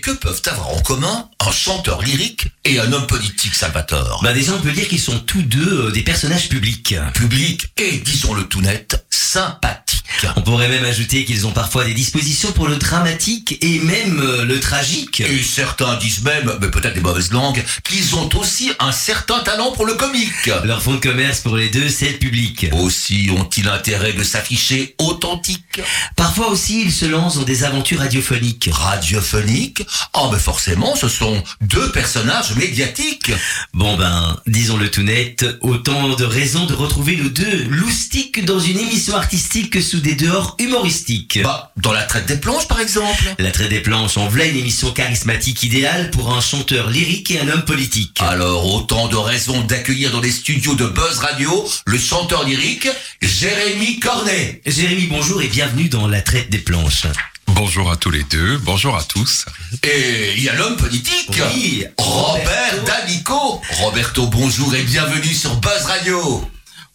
Mais 0.00 0.12
que 0.12 0.18
peuvent 0.18 0.42
avoir 0.46 0.70
en 0.70 0.80
commun 0.80 1.28
un 1.40 1.50
chanteur 1.50 2.00
lyrique 2.00 2.46
et 2.64 2.78
un 2.78 2.90
homme 2.92 3.06
politique, 3.06 3.54
Salvatore 3.54 4.20
Bah 4.22 4.32
déjà, 4.32 4.54
on 4.54 4.60
peut 4.60 4.72
dire 4.72 4.88
qu'ils 4.88 5.00
sont 5.00 5.18
tous 5.18 5.42
deux 5.42 5.88
euh, 5.88 5.90
des 5.90 6.02
personnages 6.02 6.48
publics. 6.48 6.94
Public 7.12 7.68
et, 7.76 7.98
disons-le 7.98 8.44
tout 8.44 8.62
net, 8.62 9.04
sympathique. 9.10 9.99
On 10.36 10.42
pourrait 10.42 10.68
même 10.68 10.84
ajouter 10.84 11.24
qu'ils 11.24 11.46
ont 11.46 11.52
parfois 11.52 11.84
des 11.84 11.94
dispositions 11.94 12.52
pour 12.52 12.68
le 12.68 12.76
dramatique 12.76 13.58
et 13.60 13.78
même 13.80 14.20
euh, 14.20 14.44
le 14.44 14.60
tragique. 14.60 15.20
Et 15.20 15.42
certains 15.42 15.96
disent 15.96 16.22
même, 16.22 16.52
mais 16.60 16.68
peut-être 16.68 16.94
des 16.94 17.00
mauvaises 17.00 17.32
langues, 17.32 17.62
qu'ils 17.84 18.14
ont 18.16 18.28
aussi 18.36 18.72
un 18.78 18.92
certain 18.92 19.40
talent 19.40 19.72
pour 19.72 19.86
le 19.86 19.94
comique. 19.94 20.50
Leur 20.64 20.82
fond 20.82 20.94
de 20.94 21.00
commerce 21.00 21.40
pour 21.40 21.56
les 21.56 21.68
deux, 21.68 21.88
c'est 21.88 22.10
le 22.10 22.18
public. 22.18 22.66
Aussi 22.72 23.30
ont-ils 23.36 23.68
intérêt 23.68 24.12
de 24.12 24.22
s'afficher 24.22 24.94
authentique. 24.98 25.80
Parfois 26.16 26.48
aussi, 26.48 26.82
ils 26.82 26.92
se 26.92 27.06
lancent 27.06 27.36
dans 27.36 27.42
des 27.42 27.64
aventures 27.64 28.00
radiophoniques. 28.00 28.68
Radiophonique 28.72 29.82
Oh, 30.14 30.28
mais 30.32 30.38
forcément, 30.38 30.96
ce 30.96 31.08
sont 31.08 31.42
deux 31.60 31.90
personnages 31.92 32.54
médiatiques. 32.56 33.32
Bon 33.74 33.96
ben, 33.96 34.36
disons-le 34.46 34.90
tout 34.90 35.02
net, 35.02 35.46
autant 35.60 36.14
de 36.14 36.24
raisons 36.24 36.66
de 36.66 36.74
retrouver 36.74 37.16
nos 37.16 37.28
deux 37.28 37.64
loustiques 37.68 38.44
dans 38.44 38.60
une 38.60 38.78
émission 38.78 39.14
artistique 39.14 39.82
sous 39.82 39.99
des 40.02 40.14
dehors 40.14 40.56
humoristiques. 40.58 41.40
Bah, 41.42 41.72
dans 41.76 41.92
la 41.92 42.02
traite 42.02 42.26
des 42.26 42.36
planches, 42.36 42.68
par 42.68 42.80
exemple. 42.80 43.34
La 43.38 43.50
traite 43.50 43.68
des 43.68 43.80
planches, 43.80 44.16
on 44.16 44.28
voulait 44.28 44.50
une 44.50 44.56
émission 44.56 44.92
charismatique 44.92 45.62
idéale 45.62 46.10
pour 46.10 46.32
un 46.34 46.40
chanteur 46.40 46.90
lyrique 46.90 47.30
et 47.30 47.40
un 47.40 47.48
homme 47.48 47.64
politique. 47.64 48.18
Alors, 48.20 48.72
autant 48.74 49.08
de 49.08 49.16
raisons 49.16 49.60
d'accueillir 49.62 50.10
dans 50.10 50.20
les 50.20 50.30
studios 50.30 50.74
de 50.74 50.86
Buzz 50.86 51.18
Radio 51.18 51.68
le 51.86 51.98
chanteur 51.98 52.44
lyrique 52.44 52.88
Jérémy 53.22 54.00
Cornet. 54.00 54.62
Jérémy, 54.66 55.06
bonjour 55.06 55.42
et 55.42 55.48
bienvenue 55.48 55.88
dans 55.88 56.06
La 56.06 56.22
traite 56.22 56.50
des 56.50 56.58
planches. 56.58 57.06
Bonjour 57.48 57.90
à 57.90 57.96
tous 57.96 58.10
les 58.10 58.22
deux, 58.24 58.58
bonjour 58.58 58.96
à 58.96 59.02
tous. 59.02 59.44
Et 59.82 60.34
il 60.36 60.42
y 60.42 60.48
a 60.48 60.54
l'homme 60.54 60.76
politique 60.76 61.30
Oui, 61.52 61.84
Robert. 61.98 62.84
D'Amico. 62.86 63.60
Roberto, 63.80 64.26
bonjour 64.28 64.74
et 64.74 64.82
bienvenue 64.82 65.34
sur 65.34 65.56
Buzz 65.56 65.84
Radio. 65.86 66.50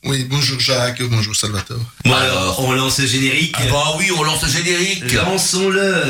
Oui, 0.06 0.25
bonjour 0.30 0.59
Jacques, 0.59 1.02
bonjour 1.03 1.36
Salvatore. 1.36 1.80
Bon 2.06 2.14
Alors. 2.14 2.59
on 2.64 2.72
lance 2.73 3.00
le 3.00 3.08
générique. 3.08 3.56
Ah 3.59 3.64
bah 3.72 3.95
oui, 3.98 4.12
on 4.16 4.23
lance 4.23 4.44
le 4.44 4.50
générique. 4.50 5.12
Lançons-le. 5.14 6.03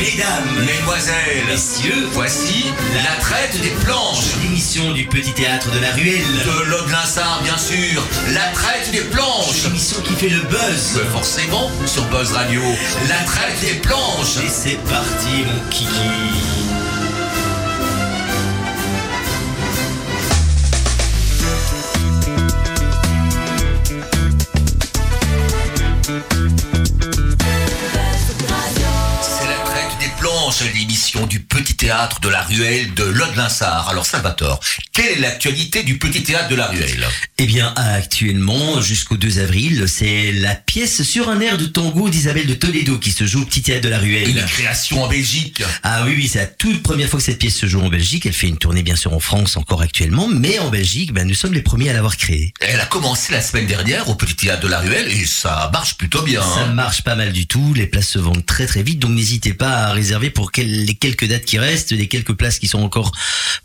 Mesdames, 0.00 0.66
Mesdemoiselles, 0.66 1.44
messieurs, 1.46 2.08
voici 2.12 2.64
la 2.94 3.20
traite 3.20 3.60
des 3.60 3.68
planches. 3.84 4.34
l'émission 4.42 4.92
du 4.92 5.04
petit 5.06 5.32
théâtre 5.32 5.70
de 5.70 5.78
la 5.78 5.92
ruelle. 5.92 6.24
De 6.46 6.64
l'homme 6.70 6.90
Linsard, 6.90 7.42
bien 7.44 7.58
sûr. 7.58 8.02
La 8.32 8.46
traite 8.52 8.90
des 8.90 9.02
planches. 9.02 9.62
L'émission 9.64 10.00
qui 10.00 10.14
fait 10.14 10.30
le 10.30 10.40
buzz. 10.42 10.96
Mais 10.96 11.10
forcément, 11.12 11.70
sur 11.86 12.02
Buzz 12.06 12.32
Radio, 12.32 12.62
la 13.08 13.22
traite 13.24 13.60
des 13.60 13.74
planches. 13.74 14.38
Et 14.44 14.48
c'est 14.48 14.78
parti, 14.88 15.44
mon 15.46 15.70
kiki. 15.70 16.69
Des 30.68 30.84
du 31.18 31.40
petit 31.40 31.74
théâtre 31.74 32.20
de 32.20 32.28
la 32.28 32.42
ruelle 32.42 32.94
de 32.94 33.02
Lode 33.02 33.34
Linsard. 33.36 33.88
Alors 33.88 34.06
Salvatore, 34.06 34.60
quelle 34.92 35.06
est 35.06 35.18
l'actualité 35.20 35.82
du 35.82 35.98
petit 35.98 36.22
théâtre 36.22 36.48
de 36.48 36.54
la 36.54 36.66
ruelle? 36.66 37.06
Eh 37.38 37.46
bien, 37.46 37.72
actuellement, 37.76 38.80
jusqu'au 38.80 39.16
2 39.16 39.38
avril, 39.40 39.84
c'est 39.88 40.30
la 40.32 40.54
pièce 40.54 41.02
sur 41.02 41.28
un 41.28 41.40
air 41.40 41.58
de 41.58 41.66
tango 41.66 42.08
d'Isabelle 42.08 42.46
de 42.46 42.54
Toledo 42.54 42.98
qui 42.98 43.10
se 43.10 43.26
joue 43.26 43.42
au 43.42 43.44
petit 43.44 43.62
théâtre 43.62 43.82
de 43.82 43.88
la 43.88 43.96
Une 43.98 44.02
ruelle. 44.04 44.44
création 44.46 45.02
en 45.02 45.08
Belgique. 45.08 45.62
Ah 45.82 46.04
oui, 46.06 46.14
oui, 46.16 46.28
c'est 46.28 46.38
la 46.38 46.46
toute 46.46 46.82
première 46.82 47.08
fois 47.08 47.18
que 47.18 47.24
cette 47.24 47.38
pièce 47.38 47.56
se 47.56 47.66
joue 47.66 47.80
en 47.80 47.88
Belgique. 47.88 48.26
Elle 48.26 48.32
fait 48.32 48.48
une 48.48 48.58
tournée 48.58 48.82
bien 48.82 48.96
sûr 48.96 49.12
en 49.12 49.20
France 49.20 49.56
encore 49.56 49.82
actuellement, 49.82 50.28
mais 50.28 50.58
en 50.60 50.70
Belgique, 50.70 51.12
ben, 51.12 51.26
nous 51.26 51.34
sommes 51.34 51.54
les 51.54 51.62
premiers 51.62 51.90
à 51.90 51.92
l'avoir 51.92 52.16
créée. 52.16 52.52
Elle 52.60 52.80
a 52.80 52.86
commencé 52.86 53.32
la 53.32 53.42
semaine 53.42 53.66
dernière 53.66 54.08
au 54.08 54.14
petit 54.14 54.34
théâtre 54.36 54.62
de 54.62 54.68
la 54.68 54.78
ruelle 54.78 55.08
et 55.08 55.26
ça 55.26 55.68
marche 55.72 55.96
plutôt 55.96 56.22
bien. 56.22 56.40
Ça 56.42 56.60
hein. 56.60 56.72
marche 56.74 57.02
pas 57.02 57.16
mal 57.16 57.32
du 57.32 57.46
tout, 57.46 57.74
les 57.74 57.86
places 57.86 58.08
se 58.08 58.18
vendent 58.18 58.44
très 58.46 58.66
très 58.66 58.82
vite, 58.82 58.98
donc 58.98 59.10
n'hésitez 59.12 59.54
pas 59.54 59.70
à 59.86 59.92
réserver 59.92 60.30
pour 60.30 60.52
quel- 60.52 60.84
les 60.84 60.94
quelques 61.00 61.26
dates 61.26 61.44
qui 61.44 61.58
restent, 61.58 61.90
les 61.90 62.06
quelques 62.06 62.34
places 62.34 62.58
qui 62.58 62.68
sont 62.68 62.82
encore 62.82 63.12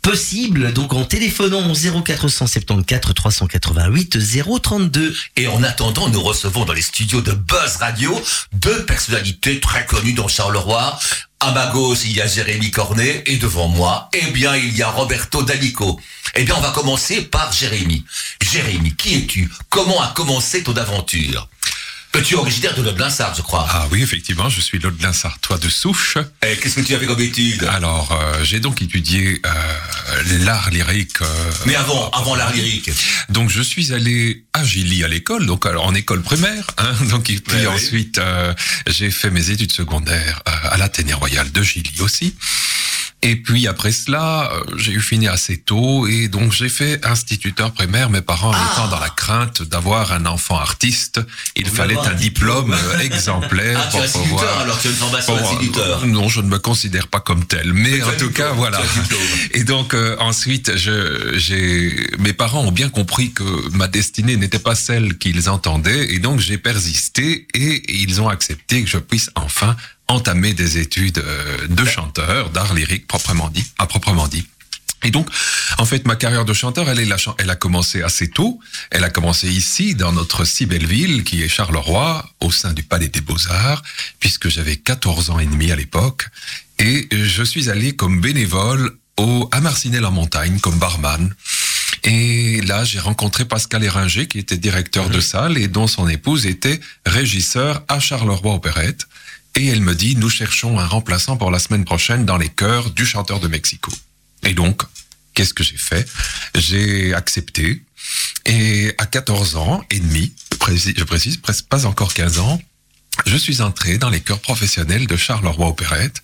possibles, 0.02 0.72
donc 0.72 0.92
en 0.94 1.04
téléphonant 1.04 1.70
au 1.70 1.74
0474 1.74 3.14
388 3.14 4.18
032. 4.62 5.14
Et 5.36 5.46
en 5.46 5.62
attendant, 5.62 6.08
nous 6.08 6.22
recevons 6.22 6.64
dans 6.64 6.72
les 6.72 6.82
studios 6.82 7.20
de 7.20 7.32
Buzz 7.32 7.76
Radio 7.78 8.18
deux 8.52 8.84
personnalités 8.84 9.60
très 9.60 9.86
connues 9.86 10.14
dans 10.14 10.28
Charleroi. 10.28 10.98
À 11.38 11.52
ma 11.52 11.66
gauche, 11.66 11.98
il 12.04 12.16
y 12.16 12.22
a 12.22 12.26
Jérémy 12.26 12.70
Cornet 12.70 13.22
et 13.26 13.36
devant 13.36 13.68
moi, 13.68 14.08
eh 14.14 14.30
bien, 14.30 14.56
il 14.56 14.74
y 14.74 14.82
a 14.82 14.88
Roberto 14.88 15.42
D'Amico. 15.42 16.00
Eh 16.34 16.44
bien, 16.44 16.54
on 16.56 16.60
va 16.60 16.70
commencer 16.70 17.22
par 17.22 17.52
Jérémy. 17.52 18.04
Jérémy, 18.40 18.94
qui 18.94 19.16
es-tu? 19.16 19.50
Comment 19.68 20.00
a 20.00 20.08
commencé 20.08 20.62
ton 20.62 20.74
aventure? 20.76 21.48
Tu 22.24 22.34
es 22.34 22.38
originaire 22.38 22.74
de 22.74 22.98
Linsard, 22.98 23.34
je 23.36 23.42
crois. 23.42 23.66
Ah 23.70 23.86
oui, 23.92 24.02
effectivement, 24.02 24.48
je 24.48 24.60
suis 24.60 24.78
Laudelin 24.78 25.12
Sartois 25.12 25.58
de 25.58 25.68
souche. 25.68 26.16
Et 26.42 26.56
qu'est-ce 26.56 26.76
que 26.76 26.80
tu 26.80 26.94
as 26.94 26.98
fait 26.98 27.06
comme 27.06 27.20
étude? 27.20 27.62
Alors, 27.64 28.10
euh, 28.12 28.42
j'ai 28.42 28.58
donc 28.58 28.82
étudié 28.82 29.40
euh, 29.46 30.22
l'art 30.44 30.70
lyrique. 30.70 31.20
euh, 31.20 31.50
Mais 31.66 31.76
avant, 31.76 32.10
avant 32.10 32.34
l'art 32.34 32.52
lyrique. 32.52 32.90
Donc, 33.28 33.50
je 33.50 33.62
suis 33.62 33.92
allé 33.92 34.44
à 34.54 34.64
Gilly 34.64 35.04
à 35.04 35.08
l'école, 35.08 35.46
donc 35.46 35.66
alors, 35.66 35.86
en 35.86 35.94
école 35.94 36.22
primaire. 36.22 36.66
Hein, 36.78 36.94
donc, 37.10 37.30
et 37.30 37.38
puis 37.38 37.58
Ouais, 37.58 37.66
ensuite, 37.66 38.20
j'ai 38.88 39.10
fait 39.10 39.30
mes 39.30 39.50
études 39.50 39.72
secondaires 39.72 40.42
à 40.46 40.76
l'Athénée 40.78 41.14
Royal 41.14 41.52
de 41.52 41.62
Gilly 41.62 42.00
aussi. 42.00 42.34
Et 43.28 43.36
puis 43.36 43.66
après 43.66 43.90
cela, 43.92 44.50
euh, 44.52 44.62
j'ai 44.76 44.92
eu 44.92 45.00
fini 45.00 45.26
assez 45.26 45.56
tôt 45.58 46.06
et 46.06 46.28
donc 46.28 46.52
j'ai 46.52 46.68
fait 46.68 47.04
instituteur 47.04 47.72
primaire. 47.72 48.08
Mes 48.08 48.20
parents 48.20 48.52
Ah. 48.54 48.70
étant 48.72 48.88
dans 48.88 49.00
la 49.00 49.08
crainte 49.08 49.62
d'avoir 49.62 50.12
un 50.12 50.26
enfant 50.26 50.58
artiste, 50.58 51.20
il 51.56 51.66
fallait 51.66 51.96
un 51.98 52.14
diplôme 52.14 52.72
euh, 52.72 52.98
exemplaire 53.00 53.78
Ah, 53.82 53.86
tu 53.86 53.90
pour 53.92 54.02
instituteur, 54.02 54.38
pouvoir. 54.38 54.60
alors 54.60 54.78
tu 54.80 54.86
as 54.86 54.90
une 54.90 54.96
formation 54.96 55.34
Bon, 55.34 55.40
d'instituteur. 55.42 56.02
euh, 56.04 56.06
non, 56.06 56.28
je 56.28 56.40
ne 56.40 56.48
me 56.48 56.58
considère 56.58 57.08
pas 57.08 57.20
comme 57.20 57.44
tel, 57.46 57.72
mais 57.72 57.98
tu 57.98 58.04
en 58.04 58.12
tout 58.18 58.30
cas, 58.30 58.52
voilà. 58.52 58.80
tu. 58.80 59.58
Et 59.58 59.64
donc 59.64 59.92
euh, 59.94 60.16
ensuite, 60.20 60.76
je, 60.76 61.32
j'ai, 61.36 62.06
mes 62.18 62.32
parents 62.32 62.62
ont 62.62 62.72
bien 62.72 62.88
compris 62.90 63.32
que 63.32 63.42
ma 63.72 63.88
destinée 63.88 64.36
n'était 64.36 64.60
pas 64.60 64.76
celle 64.76 65.18
qu'ils 65.18 65.48
entendaient, 65.50 66.14
et 66.14 66.18
donc 66.20 66.38
j'ai 66.38 66.58
persisté 66.58 67.48
et 67.54 67.82
ils 68.02 68.20
ont 68.20 68.28
accepté 68.28 68.84
que 68.84 68.88
je 68.88 68.98
puisse 68.98 69.30
enfin 69.34 69.74
entamer 70.08 70.54
des 70.54 70.78
études 70.78 71.18
euh, 71.18 71.66
de 71.68 71.84
chanteur, 71.84 72.50
d'art 72.50 72.74
lyrique 72.74 73.06
proprement 73.06 73.48
dit, 73.48 73.66
à 73.78 73.86
proprement 73.86 74.28
dit. 74.28 74.46
Et 75.02 75.10
donc, 75.10 75.28
en 75.78 75.84
fait, 75.84 76.06
ma 76.06 76.16
carrière 76.16 76.44
de 76.44 76.52
chanteur, 76.52 76.88
elle, 76.88 76.98
est 76.98 77.04
la 77.04 77.16
elle 77.38 77.50
a 77.50 77.56
commencé 77.56 78.02
assez 78.02 78.28
tôt. 78.28 78.58
Elle 78.90 79.04
a 79.04 79.10
commencé 79.10 79.48
ici, 79.48 79.94
dans 79.94 80.12
notre 80.12 80.44
si 80.44 80.66
belle 80.66 80.86
ville, 80.86 81.22
qui 81.22 81.42
est 81.42 81.48
Charleroi, 81.48 82.28
au 82.40 82.50
sein 82.50 82.72
du 82.72 82.82
Palais 82.82 83.08
des 83.08 83.20
Beaux-Arts, 83.20 83.82
puisque 84.18 84.48
j'avais 84.48 84.76
14 84.76 85.30
ans 85.30 85.38
et 85.38 85.46
demi 85.46 85.70
à 85.70 85.76
l'époque. 85.76 86.26
Et 86.78 87.08
je 87.12 87.42
suis 87.42 87.70
allé 87.70 87.94
comme 87.94 88.20
bénévole 88.20 88.96
au, 89.18 89.48
à 89.52 89.60
Marcinelle-en-Montagne, 89.60 90.58
comme 90.60 90.78
barman. 90.78 91.34
Et 92.02 92.60
là, 92.62 92.84
j'ai 92.84 92.98
rencontré 92.98 93.44
Pascal 93.44 93.84
Éringer, 93.84 94.26
qui 94.26 94.38
était 94.38 94.56
directeur 94.56 95.08
de 95.08 95.20
salle 95.20 95.58
et 95.58 95.68
dont 95.68 95.86
son 95.86 96.08
épouse 96.08 96.46
était 96.46 96.80
régisseur 97.04 97.82
à 97.88 98.00
Charleroi 98.00 98.54
Opérette. 98.54 99.06
Et 99.56 99.66
elle 99.68 99.80
me 99.80 99.94
dit, 99.94 100.16
nous 100.16 100.28
cherchons 100.28 100.78
un 100.78 100.86
remplaçant 100.86 101.38
pour 101.38 101.50
la 101.50 101.58
semaine 101.58 101.86
prochaine 101.86 102.26
dans 102.26 102.36
les 102.36 102.50
chœurs 102.50 102.90
du 102.90 103.06
chanteur 103.06 103.40
de 103.40 103.48
Mexico. 103.48 103.90
Et 104.42 104.52
donc, 104.52 104.82
qu'est-ce 105.32 105.54
que 105.54 105.64
j'ai 105.64 105.78
fait? 105.78 106.06
J'ai 106.54 107.14
accepté. 107.14 107.82
Et 108.44 108.92
à 108.98 109.06
14 109.06 109.56
ans 109.56 109.82
et 109.90 109.98
demi, 109.98 110.34
je 110.52 111.04
précise, 111.04 111.38
presque 111.38 111.64
pas 111.66 111.86
encore 111.86 112.12
15 112.12 112.38
ans, 112.38 112.60
je 113.24 113.36
suis 113.36 113.60
entré 113.62 113.98
dans 113.98 114.10
les 114.10 114.20
chœurs 114.20 114.40
professionnels 114.40 115.06
de 115.06 115.16
Charleroi 115.16 115.68
Opérette. 115.68 116.22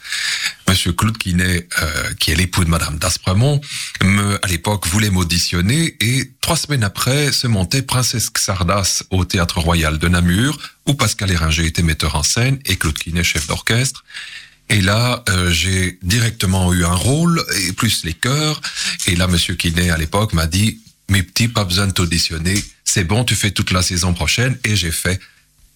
Monsieur 0.69 0.93
Claude 0.93 1.17
Quinet, 1.17 1.69
euh, 1.81 2.15
qui 2.19 2.31
est 2.31 2.35
l'époux 2.35 2.65
de 2.65 2.71
Madame 2.71 2.99
d'Aspremont, 2.99 3.61
me, 4.03 4.39
à 4.45 4.49
l'époque, 4.49 4.87
voulait 4.87 5.11
m'auditionner 5.11 5.97
et 6.01 6.31
trois 6.41 6.57
semaines 6.57 6.85
après 6.85 7.33
se 7.33 7.47
montait 7.47 7.83
Princesse 7.83 8.31
Xardas 8.33 9.05
au 9.11 9.25
Théâtre 9.25 9.61
Royal 9.61 9.99
de 9.99 10.09
Namur, 10.09 10.59
où 10.87 10.95
Pascal 10.95 11.31
Éringer 11.31 11.67
était 11.67 11.83
metteur 11.83 12.15
en 12.15 12.23
scène 12.23 12.59
et 12.67 12.77
Claude 12.77 12.99
Quinet 12.99 13.25
chef 13.25 13.47
d'orchestre. 13.47 14.05
Et 14.69 14.81
là, 14.81 15.23
euh, 15.29 15.51
j'ai 15.51 15.99
directement 16.03 16.73
eu 16.73 16.85
un 16.85 16.95
rôle, 16.95 17.45
et 17.59 17.73
plus 17.73 18.05
les 18.05 18.15
chœurs. 18.15 18.61
Et 19.07 19.17
là, 19.17 19.27
Monsieur 19.27 19.55
Quinet, 19.55 19.91
à 19.91 19.99
l'époque, 19.99 20.33
m'a 20.33 20.47
dit, 20.47 20.81
mes 21.09 21.23
petits, 21.23 21.49
pas 21.49 21.65
besoin 21.65 21.87
de 21.89 21.93
t'auditionner, 21.93 22.63
c'est 22.85 23.05
bon, 23.05 23.25
tu 23.25 23.35
fais 23.35 23.51
toute 23.51 23.71
la 23.71 23.83
saison 23.83 24.15
prochaine. 24.15 24.59
Et 24.65 24.77
j'ai 24.77 24.91
fait 24.91 25.21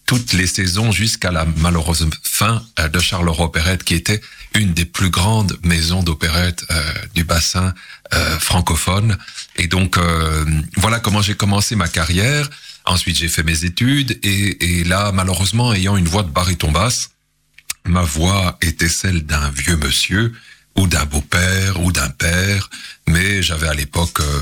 toutes 0.06 0.32
les 0.32 0.46
saisons 0.46 0.92
jusqu'à 0.92 1.30
la 1.32 1.44
malheureuse 1.44 2.08
fin 2.22 2.64
euh, 2.78 2.88
de 2.88 2.98
Charleroi 3.00 3.46
Opérette, 3.46 3.84
qui 3.84 3.94
était 3.94 4.20
une 4.54 4.72
des 4.72 4.84
plus 4.84 5.10
grandes 5.10 5.58
maisons 5.62 6.02
d'opérette 6.02 6.64
euh, 6.70 6.92
du 7.14 7.24
bassin 7.24 7.74
euh, 8.14 8.38
francophone. 8.38 9.18
Et 9.56 9.66
donc, 9.66 9.98
euh, 9.98 10.44
voilà 10.76 11.00
comment 11.00 11.22
j'ai 11.22 11.34
commencé 11.34 11.76
ma 11.76 11.88
carrière. 11.88 12.48
Ensuite, 12.84 13.16
j'ai 13.16 13.28
fait 13.28 13.42
mes 13.42 13.64
études 13.64 14.18
et, 14.22 14.80
et 14.80 14.84
là, 14.84 15.10
malheureusement, 15.12 15.74
ayant 15.74 15.96
une 15.96 16.08
voix 16.08 16.22
de 16.22 16.30
baryton 16.30 16.70
basse, 16.70 17.10
ma 17.84 18.02
voix 18.02 18.58
était 18.62 18.88
celle 18.88 19.22
d'un 19.26 19.50
vieux 19.50 19.76
monsieur 19.76 20.32
ou 20.78 20.86
d'un 20.86 21.04
beau-père 21.04 21.80
ou 21.80 21.92
d'un 21.92 22.08
père, 22.10 22.70
mais 23.08 23.42
j'avais 23.42 23.68
à 23.68 23.74
l'époque 23.74 24.20
euh, 24.20 24.40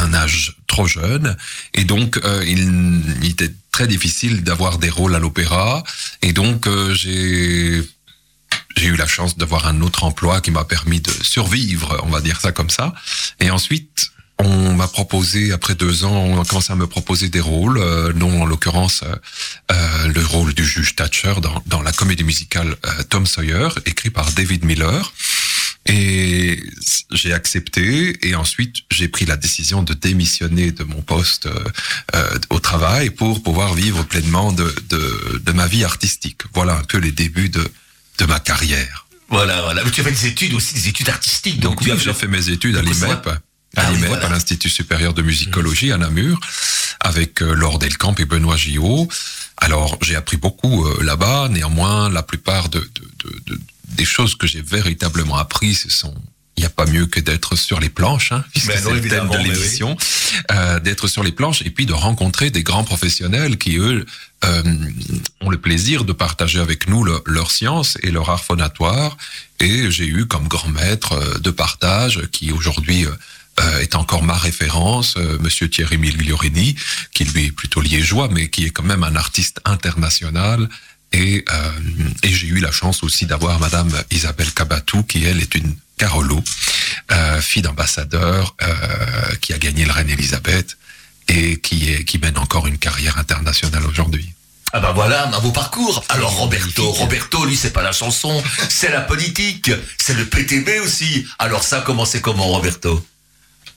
un, 0.00 0.04
un 0.04 0.14
âge 0.14 0.56
trop 0.66 0.86
jeune 0.86 1.36
et 1.72 1.84
donc 1.84 2.18
euh, 2.24 2.44
il, 2.46 3.02
il 3.22 3.30
était 3.30 3.52
très 3.70 3.86
difficile 3.86 4.42
d'avoir 4.44 4.78
des 4.78 4.90
rôles 4.90 5.14
à 5.14 5.18
l'opéra 5.18 5.82
et 6.22 6.32
donc 6.32 6.66
euh, 6.66 6.94
j'ai 6.94 7.82
j'ai 8.76 8.86
eu 8.86 8.96
la 8.96 9.06
chance 9.06 9.36
d'avoir 9.36 9.66
un 9.66 9.80
autre 9.82 10.04
emploi 10.04 10.40
qui 10.40 10.50
m'a 10.50 10.64
permis 10.64 11.00
de 11.00 11.10
survivre, 11.10 12.00
on 12.04 12.10
va 12.10 12.20
dire 12.20 12.40
ça 12.40 12.50
comme 12.50 12.70
ça. 12.70 12.92
Et 13.38 13.50
ensuite, 13.50 14.10
on 14.38 14.74
m'a 14.74 14.88
proposé, 14.88 15.52
après 15.52 15.74
deux 15.74 16.04
ans, 16.04 16.12
on 16.12 16.40
a 16.40 16.44
commencé 16.44 16.72
à 16.72 16.76
me 16.76 16.86
proposer 16.86 17.28
des 17.28 17.40
rôles, 17.40 17.78
euh, 17.78 18.12
dont 18.12 18.42
en 18.42 18.46
l'occurrence 18.46 19.04
euh, 19.70 20.08
le 20.08 20.24
rôle 20.24 20.54
du 20.54 20.64
juge 20.64 20.96
Thatcher 20.96 21.34
dans, 21.40 21.62
dans 21.66 21.82
la 21.82 21.92
comédie 21.92 22.24
musicale 22.24 22.76
euh, 22.84 23.02
Tom 23.08 23.26
Sawyer, 23.26 23.68
écrit 23.86 24.10
par 24.10 24.32
David 24.32 24.64
Miller. 24.64 25.12
Et 25.86 26.62
j'ai 27.12 27.32
accepté 27.34 28.16
et 28.26 28.34
ensuite 28.34 28.76
j'ai 28.90 29.08
pris 29.08 29.26
la 29.26 29.36
décision 29.36 29.82
de 29.82 29.92
démissionner 29.92 30.72
de 30.72 30.82
mon 30.84 31.02
poste 31.02 31.46
euh, 31.46 31.64
euh, 32.14 32.38
au 32.50 32.58
travail 32.58 33.10
pour 33.10 33.42
pouvoir 33.42 33.74
vivre 33.74 34.02
pleinement 34.04 34.50
de, 34.52 34.74
de, 34.88 35.42
de 35.44 35.52
ma 35.52 35.66
vie 35.66 35.84
artistique. 35.84 36.40
Voilà 36.54 36.76
un 36.78 36.84
peu 36.84 36.98
les 36.98 37.12
débuts 37.12 37.50
de, 37.50 37.70
de 38.18 38.24
ma 38.24 38.40
carrière. 38.40 39.06
Voilà, 39.28 39.60
voilà. 39.62 39.84
Mais 39.84 39.90
tu 39.90 40.00
as 40.00 40.04
fait 40.04 40.10
des 40.12 40.26
études 40.26 40.54
aussi, 40.54 40.74
des 40.74 40.88
études 40.88 41.08
artistiques. 41.10 41.60
Donc, 41.60 41.82
Donc 41.84 41.96
oui, 41.96 42.02
j'ai 42.02 42.14
fait 42.14 42.28
mes 42.28 42.48
études 42.48 42.76
à 42.76 42.82
l'IMEP, 42.82 43.26
à 43.26 43.40
Ah 43.76 43.90
l'IMEP, 43.90 44.08
voilà. 44.08 44.26
à 44.26 44.30
l'Institut 44.30 44.70
supérieur 44.70 45.12
de 45.12 45.22
musicologie 45.22 45.92
à 45.92 45.98
Namur, 45.98 46.40
avec 47.00 47.42
euh, 47.42 47.52
Laure 47.54 47.78
Delcamp 47.78 48.14
et 48.18 48.24
Benoît 48.24 48.56
Gillot. 48.56 49.08
Alors 49.58 49.98
j'ai 50.02 50.16
appris 50.16 50.36
beaucoup 50.38 50.86
euh, 50.86 51.02
là-bas. 51.02 51.48
Néanmoins, 51.50 52.08
la 52.08 52.22
plupart 52.22 52.68
de, 52.70 52.78
de, 52.80 52.86
de- 53.24 53.40
de- 53.54 53.60
des 53.88 54.04
choses 54.04 54.34
que 54.36 54.46
j'ai 54.46 54.62
véritablement 54.62 55.36
appris, 55.36 55.74
ce 55.74 55.90
sont 55.90 56.14
il 56.56 56.60
n'y 56.60 56.66
a 56.66 56.70
pas 56.70 56.86
mieux 56.86 57.06
que 57.06 57.18
d'être 57.18 57.56
sur 57.56 57.80
les 57.80 57.88
planches, 57.88 58.30
hein, 58.30 58.44
puisque 58.52 58.70
c'est 58.78 58.92
le 58.92 59.00
thème 59.00 59.28
de 59.28 59.36
oui. 59.38 59.42
l'émission, 59.48 59.96
euh, 60.52 60.78
d'être 60.78 61.08
sur 61.08 61.24
les 61.24 61.32
planches 61.32 61.62
et 61.62 61.70
puis 61.70 61.84
de 61.84 61.92
rencontrer 61.92 62.50
des 62.50 62.62
grands 62.62 62.84
professionnels 62.84 63.58
qui, 63.58 63.76
eux, 63.76 64.06
euh, 64.44 64.62
ont 65.40 65.50
le 65.50 65.58
plaisir 65.58 66.04
de 66.04 66.12
partager 66.12 66.60
avec 66.60 66.86
nous 66.88 67.02
le- 67.02 67.20
leur 67.26 67.50
science 67.50 67.98
et 68.04 68.12
leur 68.12 68.30
art 68.30 68.44
phonatoire. 68.44 69.16
Et 69.58 69.90
j'ai 69.90 70.06
eu 70.06 70.26
comme 70.26 70.46
grand 70.46 70.68
maître 70.68 71.14
euh, 71.14 71.38
de 71.40 71.50
partage, 71.50 72.20
qui 72.30 72.52
aujourd'hui 72.52 73.04
euh, 73.60 73.78
est 73.80 73.96
encore 73.96 74.22
ma 74.22 74.38
référence, 74.38 75.14
euh, 75.16 75.38
Monsieur 75.40 75.68
Thierry 75.68 75.98
Migliorini, 75.98 76.76
qui 77.12 77.24
lui 77.24 77.46
est 77.46 77.52
plutôt 77.52 77.80
liégeois, 77.80 78.28
mais 78.30 78.48
qui 78.48 78.64
est 78.64 78.70
quand 78.70 78.84
même 78.84 79.02
un 79.02 79.16
artiste 79.16 79.60
international. 79.64 80.68
Et, 81.14 81.44
euh, 81.48 81.70
et 82.24 82.28
j'ai 82.28 82.48
eu 82.48 82.58
la 82.58 82.72
chance 82.72 83.04
aussi 83.04 83.24
d'avoir 83.24 83.60
Madame 83.60 83.88
Isabelle 84.10 84.52
Cabatou, 84.52 85.04
qui 85.04 85.24
elle 85.24 85.40
est 85.40 85.54
une 85.54 85.76
Carolo, 85.96 86.42
euh, 87.12 87.40
fille 87.40 87.62
d'ambassadeur, 87.62 88.56
euh, 88.62 88.74
qui 89.40 89.52
a 89.52 89.58
gagné 89.58 89.84
le 89.84 89.92
Reine 89.92 90.10
Elisabeth 90.10 90.76
et 91.28 91.60
qui, 91.60 91.92
est, 91.92 92.04
qui 92.04 92.18
mène 92.18 92.36
encore 92.36 92.66
une 92.66 92.78
carrière 92.78 93.16
internationale 93.16 93.86
aujourd'hui. 93.86 94.28
Ah 94.72 94.80
bah 94.80 94.90
voilà, 94.92 95.28
un 95.28 95.38
beau 95.38 95.52
parcours. 95.52 96.02
Alors 96.08 96.32
Roberto. 96.32 96.90
Roberto, 96.90 97.44
lui, 97.44 97.56
c'est 97.56 97.70
pas 97.70 97.82
la 97.82 97.92
chanson, 97.92 98.42
c'est 98.68 98.90
la 98.90 99.00
politique, 99.00 99.70
c'est 99.98 100.14
le 100.14 100.26
PTB 100.26 100.80
aussi. 100.82 101.24
Alors 101.38 101.62
ça, 101.62 101.80
comment 101.86 102.04
c'est 102.04 102.20
comment, 102.20 102.48
Roberto? 102.48 103.06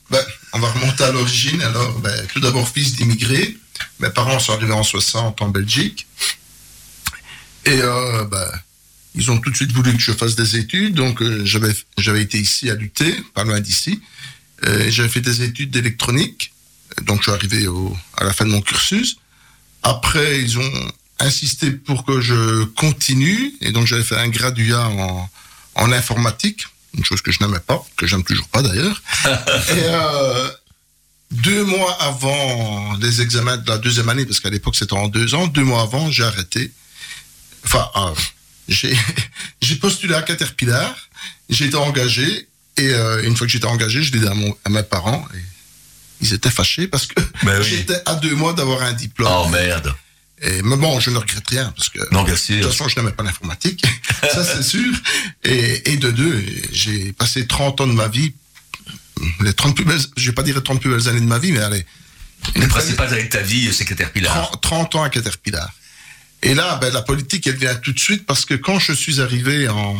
Ben, 0.10 0.26
on 0.54 0.60
va 0.60 0.72
remonter 0.72 1.04
à 1.04 1.12
l'origine. 1.12 1.62
Alors, 1.62 2.00
ben, 2.00 2.26
tout 2.34 2.40
d'abord, 2.40 2.68
fils 2.68 2.96
d'immigrés. 2.96 3.58
Mes 4.00 4.10
parents 4.10 4.40
sont 4.40 4.54
arrivés 4.54 4.74
en 4.74 4.82
60 4.82 5.40
en 5.40 5.50
Belgique. 5.50 6.08
Et 7.68 7.82
euh, 7.82 8.24
ben, 8.24 8.50
ils 9.14 9.30
ont 9.30 9.38
tout 9.40 9.50
de 9.50 9.56
suite 9.56 9.72
voulu 9.74 9.94
que 9.94 10.02
je 10.02 10.14
fasse 10.14 10.36
des 10.36 10.56
études. 10.56 10.96
Donc, 10.96 11.22
euh, 11.22 11.42
j'avais 11.44 11.74
j'avais 11.98 12.22
été 12.22 12.40
ici 12.40 12.70
à 12.70 12.76
lutter, 12.76 13.14
pas 13.34 13.44
loin 13.44 13.60
d'ici. 13.60 14.02
Euh, 14.66 14.86
j'avais 14.90 15.10
fait 15.10 15.22
des 15.22 15.44
études 15.44 15.70
d'électronique. 15.70 16.54
Donc, 17.04 17.18
je 17.20 17.24
suis 17.24 17.32
arrivé 17.32 17.68
au, 17.68 17.96
à 18.16 18.24
la 18.24 18.32
fin 18.32 18.46
de 18.46 18.52
mon 18.52 18.62
cursus. 18.62 19.18
Après, 19.84 20.42
ils 20.42 20.58
ont 20.58 20.92
insisté 21.20 21.72
pour 21.72 22.06
que 22.06 22.22
je 22.22 22.64
continue. 22.64 23.54
Et 23.62 23.72
donc, 23.72 23.86
j'avais 23.86 24.04
fait 24.04 24.18
un 24.18 24.30
graduat 24.30 24.88
en, 24.88 25.30
en 25.76 25.92
informatique. 25.92 26.66
Une 26.98 27.04
chose 27.04 27.22
que 27.22 27.32
je 27.32 27.44
n'aimais 27.44 27.60
pas, 27.60 27.84
que 27.98 28.08
j'aime 28.08 28.24
toujours 28.24 28.48
pas 28.48 28.62
d'ailleurs. 28.62 29.02
Et 29.26 29.84
euh, 29.90 30.50
deux 31.32 31.66
mois 31.66 32.02
avant 32.02 32.96
les 33.02 33.22
examens 33.22 33.58
de 33.58 33.70
la 33.70 33.78
deuxième 33.78 34.08
année, 34.10 34.26
parce 34.26 34.40
qu'à 34.40 34.50
l'époque 34.50 34.76
c'était 34.76 34.94
en 34.94 35.08
deux 35.08 35.36
ans, 35.36 35.48
deux 35.48 35.64
mois 35.64 35.82
avant, 35.82 36.10
j'ai 36.10 36.24
arrêté. 36.24 36.72
Enfin, 37.70 37.90
euh, 37.96 38.14
j'ai 39.62 39.76
postulé 39.76 40.14
à 40.16 40.22
Caterpillar, 40.22 40.96
j'ai 41.50 41.66
été 41.66 41.76
engagé, 41.78 42.48
et 42.78 42.90
euh, 42.94 43.24
une 43.24 43.36
fois 43.36 43.46
que 43.48 43.52
j'étais 43.54 43.66
engagé, 43.66 44.02
je 44.04 44.12
l'ai 44.14 44.20
dit 44.20 44.28
à, 44.28 44.34
mon- 44.34 44.56
à 44.66 44.70
mes 44.70 44.84
parents, 44.84 45.26
et 45.36 45.40
ils 46.22 46.34
étaient 46.34 46.50
fâchés 46.50 46.88
parce 46.88 47.06
que 47.08 47.20
Ben 47.44 47.60
oui. 47.60 47.68
j'étais 47.70 48.02
à 48.06 48.16
deux 48.16 48.36
mois 48.36 48.54
d'avoir 48.54 48.82
un 48.84 48.94
diplôme. 48.94 49.32
Oh 49.32 49.50
merde. 49.50 49.94
Et, 50.42 50.62
mais 50.62 50.76
bon, 50.78 51.00
je 51.00 51.10
ne 51.10 51.18
regrette 51.18 51.48
rien, 51.50 51.74
parce 51.76 51.90
que 51.90 52.00
Non, 52.12 52.24
bien 52.24 52.34
de 52.36 52.40
toute 52.62 52.72
façon, 52.72 52.88
je 52.88 52.96
n'aimais 53.00 53.12
pas 53.12 53.24
l'informatique, 53.24 53.84
ça 54.22 54.44
c'est 54.46 54.64
sûr. 54.64 54.94
Et, 55.44 55.92
et 55.94 55.98
de 55.98 56.12
deux, 56.12 56.46
j'ai 56.72 57.12
passé 57.14 57.48
30 57.48 57.82
ans 57.82 57.88
de 57.88 57.94
ma 57.94 58.08
vie, 58.08 58.34
les 59.42 59.54
30 59.54 59.76
plus 59.76 59.86
belles, 59.86 60.00
je 60.16 60.28
vais 60.30 60.36
pas 60.36 60.44
dire 60.44 60.56
les 60.56 60.64
30 60.64 60.80
plus 60.80 60.92
belles 60.92 61.08
années 61.10 61.22
de 61.22 61.26
ma 61.26 61.40
vie, 61.40 61.52
mais 61.52 61.60
allez. 61.60 61.86
Le 62.56 62.62
une 62.62 62.68
principal 62.68 63.08
avec 63.12 63.30
ta 63.30 63.42
vie, 63.42 63.74
c'est 63.74 63.84
Caterpillar. 63.86 64.32
30, 64.52 64.62
30 64.62 64.96
ans 64.96 65.04
à 65.04 65.10
Caterpillar. 65.10 65.70
Et 66.44 66.54
là, 66.54 66.78
ben, 66.82 66.94
la 66.94 67.02
politique, 67.02 67.48
elle 67.48 67.56
vient 67.58 67.76
tout 67.76 67.94
de 67.94 68.00
suite 68.00 68.26
parce 68.26 68.46
que 68.46 68.54
quand 68.54 68.80
je 68.80 68.94
suis 68.94 69.22
arrivé 69.22 69.68
en, 69.68 69.98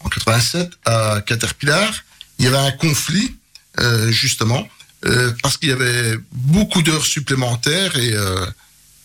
en 0.00 0.08
87 0.08 0.70
à 0.84 1.22
Caterpillar, 1.26 1.92
il 2.38 2.44
y 2.44 2.48
avait 2.48 2.56
un 2.56 2.72
conflit, 2.72 3.36
euh, 3.80 4.10
justement, 4.10 4.66
euh, 5.06 5.32
parce 5.42 5.56
qu'il 5.56 5.70
y 5.70 5.72
avait 5.72 6.16
beaucoup 6.32 6.82
d'heures 6.82 7.04
supplémentaires 7.04 7.96
et, 7.96 8.12
euh, 8.12 8.46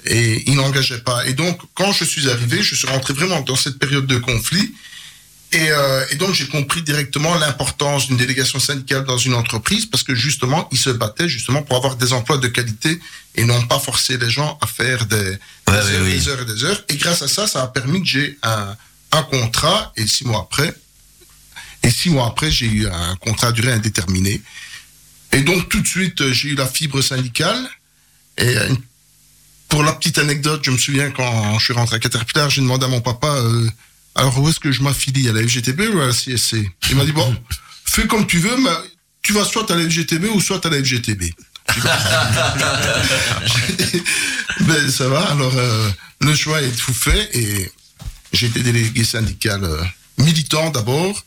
et 0.05 0.49
ils 0.49 0.55
n'engageaient 0.55 1.01
pas. 1.01 1.25
Et 1.27 1.33
donc, 1.33 1.59
quand 1.73 1.91
je 1.91 2.03
suis 2.05 2.29
arrivé, 2.29 2.61
je 2.61 2.75
suis 2.75 2.87
rentré 2.87 3.13
vraiment 3.13 3.41
dans 3.41 3.55
cette 3.55 3.79
période 3.79 4.07
de 4.07 4.17
conflit. 4.17 4.73
Et, 5.51 5.71
euh, 5.71 6.05
et 6.11 6.15
donc, 6.15 6.33
j'ai 6.33 6.47
compris 6.47 6.83
directement 6.83 7.33
l'importance 7.35 8.07
d'une 8.07 8.17
délégation 8.17 8.59
syndicale 8.59 9.03
dans 9.05 9.17
une 9.17 9.33
entreprise 9.33 9.87
parce 9.87 10.03
que 10.03 10.13
justement, 10.13 10.69
ils 10.71 10.77
se 10.77 10.91
battaient 10.91 11.27
justement 11.27 11.63
pour 11.63 11.77
avoir 11.77 11.95
des 11.95 12.13
emplois 12.13 12.37
de 12.37 12.47
qualité 12.47 12.99
et 13.35 13.45
non 13.45 13.61
pas 13.63 13.79
forcer 13.79 14.17
les 14.17 14.29
gens 14.29 14.59
à 14.61 14.67
faire 14.67 15.05
des, 15.07 15.15
heures, 15.15 15.39
oui, 15.67 15.97
oui. 16.03 16.13
des 16.13 16.27
heures 16.27 16.41
et 16.41 16.45
des 16.45 16.63
heures. 16.63 16.83
Et 16.89 16.97
grâce 16.97 17.23
à 17.23 17.27
ça, 17.27 17.47
ça 17.47 17.63
a 17.63 17.67
permis 17.67 18.01
que 18.01 18.07
j'ai 18.07 18.37
un, 18.43 18.75
un 19.11 19.23
contrat 19.23 19.91
et 19.97 20.05
six 20.05 20.25
mois 20.25 20.41
après, 20.41 20.73
et 21.83 21.89
six 21.89 22.09
mois 22.09 22.27
après, 22.27 22.51
j'ai 22.51 22.67
eu 22.67 22.87
un 22.87 23.15
contrat 23.15 23.47
à 23.47 23.51
durée 23.51 23.71
indéterminée. 23.71 24.41
Et 25.31 25.41
donc, 25.41 25.69
tout 25.69 25.81
de 25.81 25.87
suite, 25.87 26.21
euh, 26.21 26.33
j'ai 26.33 26.49
eu 26.49 26.55
la 26.55 26.67
fibre 26.67 27.01
syndicale. 27.01 27.69
Et 28.37 28.57
euh, 28.57 28.69
pour 29.67 29.83
la 29.83 29.93
petite 29.93 30.17
anecdote, 30.17 30.61
je 30.63 30.71
me 30.71 30.77
souviens 30.77 31.11
quand 31.11 31.57
je 31.59 31.63
suis 31.63 31.73
rentré 31.73 31.97
à 31.97 31.99
Caterpillar, 31.99 32.49
j'ai 32.49 32.61
demandé 32.61 32.85
à 32.85 32.89
mon 32.89 33.01
papa, 33.01 33.27
euh, 33.27 33.69
alors 34.19 34.37
où 34.39 34.49
est-ce 34.49 34.59
que 34.59 34.71
je 34.71 34.81
m'affilie, 34.83 35.29
à 35.29 35.33
la 35.33 35.41
FGTB 35.41 35.81
ou 35.93 36.01
à 36.01 36.07
la 36.07 36.13
CSC 36.13 36.69
Il 36.89 36.95
m'a 36.97 37.05
dit, 37.05 37.11
bon, 37.13 37.35
fais 37.85 38.05
comme 38.05 38.27
tu 38.27 38.39
veux, 38.39 38.57
mais 38.57 38.69
tu 39.21 39.33
vas 39.33 39.45
soit 39.45 39.69
à 39.71 39.75
la 39.75 39.83
FGTB 39.89 40.25
ou 40.33 40.41
soit 40.41 40.63
à 40.65 40.69
la 40.69 40.77
FGTB. 40.83 41.23
Ben, 44.61 44.91
ça 44.91 45.07
va, 45.07 45.21
alors 45.31 45.55
euh, 45.55 45.89
le 46.21 46.35
choix 46.35 46.61
est 46.61 46.71
tout 46.71 46.93
fait 46.93 47.29
et 47.33 47.71
j'ai 48.33 48.47
été 48.47 48.61
délégué 48.61 49.03
syndical 49.03 49.63
euh, 49.63 49.81
militant 50.17 50.69
d'abord 50.69 51.23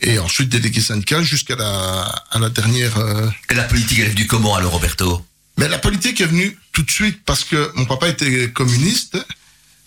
et 0.00 0.18
ensuite 0.18 0.48
délégué 0.48 0.80
syndical 0.80 1.22
jusqu'à 1.22 1.54
la, 1.56 2.02
à 2.30 2.38
la 2.38 2.48
dernière... 2.50 2.96
euh, 2.98 3.28
Et 3.50 3.54
la 3.54 3.62
politique, 3.64 3.98
elle 4.00 4.06
est 4.06 4.10
venue 4.10 4.26
comment, 4.26 4.56
alors, 4.56 4.72
Roberto? 4.72 5.24
Mais 5.58 5.68
la 5.68 5.78
politique 5.78 6.20
est 6.20 6.26
venue 6.26 6.58
tout 6.72 6.82
de 6.82 6.90
suite 6.90 7.20
parce 7.24 7.44
que 7.44 7.70
mon 7.76 7.84
papa 7.86 8.08
était 8.08 8.50
communiste. 8.50 9.16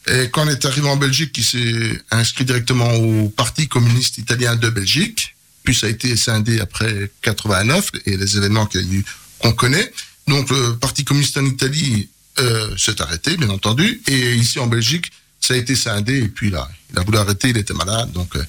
Et 0.10 0.30
quand 0.30 0.46
on 0.46 0.50
est 0.50 0.66
arrivé 0.66 0.88
en 0.90 0.98
Belgique, 0.98 1.38
il 1.38 1.44
s'est 1.44 2.02
inscrit 2.10 2.46
directement 2.46 2.92
au 2.96 3.30
Parti 3.30 3.68
communiste 3.68 4.18
italien 4.18 4.56
de 4.56 4.70
Belgique. 4.70 5.36
Puis 5.64 5.76
ça 5.76 5.88
a 5.88 5.90
été 5.90 6.16
scindé 6.16 6.60
après 6.60 7.12
89 7.22 7.92
et 8.06 8.18
les 8.18 8.38
événements 8.38 8.66
qu'il 8.66 8.82
y 8.82 8.84
a 8.84 8.98
eu 9.00 9.06
qu'on 9.40 9.52
connaît. 9.52 9.92
Donc 10.28 10.50
le 10.50 10.78
Parti 10.78 11.04
communiste 11.04 11.38
en 11.38 11.46
Italie 11.46 12.10
euh, 12.40 12.76
s'est 12.78 13.02
arrêté, 13.02 13.38
bien 13.38 13.50
entendu. 13.50 14.02
Et 14.08 14.36
ici 14.36 14.60
en 14.60 14.68
Belgique, 14.68 15.12
ça 15.40 15.54
a 15.54 15.58
été 15.58 15.76
scindé. 15.76 16.24
Et 16.24 16.28
puis 16.28 16.50
là, 16.50 16.68
il 16.92 17.00
a 17.00 17.04
voulu 17.04 17.18
arrêter, 17.18 17.50
il 17.50 17.58
était 17.58 17.74
malade, 17.74 18.12
donc 18.12 18.36
euh, 18.36 18.44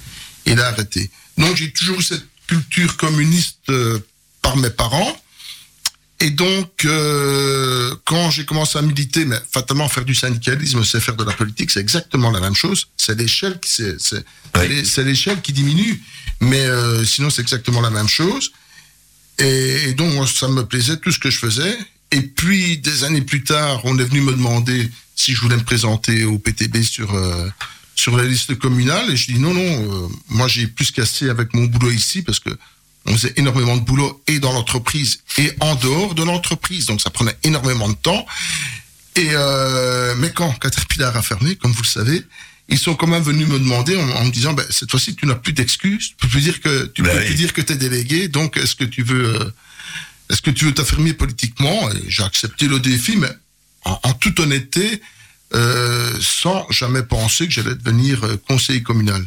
il 0.46 0.58
a 0.60 0.68
arrêté. 0.68 1.10
Donc 1.36 1.56
j'ai 1.56 1.70
toujours 1.72 1.98
eu 1.98 2.02
cette 2.02 2.24
culture 2.46 2.96
communiste 2.96 3.58
euh, 3.68 3.98
par 4.40 4.56
mes 4.56 4.70
parents. 4.70 5.20
Et 6.22 6.30
donc, 6.30 6.84
euh, 6.84 7.94
quand 8.04 8.30
j'ai 8.30 8.44
commencé 8.44 8.78
à 8.78 8.82
militer, 8.82 9.24
mais 9.24 9.38
fatalement 9.50 9.88
faire 9.88 10.04
du 10.04 10.14
syndicalisme, 10.14 10.84
c'est 10.84 11.00
faire 11.00 11.16
de 11.16 11.24
la 11.24 11.32
politique, 11.32 11.70
c'est 11.70 11.80
exactement 11.80 12.30
la 12.30 12.40
même 12.40 12.54
chose. 12.54 12.88
C'est 12.96 13.16
l'échelle 13.18 13.58
qui 13.58 13.70
c'est 13.72 13.98
c'est 14.00 14.24
Oui. 14.56 14.66
c'est- 14.68 14.84
c'est 14.84 15.04
l'échelle 15.04 15.40
qui 15.40 15.52
diminue, 15.54 16.02
mais 16.40 16.60
euh, 16.60 17.04
sinon 17.04 17.30
c'est 17.30 17.40
exactement 17.40 17.80
la 17.80 17.90
même 17.90 18.08
chose. 18.08 18.52
Et, 19.38 19.88
et 19.88 19.94
donc 19.94 20.12
moi, 20.12 20.26
ça 20.26 20.48
me 20.48 20.62
plaisait 20.66 20.98
tout 20.98 21.10
ce 21.10 21.18
que 21.18 21.30
je 21.30 21.38
faisais. 21.38 21.78
Et 22.12 22.20
puis 22.22 22.76
des 22.78 23.04
années 23.04 23.22
plus 23.22 23.42
tard, 23.42 23.80
on 23.84 23.98
est 23.98 24.04
venu 24.04 24.20
me 24.20 24.32
demander 24.32 24.90
si 25.16 25.34
je 25.34 25.40
voulais 25.40 25.56
me 25.56 25.62
présenter 25.64 26.24
au 26.24 26.38
PTB 26.38 26.82
sur 26.82 27.14
euh, 27.14 27.48
sur 27.94 28.16
la 28.16 28.24
liste 28.24 28.54
communale. 28.58 29.10
Et 29.10 29.16
je 29.16 29.32
dis 29.32 29.38
non, 29.38 29.54
non, 29.54 29.62
euh, 30.04 30.08
moi 30.28 30.48
j'ai 30.48 30.66
plus 30.66 30.90
cassé 30.90 31.30
avec 31.30 31.54
mon 31.54 31.64
boulot 31.64 31.90
ici 31.92 32.20
parce 32.22 32.40
que 32.40 32.50
on 33.06 33.12
faisait 33.14 33.32
énormément 33.36 33.76
de 33.76 33.82
boulot 33.82 34.22
et 34.26 34.38
dans 34.38 34.52
l'entreprise 34.52 35.20
et 35.38 35.50
en 35.60 35.74
dehors 35.74 36.14
de 36.14 36.22
l'entreprise. 36.22 36.86
Donc 36.86 37.00
ça 37.00 37.10
prenait 37.10 37.36
énormément 37.44 37.88
de 37.88 37.94
temps. 37.94 38.26
Et 39.16 39.30
euh, 39.32 40.14
mais 40.18 40.30
quand 40.30 40.52
Caterpillar 40.58 41.16
a 41.16 41.22
fermé, 41.22 41.56
comme 41.56 41.72
vous 41.72 41.82
le 41.82 41.88
savez, 41.88 42.22
ils 42.68 42.78
sont 42.78 42.94
quand 42.94 43.08
même 43.08 43.22
venus 43.22 43.48
me 43.48 43.58
demander 43.58 43.96
en, 43.96 44.24
me 44.24 44.30
disant 44.30 44.52
ben, 44.52 44.64
cette 44.70 44.90
fois-ci 44.90 45.16
tu 45.16 45.26
n'as 45.26 45.34
plus 45.34 45.52
d'excuses, 45.52 46.10
tu 46.10 46.14
peux 46.16 46.28
plus 46.28 46.40
dire 46.42 46.60
que 46.60 46.86
tu 46.94 47.02
Ben 47.02 47.10
peux 47.12 47.18
oui. 47.18 47.26
plus 47.26 47.34
dire 47.34 47.52
que 47.52 47.60
tu 47.60 47.72
es 47.72 47.76
délégué, 47.76 48.28
donc 48.28 48.56
est-ce 48.56 48.76
que 48.76 48.84
tu 48.84 49.02
veux 49.02 49.40
euh, 49.40 49.50
est-ce 50.30 50.42
que 50.42 50.50
tu 50.50 50.66
veux 50.66 50.72
t'affirmer 50.72 51.12
politiquement? 51.12 51.90
Et 51.90 52.04
J'ai 52.08 52.22
accepté 52.22 52.68
le 52.68 52.78
défi, 52.78 53.16
mais 53.16 53.30
en, 53.84 53.98
en 54.04 54.12
toute 54.12 54.38
honnêteté, 54.38 55.02
euh, 55.54 56.12
sans 56.20 56.70
jamais 56.70 57.02
penser 57.02 57.46
que 57.48 57.52
j'allais 57.52 57.74
devenir 57.74 58.20
conseiller 58.46 58.82
communal. 58.82 59.26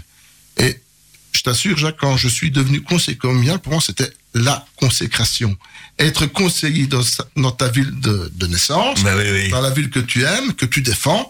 Je 1.35 1.41
t'assure, 1.41 1.77
Jacques, 1.77 1.97
quand 1.99 2.15
je 2.17 2.27
suis 2.27 2.51
devenu 2.51 2.81
conseiller 2.81 3.17
communal, 3.17 3.59
pour 3.59 3.73
moi, 3.73 3.81
c'était 3.81 4.11
la 4.33 4.65
consécration. 4.77 5.57
Être 5.99 6.25
conseiller 6.27 6.87
dans, 6.87 7.51
ta 7.51 7.67
ville 7.69 7.99
de, 7.99 8.31
de 8.35 8.47
naissance, 8.47 8.99
oui, 9.03 9.11
oui. 9.31 9.49
dans 9.49 9.61
la 9.61 9.69
ville 9.71 9.89
que 9.89 9.99
tu 9.99 10.23
aimes, 10.23 10.53
que 10.53 10.65
tu 10.65 10.81
défends, 10.81 11.29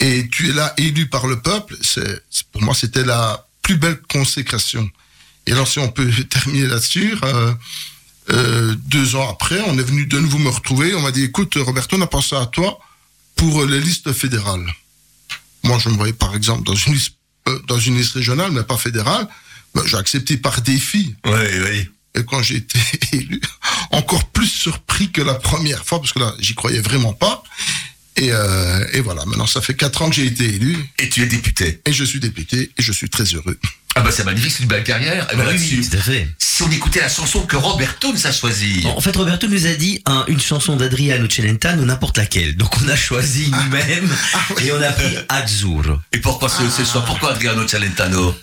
et 0.00 0.28
tu 0.30 0.48
es 0.48 0.52
là 0.52 0.72
élu 0.76 1.06
par 1.08 1.26
le 1.26 1.40
peuple, 1.40 1.76
c'est- 1.82 2.22
pour 2.52 2.62
moi, 2.62 2.74
c'était 2.74 3.04
la 3.04 3.46
plus 3.62 3.76
belle 3.76 4.00
consécration. 4.10 4.88
Et 5.46 5.52
alors, 5.52 5.68
si 5.68 5.78
on 5.78 5.88
peut 5.90 6.10
terminer 6.30 6.66
là-dessus, 6.66 7.14
euh, 7.22 7.54
euh, 8.30 8.74
deux 8.86 9.16
ans 9.16 9.28
après, 9.30 9.60
on 9.66 9.78
est 9.78 9.82
venu 9.82 10.06
de 10.06 10.18
nouveau 10.18 10.38
me 10.38 10.50
retrouver. 10.50 10.94
On 10.94 11.00
m'a 11.02 11.10
dit, 11.12 11.24
écoute, 11.24 11.54
Roberto, 11.56 11.96
on 11.96 12.02
a 12.02 12.06
pensé 12.06 12.36
à 12.36 12.46
toi 12.46 12.78
pour 13.36 13.64
les 13.64 13.80
listes 13.80 14.12
fédérales. 14.12 14.66
Moi, 15.64 15.78
je 15.78 15.88
me 15.88 15.94
voyais 15.96 16.12
par 16.12 16.34
exemple 16.34 16.62
dans 16.64 16.74
une 16.74 16.94
liste, 16.94 17.14
euh, 17.48 17.62
dans 17.66 17.78
une 17.78 17.96
liste 17.96 18.14
régionale, 18.14 18.52
mais 18.52 18.62
pas 18.62 18.76
fédérale. 18.76 19.26
Ben, 19.74 19.82
j'ai 19.86 19.96
accepté 19.96 20.36
par 20.36 20.60
défi. 20.62 21.14
Oui, 21.24 21.32
oui. 21.32 21.88
Et 22.14 22.24
quand 22.24 22.42
j'ai 22.42 22.56
été 22.56 22.78
élu, 23.12 23.40
encore 23.90 24.24
plus 24.30 24.46
surpris 24.46 25.10
que 25.10 25.22
la 25.22 25.34
première 25.34 25.84
fois, 25.84 26.00
parce 26.00 26.12
que 26.12 26.18
là, 26.18 26.34
j'y 26.38 26.54
croyais 26.54 26.80
vraiment 26.80 27.12
pas. 27.12 27.42
Et, 28.18 28.30
euh, 28.32 28.84
et 28.92 29.00
voilà, 29.00 29.24
maintenant, 29.26 29.46
ça 29.46 29.60
fait 29.60 29.74
quatre 29.74 30.02
ans 30.02 30.10
que 30.10 30.16
j'ai 30.16 30.26
été 30.26 30.44
élu, 30.44 30.76
Et 30.98 31.08
tu 31.08 31.22
es 31.22 31.26
député. 31.26 31.80
et 31.86 31.92
je 31.92 32.04
suis 32.04 32.18
député, 32.20 32.70
et 32.76 32.82
je 32.82 32.92
suis 32.92 33.08
très 33.08 33.24
heureux. 33.24 33.56
Ah 33.94 34.00
bah 34.02 34.10
c'est 34.12 34.24
magnifique, 34.24 34.52
c'est 34.52 34.62
une 34.62 34.68
belle 34.68 34.84
carrière. 34.84 35.26
Et 35.32 35.36
ben 35.36 35.44
Oui, 35.46 35.52
là-dessus, 35.52 35.78
oui, 35.80 35.88
tout 35.88 35.96
à 35.96 36.00
fait. 36.00 36.28
si 36.38 36.62
on 36.62 36.70
écoutait 36.70 37.00
la 37.00 37.08
chanson 37.08 37.40
que 37.46 37.56
Roberto 37.56 38.12
nous 38.12 38.26
a 38.26 38.32
choisie. 38.32 38.84
En 38.86 39.00
fait, 39.00 39.14
Roberto 39.16 39.48
nous 39.48 39.66
a 39.66 39.72
dit 39.74 40.02
un- 40.06 40.24
une 40.28 40.40
chanson 40.40 40.76
d'Adriano 40.76 41.28
Celentano, 41.28 41.84
n'importe 41.84 42.16
laquelle. 42.18 42.56
Donc, 42.56 42.70
on 42.82 42.88
a 42.88 42.96
choisi 42.96 43.50
nous-mêmes 43.50 44.08
et 44.64 44.72
on 44.72 44.82
a 44.82 44.92
pris 44.92 45.16
Azzurro. 45.28 45.98
Et 46.12 46.18
pourquoi 46.18 46.48
ce, 46.48 46.68
ce 46.70 46.84
choix 46.84 47.04
Pourquoi 47.04 47.32
Adriano 47.32 47.66
Celentano? 47.66 48.34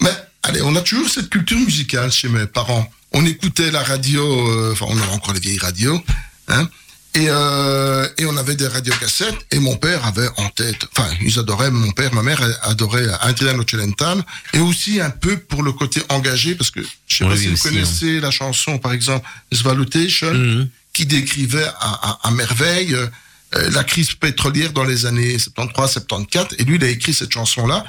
Mais 0.00 0.10
allez, 0.44 0.62
on 0.62 0.74
a 0.76 0.80
toujours 0.82 1.08
cette 1.08 1.28
culture 1.30 1.58
musicale 1.58 2.10
chez 2.10 2.28
mes 2.28 2.46
parents. 2.46 2.88
On 3.12 3.24
écoutait 3.26 3.70
la 3.70 3.82
radio, 3.82 4.22
euh, 4.50 4.72
enfin 4.72 4.86
on 4.88 4.96
avait 5.00 5.12
encore 5.12 5.34
les 5.34 5.40
vieilles 5.40 5.58
radios, 5.58 6.02
hein, 6.48 6.68
et, 7.14 7.26
euh, 7.28 8.08
et 8.18 8.24
on 8.26 8.36
avait 8.36 8.54
des 8.54 8.66
radiocassettes, 8.68 9.34
et 9.50 9.58
mon 9.58 9.76
père 9.76 10.04
avait 10.06 10.28
en 10.36 10.48
tête, 10.50 10.86
enfin 10.96 11.08
ils 11.20 11.38
adoraient, 11.38 11.70
mon 11.70 11.90
père, 11.92 12.12
ma 12.14 12.22
mère 12.22 12.40
adorait 12.62 13.06
Adriano 13.20 13.64
Celentano, 13.68 14.22
et 14.52 14.58
aussi 14.60 15.00
un 15.00 15.10
peu 15.10 15.36
pour 15.38 15.62
le 15.62 15.72
côté 15.72 16.00
engagé, 16.08 16.54
parce 16.54 16.70
que 16.70 16.80
je 17.06 17.16
sais 17.16 17.24
Oui, 17.24 17.30
pas 17.30 17.36
si 17.36 17.46
vous 17.48 17.52
aussi, 17.54 17.62
connaissez 17.62 18.20
la 18.20 18.30
chanson, 18.30 18.78
par 18.78 18.92
exemple, 18.92 19.26
Svalutation, 19.52 20.32
Mhm. 20.34 20.68
qui 20.92 21.06
décrivait 21.06 21.64
à, 21.64 21.72
à- 21.80 22.18
à 22.28 22.30
merveille 22.30 22.94
euh, 22.94 23.70
la 23.72 23.82
crise 23.82 24.12
pétrolière 24.12 24.72
dans 24.72 24.84
les 24.84 25.06
années 25.06 25.36
73-74. 25.38 26.54
Et 26.58 26.64
lui, 26.64 26.76
il 26.76 26.84
a 26.84 26.88
écrit 26.88 27.12
cette 27.12 27.32
chanson-là. 27.32 27.84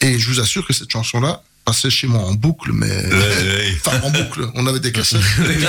Et 0.00 0.18
je 0.18 0.28
vous 0.28 0.40
assure 0.40 0.66
que 0.66 0.72
cette 0.72 0.90
chanson-là 0.90 1.40
passait 1.64 1.90
chez 1.90 2.06
moi 2.06 2.20
en 2.20 2.34
boucle, 2.34 2.72
mais... 2.72 2.88
ouais. 2.88 3.76
Enfin, 3.86 4.00
en 4.02 4.10
boucle. 4.10 4.48
On 4.54 4.66
avait 4.66 4.80
des 4.80 4.92
cassettes. 4.92 5.20
il 5.38 5.66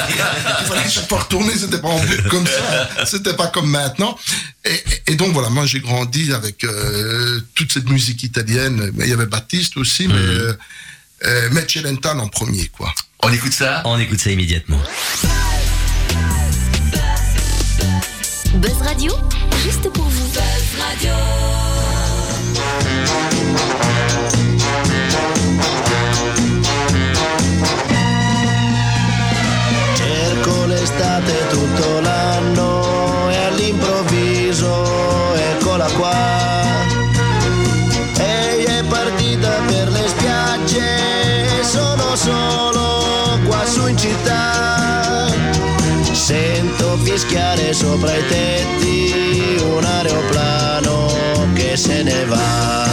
fallait 0.68 0.90
chaque 0.90 1.08
fois 1.08 1.20
retourner, 1.20 1.56
c'était 1.58 1.80
pas 1.80 1.88
en 1.88 2.00
boucle 2.00 2.30
comme 2.30 2.46
ça. 2.46 3.06
C'était 3.06 3.34
pas 3.34 3.48
comme 3.48 3.70
maintenant. 3.70 4.18
Et, 5.08 5.16
donc, 5.16 5.34
voilà, 5.34 5.50
moi, 5.50 5.66
j'ai 5.66 5.80
grandi 5.80 6.34
avec 6.34 6.64
euh, 6.64 7.40
toute 7.56 7.72
cette 7.72 7.90
musique 7.90 8.24
italienne. 8.24 8.92
Il 9.00 9.08
y 9.08 9.14
avait 9.14 9.26
Baptiste 9.26 9.78
aussi, 9.78 10.08
mais... 10.08 10.16
Euh, 10.16 10.54
euh, 11.26 11.50
mais 11.52 11.66
Celentano 11.68 12.24
en 12.24 12.28
premier, 12.28 12.68
quoi. 12.68 12.94
On 13.24 13.32
écoute 13.32 13.54
ça 13.54 13.82
On 13.86 13.98
écoute 13.98 14.20
ça 14.20 14.32
immédiatement. 14.32 14.80
Buzz 18.56 18.82
Radio, 18.84 19.14
juste 19.64 19.90
pour 19.92 20.04
vous. 20.04 20.34
Cerco 20.34 21.45
sopra 47.76 48.16
i 48.16 48.26
tetti 48.28 49.58
un 49.62 49.84
aeroplano 49.84 51.12
che 51.54 51.76
se 51.76 52.04
ne 52.04 52.24
va. 52.24 52.84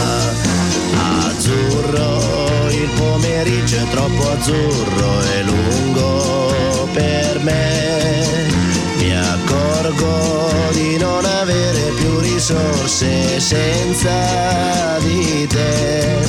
Azzurro, 1.25 2.69
il 2.69 2.89
pomeriggio 2.97 3.77
è 3.77 3.87
troppo 3.91 4.29
azzurro 4.31 5.21
e 5.35 5.43
lungo 5.43 6.89
per 6.91 7.39
me. 7.39 8.51
Mi 8.97 9.15
accorgo 9.15 10.51
di 10.73 10.97
non 10.97 11.23
avere 11.23 11.93
più 11.95 12.19
risorse 12.19 13.39
senza 13.39 14.97
di 14.99 15.47
te. 15.47 16.19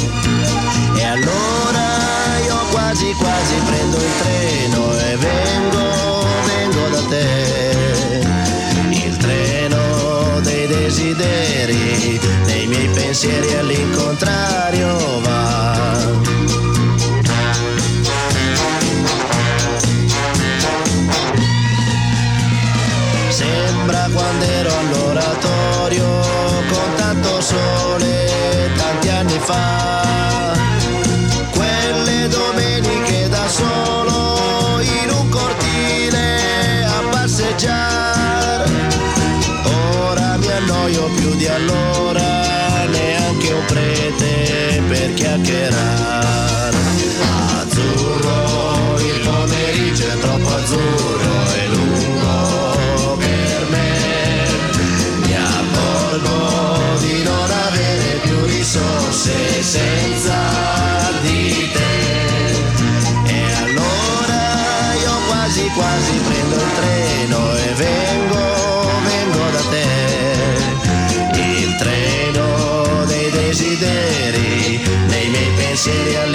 E 0.94 1.04
allora 1.04 1.86
io 2.46 2.56
quasi 2.70 3.12
quasi 3.18 3.54
prendo 3.66 3.96
il 3.96 4.12
treno 4.20 4.43
sería 13.24 13.62
licor 13.62 14.13
quasi 65.74 66.16
prendo 66.18 66.54
il 66.54 66.72
treno 66.74 67.56
e 67.56 67.74
vengo, 67.74 68.42
vengo 69.04 69.50
da 69.50 69.62
te. 69.70 69.86
Il 71.40 71.76
treno 71.76 73.04
dei 73.06 73.30
desideri, 73.30 74.80
dei 75.08 75.28
miei 75.28 75.50
pensieri 75.56 76.14
all'incontrario 76.16 76.33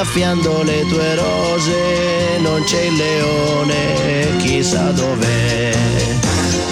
innaffiando 0.00 0.62
le 0.62 0.86
tue 0.86 1.14
rose, 1.14 2.38
non 2.38 2.62
c'è 2.64 2.84
il 2.84 2.94
leone, 2.94 4.36
chissà 4.38 4.92
dov'è. 4.92 5.74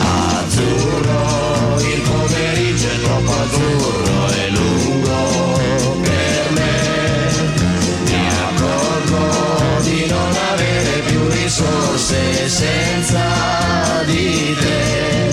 Azzurro, 0.01 1.79
il 1.79 2.01
pomeriggio 2.01 2.89
è 2.89 3.01
troppo 3.03 3.33
azzurro, 3.33 4.29
è 4.29 4.49
lungo 4.49 5.61
per 6.01 6.51
me. 6.53 6.73
Mi 8.05 8.29
accorgo 8.49 9.81
di 9.83 10.07
non 10.07 10.35
avere 10.51 11.03
più 11.05 11.29
risorse 11.29 12.49
senza 12.49 14.05
di 14.07 14.57
te. 14.59 15.29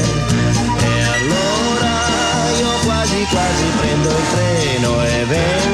E 0.83 1.01
allora 1.15 1.93
io 2.59 2.71
quasi 2.83 3.25
quasi 3.29 3.63
prendo 3.79 4.09
il 4.09 4.23
treno 4.33 5.01
e 5.01 5.25
vengo, 5.29 5.64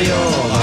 diario. 0.00 0.53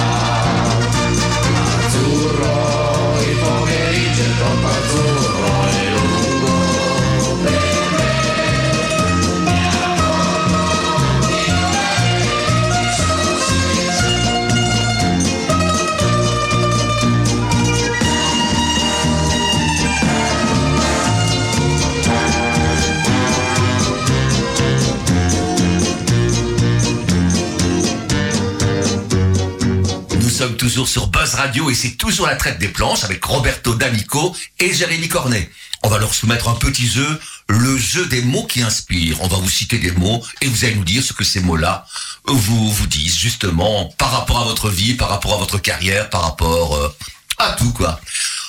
Sommes 30.48 30.58
toujours 30.58 30.88
sur 30.88 31.06
Buzz 31.06 31.36
Radio 31.36 31.70
et 31.70 31.76
c'est 31.76 31.98
toujours 31.98 32.26
la 32.26 32.36
traite 32.36 32.58
des 32.58 32.70
planches 32.70 33.04
avec 33.04 33.24
Roberto 33.24 33.76
D'Amico 33.76 34.36
et 34.58 34.74
Jérémy 34.74 35.08
Cornet. 35.08 35.48
On 35.84 35.90
va 35.90 36.00
leur 36.00 36.16
soumettre 36.16 36.50
un 36.50 36.56
petit 36.56 36.88
jeu, 36.88 37.20
le 37.48 37.78
jeu 37.78 38.08
des 38.08 38.24
mots 38.24 38.48
qui 38.48 38.64
inspirent. 38.64 39.22
On 39.22 39.28
va 39.28 39.38
vous 39.38 39.52
citer 39.52 39.78
des 39.78 39.92
mots 39.92 40.26
et 40.42 40.48
vous 40.48 40.66
allez 40.66 40.74
nous 40.74 40.84
dire 40.84 41.04
ce 41.04 41.14
que 41.14 41.24
ces 41.24 41.42
mots-là 41.42 41.86
vous 42.26 42.72
vous 42.72 42.88
disent 42.88 43.16
justement 43.16 43.94
par 44.00 44.10
rapport 44.14 44.40
à 44.40 44.46
votre 44.46 44.70
vie, 44.70 44.96
par 44.96 45.10
rapport 45.10 45.36
à 45.36 45.38
votre 45.38 45.60
carrière, 45.60 46.10
par 46.10 46.24
rapport 46.24 46.76
euh, 46.76 46.92
à 47.38 47.52
tout 47.52 47.72
quoi. 47.74 48.02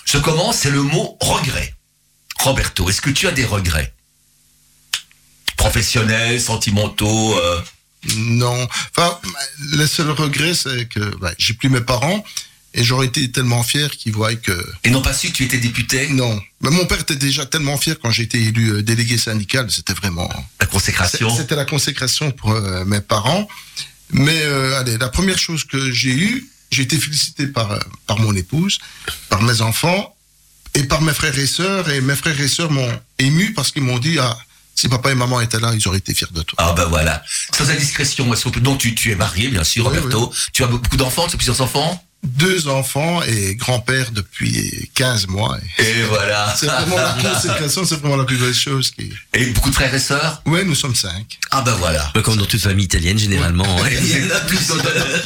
Je 0.07 0.17
commence, 0.17 0.57
c'est 0.57 0.71
le 0.71 0.81
mot 0.81 1.19
regret. 1.21 1.75
Roberto, 2.39 2.89
est-ce 2.89 3.03
que 3.03 3.11
tu 3.11 3.29
as 3.29 3.33
des 3.33 3.45
regrets? 3.45 3.93
Professionnels, 5.59 6.41
sentimentaux 6.41 7.37
euh, 7.37 7.61
Non. 8.17 8.69
Enfin, 8.91 9.19
le 9.73 9.87
seul 9.87 10.11
regret, 10.11 10.55
c'est 10.55 10.87
que 10.87 11.01
bah, 11.19 11.33
j'ai 11.39 11.55
plus 11.55 11.69
mes 11.69 11.81
parents 11.81 12.25
et 12.75 12.83
j'aurais 12.83 13.07
été 13.07 13.31
tellement 13.31 13.63
fier 13.63 13.91
qu'ils 13.91 14.13
voient 14.13 14.35
que. 14.35 14.53
Et 14.85 14.91
n'ont 14.91 15.03
pas 15.03 15.13
su 15.13 15.29
que 15.29 15.35
tu 15.35 15.45
étais 15.45 15.59
député? 15.59 16.09
Non. 16.09 16.41
Mais 16.63 16.71
mon 16.71 16.87
père 16.87 17.01
était 17.01 17.17
déjà 17.17 17.45
tellement 17.45 17.77
fier 17.77 17.99
quand 18.01 18.11
j'ai 18.11 18.23
été 18.23 18.41
élu 18.41 18.71
euh, 18.71 18.83
délégué 18.83 19.19
syndical. 19.19 19.71
C'était 19.71 19.93
vraiment. 19.93 20.31
La 20.61 20.67
consécration 20.67 21.35
C'était 21.37 21.57
la 21.57 21.65
consécration 21.65 22.31
pour 22.31 22.53
euh, 22.53 22.85
mes 22.85 23.01
parents. 23.01 23.47
Mais 24.11 24.43
euh, 24.43 24.79
allez, 24.81 24.99
la 24.99 25.09
première 25.09 25.39
chose 25.39 25.65
que 25.65 25.91
j'ai 25.91 26.13
eue, 26.13 26.49
j'ai 26.71 26.83
été 26.83 26.97
félicité 26.99 27.47
par, 27.47 27.79
par 28.07 28.19
mon 28.19 28.35
épouse, 28.35 28.79
par 29.29 29.43
mes 29.43 29.61
enfants 29.61 30.15
et 30.75 30.85
par 30.85 31.03
mes 31.03 31.13
frères 31.13 31.39
et 31.39 31.47
sœurs. 31.47 31.91
Et 31.91 32.01
mes 32.01 32.17
frères 32.17 32.41
et 32.41 32.49
sœurs 32.49 32.71
m'ont 32.71 33.01
ému 33.19 33.53
parce 33.53 33.71
qu'ils 33.71 33.83
m'ont 33.83 33.99
dit 33.99 34.19
ah, 34.19 34.39
si 34.75 34.89
papa 34.89 35.11
et 35.11 35.15
maman 35.15 35.41
étaient 35.41 35.61
là, 35.61 35.73
ils 35.75 35.87
auraient 35.89 35.99
été 35.99 36.15
fiers 36.15 36.27
de 36.33 36.43
toi. 36.43 36.57
Ah 36.61 36.73
ben 36.77 36.87
voilà. 36.87 37.23
Sans 37.57 37.69
indiscrétion, 37.71 38.33
est-ce 38.33 38.45
qu'on 38.45 38.51
peut... 38.51 38.61
Donc 38.61 38.79
tu, 38.79 38.95
tu 38.95 39.11
es 39.11 39.15
marié, 39.15 39.49
bien 39.49 39.65
sûr, 39.65 39.87
Oui, 39.87 39.97
Roberto. 39.99 40.33
Tu 40.53 40.65
as 40.65 40.67
beaucoup 40.67 40.97
d'enfants, 40.97 41.27
tu 41.29 41.35
as 41.35 41.37
plusieurs 41.37 41.61
enfants? 41.61 42.03
Deux 42.25 42.69
enfants 42.69 43.21
et 43.25 43.57
grand-père 43.57 44.13
depuis 44.13 44.89
15 44.95 45.27
mois. 45.27 45.59
Et 45.79 46.03
voilà. 46.09 46.55
C'est 46.59 46.67
vraiment 46.67 46.97
la 46.97 47.17
consécration, 47.21 47.85
c'est 47.85 47.97
vraiment 47.97 48.15
la 48.17 48.23
plus 48.25 48.37
belle 48.37 48.55
chose 48.55 48.93
qui. 48.93 49.13
Et 49.35 49.47
beaucoup 49.47 49.71
de 49.71 49.75
frères 49.75 49.93
et 49.93 49.99
sœurs? 49.99 50.41
Ouais, 50.47 50.63
nous 50.63 50.77
sommes 50.77 50.95
cinq. 50.95 51.39
Ah 51.51 51.63
ben 51.63 51.75
voilà. 51.75 52.13
Comme 52.23 52.37
dans 52.37 52.47
toute 52.47 52.61
famille 52.61 52.85
italienne, 52.85 53.19
généralement. 53.19 53.77
ouais. 53.83 53.99
Il 54.01 54.25
y 54.25 54.33
en 54.33 54.37
a 54.37 54.41
tous 54.41 54.69
dans, 54.69 54.77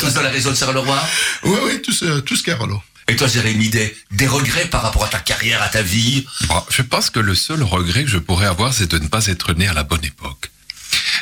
tous 0.00 0.14
dans 0.14 0.22
la 0.22 0.30
région 0.30 0.50
de 0.52 0.56
Charleroi. 0.56 0.98
Oui, 1.44 1.59
oui, 1.66 1.82
tous, 1.82 2.02
euh, 2.02 2.20
tous 2.22 2.40
Carolo. 2.42 2.82
Et 3.08 3.16
toi, 3.16 3.28
Jérémy, 3.28 3.68
des, 3.68 3.96
des 4.10 4.26
regrets 4.26 4.66
par 4.66 4.82
rapport 4.82 5.04
à 5.04 5.08
ta 5.08 5.20
carrière, 5.20 5.62
à 5.62 5.68
ta 5.68 5.82
vie 5.82 6.26
Bon, 6.48 6.62
je 6.70 6.82
pense 6.82 7.10
que 7.10 7.20
le 7.20 7.34
seul 7.34 7.62
regret 7.62 8.04
que 8.04 8.10
je 8.10 8.18
pourrais 8.18 8.46
avoir, 8.46 8.74
c'est 8.74 8.90
de 8.90 8.98
ne 8.98 9.06
pas 9.06 9.26
être 9.26 9.52
né 9.54 9.68
à 9.68 9.74
la 9.74 9.84
bonne 9.84 10.04
époque. 10.04 10.50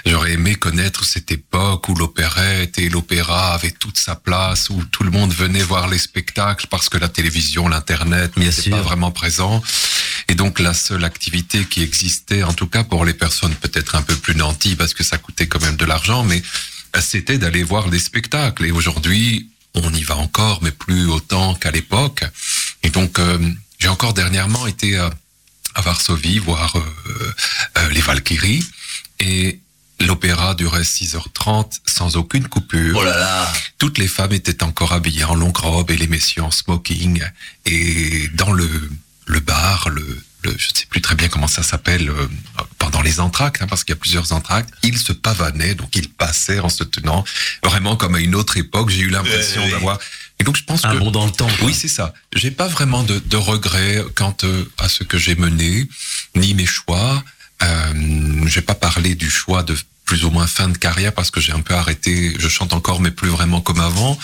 J'aurais 0.06 0.32
aimé 0.32 0.54
connaître 0.54 1.04
cette 1.04 1.30
époque 1.30 1.88
où 1.88 1.94
l'opérette 1.94 2.78
et 2.78 2.88
l'opéra 2.88 3.54
avaient 3.54 3.70
toute 3.70 3.98
sa 3.98 4.14
place, 4.14 4.70
où 4.70 4.82
tout 4.90 5.02
le 5.02 5.10
monde 5.10 5.32
venait 5.32 5.62
voir 5.62 5.88
les 5.88 5.98
spectacles 5.98 6.66
parce 6.68 6.88
que 6.88 6.98
la 6.98 7.08
télévision, 7.08 7.68
l'internet 7.68 8.36
n'étaient 8.36 8.70
pas 8.70 8.82
vraiment 8.82 9.10
présents. 9.10 9.62
Et 10.28 10.34
donc 10.34 10.60
la 10.60 10.74
seule 10.74 11.04
activité 11.04 11.64
qui 11.64 11.82
existait, 11.82 12.42
en 12.42 12.52
tout 12.52 12.66
cas 12.66 12.84
pour 12.84 13.04
les 13.04 13.14
personnes 13.14 13.54
peut-être 13.54 13.94
un 13.94 14.02
peu 14.02 14.16
plus 14.16 14.34
nantis, 14.34 14.76
parce 14.76 14.94
que 14.94 15.04
ça 15.04 15.18
coûtait 15.18 15.46
quand 15.46 15.62
même 15.62 15.76
de 15.76 15.84
l'argent, 15.84 16.22
mais 16.24 16.42
euh, 16.96 17.00
c'était 17.00 17.38
d'aller 17.38 17.62
voir 17.62 17.88
les 17.88 17.98
spectacles. 17.98 18.64
Et 18.66 18.70
aujourd'hui, 18.70 19.48
on 19.74 19.92
y 19.92 20.02
va 20.02 20.16
encore, 20.16 20.60
mais 20.62 20.70
plus 20.70 21.06
autant 21.06 21.54
qu'à 21.54 21.70
l'époque. 21.70 22.24
Et 22.82 22.90
donc, 22.90 23.18
euh, 23.18 23.38
j'ai 23.78 23.88
encore 23.88 24.14
dernièrement 24.14 24.66
été 24.66 24.96
à, 24.96 25.10
à 25.74 25.80
Varsovie 25.80 26.38
voir 26.38 26.76
euh, 26.76 27.34
euh, 27.78 27.90
les 27.90 28.00
Valkyries. 28.00 28.64
Et 29.20 29.60
l'opéra 30.00 30.54
durait 30.54 30.82
6h30 30.82 31.78
sans 31.86 32.16
aucune 32.16 32.48
coupure. 32.48 32.98
Oh 33.00 33.04
là 33.04 33.16
là. 33.16 33.52
Toutes 33.78 33.98
les 33.98 34.08
femmes 34.08 34.32
étaient 34.32 34.62
encore 34.62 34.92
habillées 34.92 35.24
en 35.24 35.34
longue 35.34 35.56
robe 35.56 35.90
et 35.90 35.96
les 35.96 36.08
messieurs 36.08 36.42
en 36.42 36.50
smoking. 36.50 37.22
Et 37.64 38.28
dans 38.34 38.52
le, 38.52 38.68
le 39.26 39.40
bar, 39.40 39.88
le, 39.88 40.22
le- 40.44 40.54
je 40.58 40.68
ne 40.68 40.74
sais 40.74 40.86
plus 40.88 41.00
très 41.00 41.14
bien 41.14 41.28
comment 41.28 41.48
ça 41.48 41.62
s'appelle, 41.62 42.08
euh, 42.10 42.28
pendant 42.78 43.02
les 43.02 43.20
entractes, 43.20 43.62
hein, 43.62 43.66
parce 43.68 43.82
qu'il 43.84 43.92
y 43.94 43.98
a 43.98 44.00
plusieurs 44.00 44.32
entractes, 44.32 44.70
ils 44.82 44.98
se 44.98 45.12
pavanaient, 45.12 45.74
donc 45.74 45.94
ils 45.96 46.08
passaient 46.08 46.60
en 46.60 46.68
se 46.68 46.84
tenant 46.84 47.24
vraiment 47.64 47.96
comme 47.96 48.14
à 48.14 48.20
une 48.20 48.34
autre 48.34 48.56
époque. 48.56 48.90
J'ai 48.90 49.00
eu 49.02 49.10
l'impression 49.10 49.64
oui. 49.64 49.70
d'avoir... 49.70 49.98
Et 50.40 50.44
donc 50.44 50.56
je 50.56 50.64
pense 50.64 50.84
Un 50.84 50.92
que... 50.92 50.98
bond 50.98 51.10
dans 51.10 51.26
le 51.26 51.32
temps. 51.32 51.48
quoi. 51.58 51.68
Oui, 51.68 51.74
c'est 51.74 51.88
ça. 51.88 52.12
J'ai 52.34 52.50
pas 52.50 52.66
vraiment 52.68 53.02
de, 53.04 53.18
de 53.20 53.36
regrets 53.36 54.02
quant 54.16 54.36
euh, 54.44 54.64
à 54.78 54.88
ce 54.88 55.04
que 55.04 55.16
j'ai 55.18 55.36
mené, 55.36 55.88
ni 56.34 56.54
mes 56.54 56.66
choix. 56.66 57.22
Euh, 57.62 57.92
j'ai 58.46 58.60
pas 58.62 58.74
parlé 58.74 59.14
du 59.14 59.30
choix 59.30 59.62
de 59.62 59.76
plus 60.04 60.24
ou 60.24 60.30
moins 60.30 60.46
fin 60.46 60.68
de 60.68 60.76
carrière 60.76 61.14
parce 61.14 61.30
que 61.30 61.40
j'ai 61.40 61.52
un 61.52 61.60
peu 61.62 61.74
arrêté. 61.74 62.34
Je 62.38 62.48
chante 62.48 62.72
encore, 62.74 63.00
mais 63.00 63.10
plus 63.12 63.28
vraiment 63.30 63.60
comme 63.60 63.80
avant. 63.80 64.18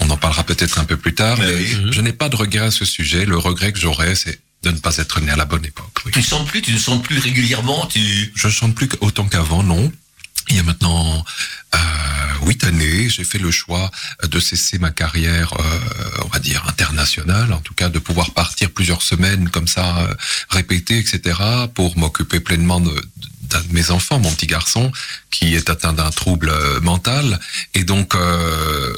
On 0.00 0.08
en 0.10 0.16
parlera 0.18 0.44
peut-être 0.44 0.78
un 0.78 0.84
peu 0.84 0.96
plus 0.98 1.14
tard. 1.14 1.38
Mais 1.38 1.46
Mais 1.46 1.54
oui. 1.54 1.88
je 1.90 2.00
n'ai 2.02 2.12
pas 2.12 2.28
de 2.28 2.36
regret 2.36 2.66
à 2.66 2.70
ce 2.70 2.84
sujet. 2.84 3.24
Le 3.24 3.38
regret 3.38 3.72
que 3.72 3.80
j'aurais, 3.80 4.14
c'est 4.14 4.38
de 4.64 4.70
ne 4.70 4.78
pas 4.78 4.96
être 4.96 5.20
né 5.20 5.30
à 5.30 5.36
la 5.36 5.44
bonne 5.44 5.64
époque. 5.64 6.00
oui. 6.04 6.12
Tu 6.12 6.18
ne 6.18 6.24
chantes 6.24 6.48
plus, 6.48 6.62
tu 6.62 6.72
ne 6.72 6.78
chantes 6.78 7.04
plus 7.04 7.18
régulièrement, 7.18 7.86
tu... 7.86 8.32
Je 8.34 8.48
chante 8.48 8.74
plus 8.74 8.88
autant 9.00 9.26
qu'avant, 9.26 9.62
non. 9.62 9.92
Il 10.50 10.56
y 10.56 10.58
a 10.58 10.62
maintenant 10.62 11.24
euh, 11.74 11.78
huit 12.46 12.64
années, 12.64 13.08
j'ai 13.08 13.24
fait 13.24 13.38
le 13.38 13.50
choix 13.50 13.90
de 14.22 14.38
cesser 14.38 14.78
ma 14.78 14.90
carrière, 14.90 15.54
euh, 15.58 16.22
on 16.24 16.28
va 16.28 16.38
dire 16.38 16.66
internationale, 16.68 17.52
en 17.52 17.60
tout 17.60 17.72
cas 17.72 17.88
de 17.88 17.98
pouvoir 17.98 18.32
partir 18.32 18.70
plusieurs 18.70 19.00
semaines 19.00 19.48
comme 19.48 19.68
ça, 19.68 19.98
euh, 20.00 20.14
répéter, 20.50 20.98
etc., 20.98 21.38
pour 21.74 21.96
m'occuper 21.96 22.40
pleinement 22.40 22.80
de, 22.80 22.94
d'un 23.54 23.60
de 23.60 23.72
mes 23.72 23.90
enfants, 23.90 24.18
mon 24.18 24.32
petit 24.32 24.46
garçon, 24.46 24.90
qui 25.30 25.54
est 25.54 25.70
atteint 25.70 25.92
d'un 25.92 26.10
trouble 26.10 26.50
euh, 26.50 26.80
mental, 26.80 27.38
et 27.74 27.84
donc 27.84 28.14
euh, 28.14 28.92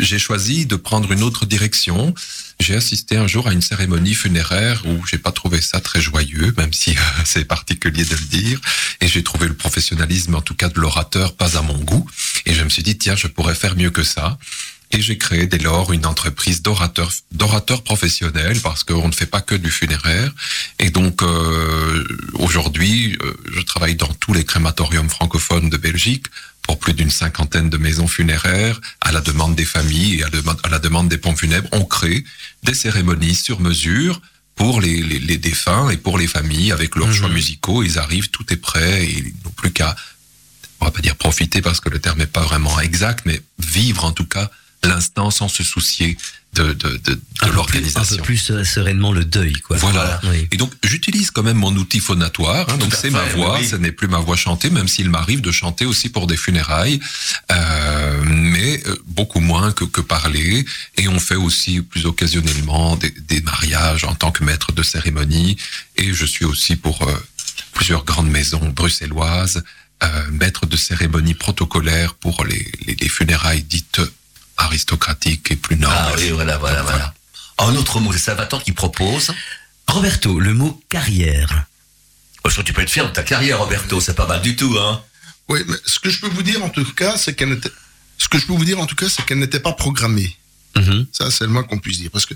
j'ai 0.00 0.18
choisi 0.18 0.66
de 0.66 0.76
prendre 0.76 1.12
une 1.12 1.22
autre 1.22 1.46
direction. 1.46 2.14
J'ai 2.60 2.74
assisté 2.74 3.16
un 3.16 3.26
jour 3.26 3.46
à 3.48 3.52
une 3.52 3.62
cérémonie 3.62 4.14
funéraire 4.14 4.84
où 4.86 5.04
j'ai 5.06 5.18
pas 5.18 5.32
trouvé 5.32 5.60
ça 5.60 5.80
très 5.80 6.00
joyeux, 6.00 6.52
même 6.56 6.72
si 6.72 6.90
euh, 6.90 7.00
c'est 7.24 7.44
particulier 7.44 8.04
de 8.04 8.14
le 8.14 8.24
dire. 8.24 8.60
Et 9.00 9.08
j'ai 9.08 9.22
trouvé 9.22 9.46
le 9.46 9.54
professionnalisme, 9.54 10.34
en 10.34 10.40
tout 10.40 10.54
cas 10.54 10.68
de 10.68 10.80
l'orateur, 10.80 11.34
pas 11.34 11.56
à 11.56 11.62
mon 11.62 11.78
goût. 11.78 12.08
Et 12.46 12.54
je 12.54 12.62
me 12.64 12.68
suis 12.68 12.82
dit, 12.82 12.98
tiens, 12.98 13.16
je 13.16 13.26
pourrais 13.26 13.54
faire 13.54 13.76
mieux 13.76 13.90
que 13.90 14.02
ça. 14.02 14.38
Et 14.94 15.02
j'ai 15.02 15.18
créé 15.18 15.46
dès 15.46 15.58
lors 15.58 15.92
une 15.92 16.06
entreprise 16.06 16.62
d'orateurs 16.62 17.10
d'orateurs 17.32 17.82
professionnels 17.82 18.60
parce 18.62 18.84
qu'on 18.84 19.08
ne 19.08 19.12
fait 19.20 19.26
pas 19.26 19.40
que 19.40 19.56
du 19.56 19.70
funéraire. 19.72 20.30
Et 20.78 20.90
donc 20.90 21.20
euh, 21.22 22.04
aujourd'hui, 22.34 23.18
euh, 23.24 23.34
je 23.52 23.60
travaille 23.60 23.96
dans 23.96 24.12
tous 24.22 24.32
les 24.32 24.44
crématoriums 24.44 25.10
francophones 25.10 25.68
de 25.68 25.76
Belgique 25.76 26.26
pour 26.62 26.78
plus 26.78 26.94
d'une 26.94 27.10
cinquantaine 27.10 27.70
de 27.70 27.76
maisons 27.76 28.06
funéraires 28.06 28.80
à 29.00 29.10
la 29.10 29.20
demande 29.20 29.56
des 29.56 29.64
familles 29.64 30.20
et 30.20 30.22
à, 30.22 30.28
la- 30.30 30.56
à 30.62 30.68
la 30.68 30.78
demande 30.78 31.08
des 31.08 31.18
pompes 31.18 31.40
funèbres. 31.40 31.68
On 31.72 31.84
crée 31.84 32.24
des 32.62 32.74
cérémonies 32.74 33.34
sur 33.34 33.58
mesure 33.60 34.22
pour 34.54 34.80
les, 34.80 35.02
les, 35.02 35.18
les 35.18 35.38
défunts 35.38 35.90
et 35.90 35.96
pour 35.96 36.18
les 36.18 36.28
familles 36.28 36.70
avec 36.70 36.94
leurs 36.94 37.08
Mhm. 37.08 37.14
choix 37.14 37.28
musicaux. 37.30 37.82
Ils 37.82 37.98
arrivent, 37.98 38.30
tout 38.30 38.46
est 38.52 38.56
prêt 38.70 39.06
et 39.06 39.10
ils 39.18 39.34
n'ont 39.44 39.50
plus 39.56 39.72
qu'à, 39.72 39.96
on 40.80 40.84
va 40.84 40.92
pas 40.92 41.00
dire 41.00 41.16
profiter 41.16 41.60
parce 41.62 41.80
que 41.80 41.88
le 41.88 41.98
terme 41.98 42.18
n'est 42.20 42.28
pas 42.38 42.42
vraiment 42.44 42.78
exact, 42.78 43.26
mais 43.26 43.40
vivre 43.58 44.04
en 44.04 44.12
tout 44.12 44.26
cas 44.26 44.48
l'instant 44.86 45.30
sans 45.30 45.48
se 45.48 45.62
soucier 45.62 46.16
de, 46.54 46.72
de, 46.72 46.72
de, 46.72 46.98
de 46.98 47.12
Un 47.12 47.16
peu 47.16 47.18
plus- 47.18 47.42
Un 47.42 47.46
peu 47.48 47.54
l'organisation. 47.56 48.22
plus 48.22 48.50
euh, 48.52 48.62
sereinement 48.64 49.10
le 49.12 49.24
deuil, 49.24 49.54
quoi. 49.54 49.76
Voilà. 49.76 50.20
Oui. 50.24 50.46
Et 50.52 50.56
donc, 50.56 50.72
j'utilise 50.84 51.32
quand 51.32 51.42
même 51.42 51.56
mon 51.56 51.74
outil 51.74 51.98
phonatoire. 51.98 52.68
hein, 52.70 52.76
donc, 52.76 52.94
c'est 52.94 53.10
ma 53.10 53.24
voix. 53.24 53.58
oui. 53.58 53.66
Ce 53.66 53.74
n'est 53.74 53.90
plus 53.90 54.06
ma 54.06 54.18
voix 54.18 54.36
chantée, 54.36 54.70
même 54.70 54.86
s'il 54.86 55.10
m'arrive 55.10 55.40
de 55.40 55.50
chanter 55.50 55.84
aussi 55.84 56.10
pour 56.10 56.28
des 56.28 56.36
funérailles, 56.36 57.00
euh, 57.50 58.22
mais 58.24 58.82
euh, 58.86 58.96
beaucoup 59.06 59.40
moins 59.40 59.72
que, 59.72 59.84
que 59.84 60.00
parler. 60.00 60.64
Et 60.96 61.08
on 61.08 61.18
fait 61.18 61.34
aussi 61.34 61.80
plus 61.82 62.06
occasionnellement 62.06 62.94
des, 62.96 63.10
des 63.10 63.40
mariages 63.40 64.04
en 64.04 64.14
tant 64.14 64.30
que 64.30 64.44
maître 64.44 64.70
de 64.70 64.82
cérémonie. 64.84 65.56
Et 65.96 66.12
je 66.14 66.24
suis 66.24 66.44
aussi 66.44 66.76
pour 66.76 67.02
euh, 67.08 67.12
plusieurs 67.72 68.04
grandes 68.04 68.30
maisons 68.30 68.68
bruxelloises, 68.68 69.62
maître 70.30 70.66
de 70.66 70.76
cérémonie 70.76 71.32
protocolaire 71.34 72.14
pour 72.14 72.44
les, 72.44 72.70
les, 72.86 72.94
les 72.94 73.08
funérailles 73.08 73.62
dites 73.62 74.00
aristocratiques 74.56 75.50
et 75.50 75.56
plus 75.56 75.76
nobles. 75.76 75.94
Ah 75.96 76.12
oui, 76.16 76.30
voilà, 76.30 76.58
voilà, 76.58 76.80
Donc, 76.80 76.90
voilà. 76.90 77.14
Un 77.58 77.76
autre 77.76 78.00
mot, 78.00 78.12
c'est 78.12 78.18
Salvatore 78.18 78.62
qui 78.62 78.72
propose. 78.72 79.32
Roberto, 79.86 80.40
le 80.40 80.54
mot 80.54 80.80
carrière. 80.88 81.66
Oh, 82.44 82.48
je 82.48 82.54
crois 82.54 82.62
que 82.62 82.68
tu 82.68 82.72
peux 82.72 82.82
être 82.82 82.90
fier 82.90 83.06
de 83.06 83.12
ta 83.12 83.22
carrière, 83.22 83.58
Roberto, 83.58 84.00
c'est 84.00 84.14
pas 84.14 84.26
mal 84.26 84.42
du 84.42 84.56
tout, 84.56 84.76
hein. 84.78 85.02
Oui, 85.48 85.60
mais 85.66 85.76
ce 85.84 85.98
que 85.98 86.10
je 86.10 86.20
peux 86.20 86.28
vous 86.28 86.42
dire 86.42 86.62
en 86.64 86.70
tout 86.70 86.84
cas, 86.94 87.16
c'est 87.16 87.34
qu'elle 87.34 87.50
n'était, 87.50 87.70
ce 88.18 88.28
que 88.28 88.38
je 88.38 88.46
peux 88.46 88.54
vous 88.54 88.64
dire 88.64 88.80
en 88.80 88.86
tout 88.86 88.96
cas, 88.96 89.08
c'est 89.08 89.24
qu'elle 89.24 89.38
n'était 89.38 89.60
pas 89.60 89.72
programmée. 89.72 90.36
Mhm. 90.76 91.06
Ça, 91.12 91.30
c'est 91.30 91.44
le 91.44 91.50
moins 91.50 91.62
qu'on 91.62 91.78
puisse 91.78 91.98
dire, 91.98 92.10
parce 92.10 92.26
que 92.26 92.34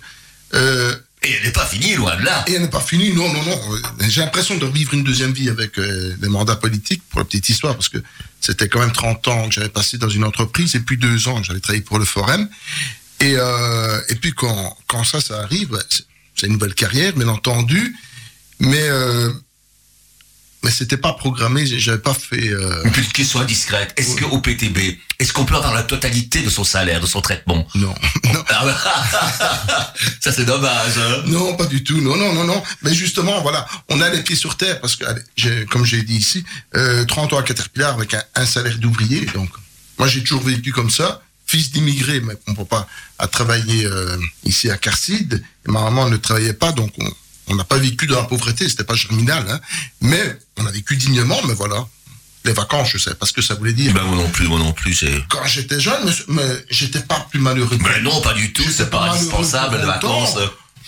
euh, 0.54 0.96
Et 1.22 1.33
elle 1.33 1.44
n'est 1.44 1.52
pas 1.52 1.66
finie, 1.66 1.94
loin 1.94 2.16
de 2.16 2.24
là. 2.24 2.44
et 2.46 2.54
elle 2.54 2.62
n'est 2.62 2.68
pas 2.68 2.81
finie. 2.81 3.12
Non, 3.12 3.33
non, 3.33 3.42
non. 3.42 3.61
J'ai 4.09 4.20
l'impression 4.20 4.57
de 4.57 4.64
revivre 4.64 4.94
une 4.94 5.02
deuxième 5.02 5.33
vie 5.33 5.48
avec 5.48 5.78
euh, 5.78 6.14
les 6.20 6.28
mandats 6.28 6.57
politiques, 6.57 7.02
pour 7.11 7.18
la 7.20 7.24
petite 7.24 7.48
histoire, 7.48 7.74
parce 7.74 7.88
que 7.88 7.98
c'était 8.40 8.68
quand 8.68 8.78
même 8.78 8.92
30 8.92 9.28
ans 9.28 9.48
que 9.48 9.54
j'avais 9.54 9.68
passé 9.68 9.98
dans 9.98 10.09
une 10.09 10.24
entreprise, 10.24 10.76
et 10.76 10.81
puis 10.81 10.96
deux 10.96 11.26
ans 11.26 11.40
que 11.40 11.46
j'avais 11.46 11.61
travaillé 11.61 11.83
pour 11.83 11.98
le 11.98 12.04
Forum. 12.04 12.48
Et, 13.20 13.35
euh, 13.37 14.00
et 14.09 14.14
puis 14.14 14.33
quand, 14.33 14.76
quand 14.87 15.02
ça, 15.02 15.20
ça 15.20 15.40
arrive, 15.40 15.76
c'est 16.37 16.46
une 16.46 16.52
nouvelle 16.52 16.74
carrière, 16.74 17.12
bien 17.14 17.28
entendu, 17.28 17.96
mais 18.61 18.88
euh, 18.88 19.33
mais 20.62 20.71
c'était 20.71 20.97
pas 20.97 21.12
programmé. 21.12 21.64
J'avais 21.66 21.99
pas 21.99 22.14
fait. 22.14 22.49
euh, 22.49 22.83
Une 22.85 22.92
petite 22.92 23.12
question 23.12 23.40
indiscrète. 23.40 23.92
Est-ce 23.97 24.14
Oui. 24.16 24.23
qu'au 24.23 24.38
PTB, 24.40 24.99
est-ce 25.18 25.33
qu'on 25.33 25.44
peut 25.44 25.55
avoir 25.55 25.73
la 25.75 25.83
totalité 25.83 26.42
de 26.42 26.51
son 26.51 26.64
salaire, 26.64 27.01
de 27.01 27.07
son 27.07 27.21
traitement? 27.21 27.66
Non, 27.75 27.94
non. 28.33 28.44
Ah 28.49 28.64
bah, 28.64 29.94
Ça, 30.21 30.33
c'est 30.33 30.44
dommage, 30.44 30.99
hein. 30.99 31.23
Non, 31.27 31.57
pas 31.57 31.66
du 31.66 31.83
tout. 31.85 32.01
Non, 32.01 32.16
non, 32.16 32.33
non, 32.33 32.44
non. 32.44 32.62
Mais 32.83 32.94
justement, 32.94 33.40
voilà, 33.42 33.66
on 33.88 34.01
a 34.01 34.09
les 34.11 34.23
pieds 34.23 34.37
sur 34.37 34.57
terre 34.57 34.81
parce 34.81 34.97
que, 34.97 35.05
allez, 35.05 35.66
comme 35.66 35.85
j'ai 35.85 36.03
dit 36.03 36.16
ici, 36.16 36.44
euh, 36.77 37.05
30 37.05 37.33
ans 37.35 37.38
à 37.38 37.42
Caterpillar 37.42 37.94
avec 37.94 38.14
un, 38.14 38.23
un 38.35 38.47
salaire 38.47 38.79
d'ouvrier. 38.79 39.27
Donc, 39.35 39.51
moi, 39.99 40.09
j'ai 40.09 40.21
toujours 40.23 40.42
vécu 40.42 40.73
comme 40.73 40.90
ça. 40.90 41.23
Fils 41.47 41.71
d'immigré, 41.73 42.21
mais 42.21 42.35
mon 42.47 42.55
papa 42.55 42.87
a 43.18 43.27
travaillé 43.27 43.87
euh, 43.87 44.18
ici 44.44 44.68
à 44.71 44.77
Carcide. 44.77 45.42
Et 45.66 45.71
ma 45.71 45.81
maman 45.83 46.09
ne 46.11 46.16
travaillait 46.18 46.53
pas, 46.53 46.73
donc 46.73 46.92
on 46.99 47.09
on 47.48 47.54
n'a 47.54 47.64
pas 47.64 47.78
vécu 47.78 48.06
dans 48.06 48.16
la 48.16 48.26
pauvreté. 48.26 48.68
C'était 48.68 48.84
pas 48.84 48.94
germinal, 48.94 49.44
hein. 49.48 49.61
Mais 50.00 50.38
on 50.56 50.66
a 50.66 50.70
vécu 50.70 50.96
dignement. 50.96 51.40
Mais 51.46 51.54
voilà, 51.54 51.87
les 52.44 52.52
vacances, 52.52 52.90
je 52.90 52.98
sais 52.98 53.14
pas 53.14 53.26
ce 53.26 53.32
que 53.32 53.42
ça 53.42 53.54
voulait 53.54 53.72
dire. 53.72 53.92
Ben, 53.92 54.02
moi 54.02 54.16
non 54.16 54.28
plus, 54.30 54.48
moi 54.48 54.58
non 54.58 54.72
plus, 54.72 54.94
c'est... 54.94 55.24
Quand 55.28 55.44
j'étais 55.46 55.80
jeune, 55.80 56.04
mais, 56.04 56.12
mais 56.28 56.64
j'étais 56.70 57.00
pas 57.00 57.26
plus 57.30 57.40
malheureux. 57.40 57.76
que 57.76 57.82
Ben 57.82 58.02
non, 58.02 58.20
pas 58.20 58.34
du 58.34 58.52
tout, 58.52 58.62
c'est 58.70 58.90
pas 58.90 59.00
malheureux 59.00 59.18
indispensable, 59.18 59.78
les 59.78 59.87
vacances. 59.87 60.37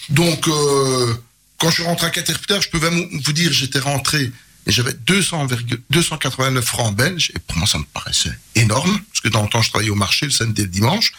Donc, 0.09 0.49
euh, 0.49 1.14
quand 1.59 1.68
je 1.70 1.75
suis 1.75 1.85
rentré 1.85 2.07
à 2.07 2.11
Caterpillar, 2.11 2.61
je 2.61 2.70
peux 2.70 2.81
même 2.81 3.09
vous 3.25 3.33
dire, 3.33 3.53
j'étais 3.53 3.79
rentré 3.79 4.33
et 4.66 4.73
j'avais 4.73 4.92
200, 4.92 5.49
289 5.90 6.64
francs 6.64 6.94
belges. 6.94 7.33
Et 7.35 7.38
pour 7.38 7.57
moi, 7.57 7.66
ça 7.66 7.79
me 7.79 7.85
paraissait 7.85 8.37
énorme, 8.55 9.01
parce 9.11 9.20
que 9.20 9.29
dans 9.29 9.42
le 9.42 9.49
temps, 9.49 9.62
je 9.62 9.70
travaillais 9.70 9.90
au 9.90 9.94
marché 9.96 10.27
le 10.27 10.33
samedi 10.33 10.62
et 10.62 10.64
le 10.64 10.70
dimanche 10.70 11.12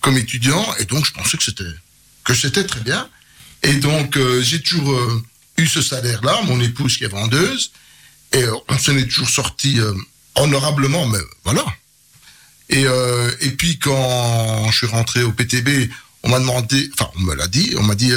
comme 0.00 0.18
étudiant, 0.18 0.66
et 0.78 0.84
donc 0.84 1.06
je 1.06 1.12
pensais 1.12 1.38
que 1.38 1.42
c'était 1.42 1.64
que 2.24 2.34
c'était 2.34 2.64
très 2.64 2.80
bien. 2.80 3.08
Et 3.64 3.74
donc, 3.74 4.16
euh, 4.16 4.42
j'ai 4.42 4.60
toujours 4.60 4.92
euh, 4.92 5.22
eu 5.56 5.66
ce 5.66 5.80
salaire-là, 5.80 6.42
mon 6.44 6.60
épouse 6.60 6.98
qui 6.98 7.04
est 7.04 7.08
vendeuse, 7.08 7.72
et 8.32 8.42
euh, 8.42 8.54
on 8.68 8.78
s'en 8.78 8.96
est 8.96 9.06
toujours 9.06 9.28
sorti 9.28 9.78
honorablement, 10.34 11.06
mais 11.06 11.18
voilà. 11.44 11.64
Et, 12.70 12.84
et 13.40 13.50
puis 13.50 13.78
quand 13.78 14.70
je 14.70 14.76
suis 14.76 14.86
rentré 14.86 15.22
au 15.22 15.32
PTB, 15.32 15.90
on 16.22 16.30
m'a 16.30 16.40
demandé, 16.40 16.90
enfin 16.94 17.10
on 17.16 17.20
me 17.20 17.34
l'a 17.34 17.46
dit, 17.46 17.74
on 17.76 17.82
m'a 17.82 17.94
dit 17.94 18.10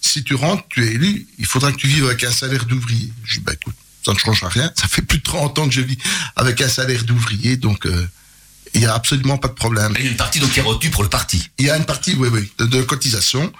si 0.00 0.24
tu 0.24 0.34
rentres, 0.34 0.64
tu 0.70 0.84
es 0.84 0.94
élu, 0.94 1.26
il 1.38 1.46
faudra 1.46 1.70
que 1.70 1.76
tu 1.76 1.86
vives 1.86 2.06
avec 2.06 2.24
un 2.24 2.32
salaire 2.32 2.64
d'ouvrier. 2.64 3.12
Je 3.24 3.34
dis 3.34 3.40
bah 3.44 3.52
écoute, 3.52 3.74
ça 4.04 4.12
ne 4.12 4.18
changera 4.18 4.48
rien, 4.48 4.72
ça 4.74 4.88
fait 4.88 5.02
plus 5.02 5.18
de 5.18 5.22
30 5.22 5.58
ans 5.58 5.68
que 5.68 5.74
je 5.74 5.82
vis 5.82 5.98
avec 6.34 6.60
un 6.62 6.68
salaire 6.68 7.04
d'ouvrier, 7.04 7.56
donc 7.56 7.86
il 8.72 8.80
n'y 8.80 8.86
a 8.86 8.94
absolument 8.94 9.36
pas 9.36 9.48
de 9.48 9.54
problème. 9.54 9.94
Il 9.98 10.04
y 10.04 10.08
a 10.08 10.10
une 10.10 10.16
partie 10.16 10.40
donc 10.40 10.50
qui 10.50 10.58
est 10.58 10.62
retenue 10.62 10.90
pour 10.90 11.02
le 11.02 11.10
parti. 11.10 11.50
Il 11.58 11.66
y 11.66 11.70
a 11.70 11.76
une 11.76 11.84
partie, 11.84 12.14
oui, 12.14 12.28
oui, 12.32 12.50
de, 12.58 12.64
de 12.64 12.82
cotisation, 12.82 13.52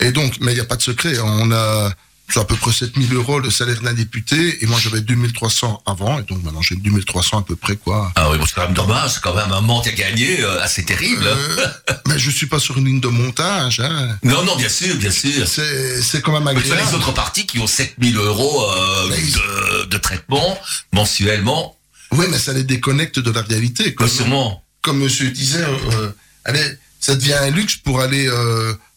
et 0.00 0.12
donc, 0.12 0.34
mais 0.40 0.52
il 0.52 0.54
n'y 0.54 0.60
a 0.60 0.64
pas 0.64 0.76
de 0.76 0.82
secret, 0.82 1.18
on 1.20 1.50
a 1.52 1.90
c'est 2.28 2.40
à 2.40 2.44
peu 2.44 2.56
près 2.56 2.72
7000 2.72 3.14
euros 3.14 3.38
le 3.38 3.50
salaire 3.50 3.80
d'un 3.82 3.92
député, 3.92 4.58
et 4.60 4.66
moi 4.66 4.80
j'avais 4.82 5.00
2300 5.00 5.84
avant, 5.86 6.18
et 6.18 6.22
donc 6.24 6.42
maintenant 6.42 6.60
j'ai 6.60 6.74
2300 6.74 7.38
à 7.38 7.42
peu 7.42 7.54
près 7.54 7.76
quoi. 7.76 8.10
Ah 8.16 8.28
oui, 8.30 8.36
bon, 8.38 8.44
c'est 8.44 8.54
quand 8.56 8.64
même 8.64 8.74
dommage, 8.74 9.12
c'est 9.12 9.22
quand 9.22 9.32
même 9.36 9.52
un 9.52 9.60
manque 9.60 9.86
à 9.86 9.92
gagner 9.92 10.40
euh, 10.42 10.60
assez 10.60 10.84
terrible. 10.84 11.22
Euh, 11.24 11.66
mais 12.08 12.18
je 12.18 12.28
suis 12.32 12.46
pas 12.46 12.58
sur 12.58 12.78
une 12.78 12.86
ligne 12.86 12.98
de 13.00 13.06
montage, 13.06 13.78
hein. 13.78 14.18
Non, 14.24 14.42
non, 14.44 14.56
bien 14.56 14.68
sûr, 14.68 14.96
bien 14.96 15.12
sûr. 15.12 15.46
C'est, 15.46 16.02
c'est 16.02 16.20
quand 16.20 16.32
même 16.32 16.48
agréable. 16.48 16.82
les 16.88 16.94
autres 16.96 17.12
partis 17.14 17.46
qui 17.46 17.60
ont 17.60 17.68
7000 17.68 18.16
euros 18.16 18.70
euh, 18.72 19.08
ils- 19.16 19.32
de, 19.32 19.84
de 19.84 19.96
traitement 19.98 20.58
mensuellement. 20.92 21.76
Oui, 22.10 22.26
mais 22.28 22.38
ça 22.38 22.52
les 22.52 22.64
déconnecte 22.64 23.20
de 23.20 23.30
la 23.30 23.42
réalité. 23.42 23.94
Comme, 23.94 24.08
sûrement. 24.08 24.64
comme 24.82 24.98
monsieur 24.98 25.30
disait, 25.30 25.62
euh, 25.92 26.10
allez, 26.44 26.64
ça 26.98 27.14
devient 27.14 27.34
un 27.34 27.50
luxe 27.50 27.76
pour 27.76 28.00
aller, 28.00 28.26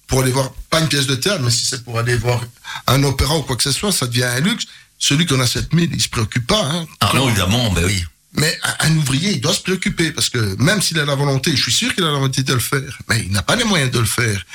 pour 0.09 0.21
aller 0.21 0.31
voir, 0.31 0.51
pas 0.69 0.81
une 0.81 0.89
pièce 0.89 1.07
de 1.07 1.15
théâtre, 1.15 1.41
mais 1.43 1.51
si 1.51 1.65
c'est 1.65 1.83
pour 1.83 1.97
aller 1.97 2.15
voir 2.15 2.43
un 2.87 3.01
opéra 3.03 3.37
ou 3.37 3.43
quoi 3.43 3.55
que 3.55 3.63
ce 3.63 3.71
soit, 3.71 3.91
ça 3.91 4.07
devient 4.07 4.23
un 4.23 4.39
luxe. 4.41 4.65
Celui 4.97 5.25
qui 5.25 5.33
en 5.33 5.39
a 5.39 5.47
7000, 5.47 5.91
il 5.93 6.01
se 6.01 6.09
préoccupe 6.09 6.45
pas. 6.45 6.61
Hein. 6.65 6.85
Ah 6.99 7.11
non, 7.15 7.29
évidemment, 7.29 7.71
ben 7.71 7.85
oui. 7.85 8.03
Mais 8.33 8.59
un, 8.79 8.95
ouvrier, 8.97 9.31
il 9.31 9.41
doit 9.41 9.53
se 9.53 9.61
préoccuper 9.61 10.11
parce 10.11 10.29
que 10.29 10.55
même 10.61 10.81
s'il 10.81 10.99
a 10.99 11.05
la 11.05 11.15
volonté, 11.15 11.55
je 11.55 11.61
suis 11.61 11.71
sûr 11.71 11.93
qu'il 11.95 12.03
a 12.03 12.07
la 12.07 12.13
volonté 12.13 12.43
de 12.43 12.53
le 12.53 12.59
faire, 12.59 12.99
mais 13.07 13.21
il 13.21 13.31
n'a 13.31 13.43
pas 13.43 13.55
les 13.55 13.63
moyens 13.63 13.91
de 13.91 13.99
le 13.99 14.05
faire. 14.05 14.45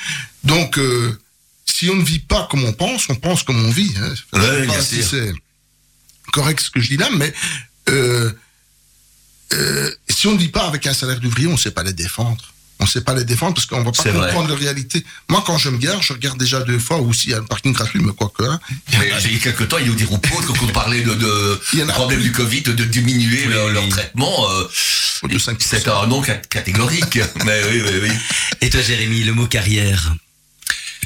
Donc, 0.43 0.77
euh, 0.77 1.17
si 1.65 1.89
on 1.89 1.95
ne 1.95 2.03
vit 2.03 2.19
pas 2.19 2.47
comme 2.51 2.63
on 2.63 2.73
pense, 2.73 3.09
on 3.09 3.15
pense 3.15 3.43
comme 3.43 3.63
on 3.65 3.71
vit. 3.71 3.93
Hein. 3.97 4.13
Ouais, 4.33 4.65
bien 4.65 4.81
si 4.81 5.03
c'est 5.03 5.33
correct 6.31 6.59
ce 6.61 6.69
que 6.69 6.79
je 6.79 6.89
dis 6.89 6.97
là, 6.97 7.09
mais 7.17 7.33
euh, 7.89 8.31
euh, 9.53 9.91
si 10.09 10.27
on 10.27 10.33
ne 10.33 10.37
vit 10.37 10.49
pas 10.49 10.67
avec 10.67 10.85
un 10.87 10.93
salaire 10.93 11.19
d'ouvrier, 11.19 11.47
on 11.47 11.53
ne 11.53 11.57
sait 11.57 11.71
pas 11.71 11.83
les 11.83 11.93
défendre. 11.93 12.54
On 12.85 12.87
ne 12.87 12.91
sait 12.91 13.01
pas 13.01 13.15
les 13.15 13.23
défendre 13.25 13.55
parce 13.55 13.65
qu'on 13.65 13.79
ne 13.79 13.83
va 13.83 13.91
pas 13.91 14.03
comprendre 14.03 14.49
la 14.49 14.55
réalité. 14.55 15.03
Moi, 15.27 15.43
quand 15.43 15.57
je 15.57 15.69
me 15.69 15.79
gare, 15.79 16.03
je 16.03 16.13
regarde 16.13 16.37
déjà 16.37 16.61
deux 16.61 16.77
fois 16.77 17.01
ou 17.01 17.13
s'il 17.15 17.31
y 17.31 17.33
a 17.33 17.39
un 17.39 17.43
parking 17.43 17.73
gratuit, 17.73 17.99
mais 17.99 18.13
quoi 18.13 18.31
que. 18.37 18.43
hein. 18.43 18.59
Mais 18.99 19.11
j'ai 19.19 19.33
eu 19.33 19.39
quelques 19.39 19.67
temps, 19.67 19.79
il 19.79 19.87
y 19.87 19.89
a 19.89 19.91
eu 19.93 19.95
des 19.95 20.03
roupeaux 20.05 20.39
quand 20.45 20.53
on 20.61 20.67
parlait 20.67 21.01
de, 21.01 21.15
de 21.15 21.59
Il 21.73 21.79
y 21.79 21.83
en 21.83 21.89
a 21.89 21.93
problème 21.93 22.21
du 22.21 22.31
Covid, 22.31 22.61
de 22.61 22.83
diminuer 22.83 23.45
Oui, 23.47 23.53
leur, 23.53 23.65
oui. 23.65 23.73
leur 23.73 23.89
traitement. 23.89 24.51
euh, 24.51 24.67
De 25.27 25.35
5%. 25.39 25.55
c'est 25.59 25.87
un 25.87 26.05
nom 26.05 26.21
cat- 26.21 26.35
catégorique. 26.47 27.17
Mais 27.43 27.59
oui, 27.71 27.81
oui, 27.83 27.99
oui. 28.03 28.11
Et 28.61 28.69
toi, 28.69 28.81
Jérémy, 28.83 29.23
le 29.23 29.33
mot 29.33 29.47
carrière, 29.47 30.13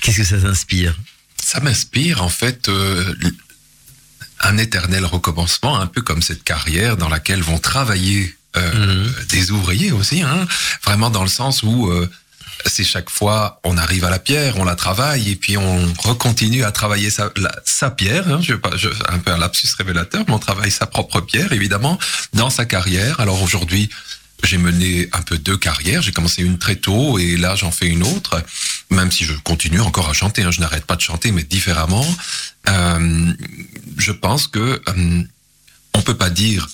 qu'est-ce 0.01 0.17
que 0.17 0.23
ça 0.25 0.37
t'inspire? 0.37 0.99
Ça 1.41 1.61
m'inspire 1.61 2.21
en 2.21 2.29
fait 2.29 2.67
euh, 2.67 3.15
un 4.41 4.57
éternel 4.57 5.05
recommencement, 5.05 5.79
un 5.79 5.87
peu 5.87 6.01
comme 6.01 6.21
cette 6.21 6.43
carrière 6.43 6.97
dans 6.97 7.07
laquelle 7.09 7.41
vont 7.41 7.57
travailler 7.57 8.35
euh, 8.57 9.05
Mhm. 9.05 9.13
des 9.29 9.51
ouvriers 9.51 9.91
aussi, 9.91 10.21
hein, 10.21 10.47
vraiment 10.83 11.09
dans 11.09 11.23
le 11.23 11.29
sens 11.29 11.61
où 11.63 11.87
euh, 11.89 12.09
c'est 12.65 12.83
chaque 12.83 13.09
fois 13.09 13.59
on 13.63 13.77
arrive 13.77 14.03
à 14.05 14.09
la 14.09 14.19
pierre, 14.19 14.57
on 14.57 14.63
la 14.65 14.75
travaille 14.75 15.29
et 15.29 15.35
puis 15.35 15.55
on 15.57 15.93
recontinue 15.99 16.63
à 16.63 16.71
travailler 16.71 17.09
sa, 17.09 17.29
la- 17.37 17.55
sa 17.63 17.89
pierre. 17.91 18.27
Hein, 18.27 18.39
je, 18.41 18.53
je, 18.75 18.89
un 19.07 19.19
peu 19.19 19.31
un 19.31 19.37
lapsus 19.37 19.67
révélateur, 19.77 20.23
mais 20.27 20.33
on 20.33 20.39
travaille 20.39 20.71
sa 20.71 20.85
propre 20.87 21.21
pierre 21.21 21.53
évidemment 21.53 21.97
dans 22.33 22.49
sa 22.49 22.65
carrière. 22.65 23.19
Alors 23.19 23.41
aujourd'hui, 23.41 23.89
j'ai 24.43 24.57
mené 24.57 25.09
un 25.13 25.21
peu 25.21 25.37
deux 25.37 25.57
carrières. 25.57 26.01
J'ai 26.01 26.11
commencé 26.11 26.41
une 26.41 26.57
très 26.57 26.75
tôt 26.77 27.19
et 27.19 27.37
là 27.37 27.55
j'en 27.55 27.71
fais 27.71 27.87
une 27.87 28.03
autre, 28.03 28.41
même 28.89 29.11
si 29.11 29.25
je 29.25 29.33
continue 29.33 29.79
encore 29.81 30.09
à 30.09 30.13
chanter. 30.13 30.43
hein, 30.43 30.51
je 30.51 30.59
n'arrête 30.59 30.85
pas 30.85 30.95
de 30.95 31.01
chanter, 31.01 31.31
mais 31.31 31.43
différemment. 31.43 32.05
Euh, 32.67 33.31
je 33.97 34.11
pense 34.11 34.47
que 34.47 34.81
on 35.93 36.01
peut 36.01 36.15
pas 36.17 36.29
dire 36.29 36.67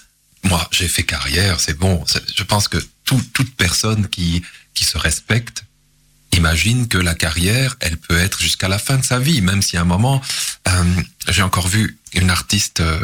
moi 0.46 0.68
j'ai 0.72 0.88
fait 0.88 1.04
carrière, 1.04 1.60
c'est 1.60 1.78
bon. 1.78 2.04
Je 2.36 2.44
pense 2.44 2.68
que 2.68 2.78
tout- 3.06 3.24
toute 3.34 3.56
personne 3.56 4.08
qui 4.08 4.42
qui 4.74 4.84
se 4.86 4.98
respecte 4.98 5.64
imagine 6.34 6.88
que 6.90 6.98
la 6.98 7.16
carrière, 7.16 7.78
elle 7.80 7.96
peut 7.98 8.18
être 8.20 8.42
jusqu'à 8.42 8.68
la 8.68 8.78
fin 8.80 8.98
de 8.98 9.06
sa 9.06 9.20
vie, 9.20 9.42
même 9.42 9.62
si 9.62 9.78
à 9.78 9.82
un 9.82 9.86
moment, 9.86 10.22
euh, 10.68 10.84
j'ai 11.30 11.42
encore 11.44 11.68
vu 11.70 11.98
une 12.14 12.30
artiste, 12.30 12.82
euh, 12.82 13.00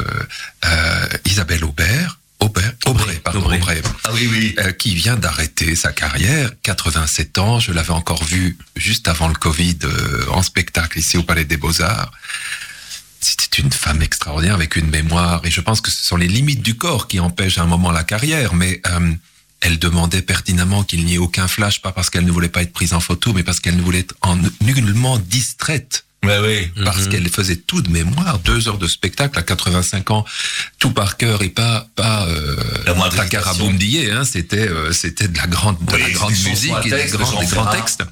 euh, 0.65 1.08
Isabelle 1.25 1.63
Aubert, 1.63 2.19
Aubert, 2.39 2.73
Aubray, 2.86 3.19
pardon, 3.19 3.39
Aubray. 3.39 3.60
Aubray, 3.60 3.82
Ah 4.04 4.10
oui, 4.13 4.27
oui. 4.30 4.56
euh, 4.60 4.71
qui 4.73 4.95
vient 4.95 5.15
d'arrêter 5.15 5.75
sa 5.77 5.93
carrière, 5.93 6.49
87 6.63 7.38
ans. 7.38 7.60
Je 7.62 7.71
l'avais 7.71 7.91
encore 7.93 8.23
vu 8.25 8.58
juste 8.75 9.08
avant 9.08 9.27
le 9.30 9.36
Covid 9.36 9.77
euh, 9.86 10.25
en 10.32 10.41
spectacle 10.43 10.99
ici 10.99 11.17
au 11.17 11.23
Palais 11.23 11.45
des 11.45 11.58
Beaux-Arts. 11.58 12.12
C'était 13.21 13.62
une 13.62 13.71
femme 13.71 14.01
extraordinaire 14.01 14.55
avec 14.55 14.75
une 14.75 14.89
mémoire 14.89 15.41
et 15.45 15.51
je 15.51 15.62
pense 15.62 15.79
que 15.81 15.91
ce 15.91 16.03
sont 16.03 16.17
les 16.17 16.27
limites 16.27 16.62
du 16.62 16.75
corps 16.75 17.07
qui 17.07 17.19
empêchent 17.19 17.60
à 17.60 17.63
un 17.63 17.67
moment 17.67 17.91
la 17.91 18.03
carrière, 18.03 18.53
mais 18.55 18.81
euh, 18.88 19.12
elle 19.62 19.77
demandait 19.77 20.23
pertinemment 20.23 20.84
qu'il 20.84 21.05
n'y 21.05 21.15
ait 21.15 21.17
aucun 21.19 21.47
flash, 21.47 21.81
pas 21.81 21.91
parce 21.91 22.10
qu'elle 22.10 22.25
ne 22.25 22.31
voulait 22.31 22.49
pas 22.49 22.63
être 22.63 22.73
prise 22.73 22.93
en 22.93 22.99
photo, 22.99 23.31
mais 23.34 23.43
parce 23.43 23.60
qu'elle 23.60 23.77
ne 23.77 23.81
voulait 23.84 23.99
être 23.99 24.15
en 24.21 24.38
nullement 24.62 25.17
distraite. 25.19 26.05
Ouais, 26.23 26.38
oui. 26.39 26.84
Parce 26.84 27.05
Mhm. 27.05 27.10
qu'elle 27.10 27.29
faisait 27.29 27.55
tout 27.55 27.81
de 27.81 27.89
mémoire, 27.89 28.38
deux 28.39 28.67
heures 28.67 28.77
de 28.77 28.88
spectacle 28.88 29.38
à 29.39 29.41
85 29.41 30.12
ans, 30.12 30.25
tout 30.77 30.91
par 30.91 31.17
cœur 31.17 31.41
et 31.41 31.49
pas 31.49 31.88
pas 31.95 32.25
euh, 32.27 32.55
La 32.86 32.93
moindre 32.93 33.19
hein, 33.19 34.23
c'était 34.23 34.67
euh, 34.67 34.91
c'était 34.93 35.27
de 35.27 35.38
la 35.38 35.47
grande 35.47 35.77
de 35.84 35.93
Oui, 35.93 36.01
la 36.01 36.10
grande 36.12 36.31
musique 36.31 36.73
et 36.86 36.89
des 36.89 37.05
grands, 37.07 37.39
des 37.39 37.47
grands 37.47 37.71
textes. 37.71 38.03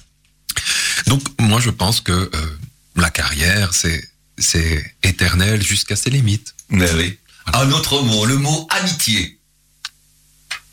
Donc 1.06 1.22
moi 1.40 1.60
je 1.60 1.70
pense 1.70 2.02
que 2.02 2.12
euh, 2.12 2.30
la 2.96 3.12
carrière 3.12 3.74
c'est 3.76 4.04
c'est 4.40 4.96
éternel 5.04 5.62
jusqu'à 5.62 5.96
ses 5.96 6.10
limites. 6.10 6.56
Mais 6.70 6.92
oui. 6.94 7.18
Un 7.54 7.72
autre 7.72 8.02
mot, 8.02 8.26
le 8.26 8.38
mot 8.38 8.68
amitié. 8.70 9.40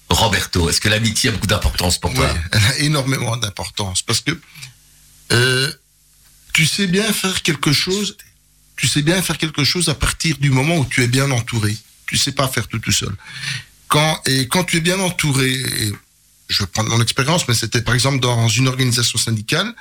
Roberto, 0.09 0.69
est-ce 0.69 0.81
que 0.81 0.89
l'amitié 0.89 1.31
a 1.31 1.33
beaucoup 1.33 1.47
d'importance 1.47 1.99
pour 1.99 2.11
Oui, 2.11 2.17
toi 2.17 2.35
elle 2.53 2.65
a 2.65 2.79
énormément 2.79 3.37
d'importance 3.37 4.03
parce 4.03 4.21
que 4.21 4.39
euh, 5.33 5.73
tu 6.53 6.65
sais 6.65 6.87
bien 6.87 7.13
faire 7.13 7.43
quelque 7.43 7.73
chose, 7.73 8.17
tu 8.77 8.87
sais 8.87 9.03
bien 9.03 9.21
faire 9.21 9.37
quelque 9.37 9.65
chose 9.65 9.89
à 9.89 9.95
partir 9.95 10.39
du 10.39 10.51
moment 10.51 10.77
où 10.77 10.85
tu 10.85 11.03
es 11.03 11.09
bien 11.09 11.31
entouré. 11.31 11.77
Tu 12.07 12.17
sais 12.17 12.33
pas 12.33 12.47
faire 12.47 12.69
tout 12.69 12.79
tout 12.79 12.93
seul. 12.93 13.15
Quand 13.89 14.21
et 14.27 14.47
quand 14.47 14.65
tu 14.65 14.77
es 14.77 14.81
bien 14.81 15.01
entouré, 15.01 15.51
et 15.51 15.93
je 16.49 16.63
vais 16.63 16.67
prendre 16.69 16.91
mon 16.91 17.01
expérience, 17.03 17.49
mais 17.49 17.55
c'était 17.55 17.83
par 17.83 17.95
exemple 17.95 18.21
dans 18.21 18.49
une 18.49 18.69
organisation 18.69 19.19
syndicale. 19.19 19.75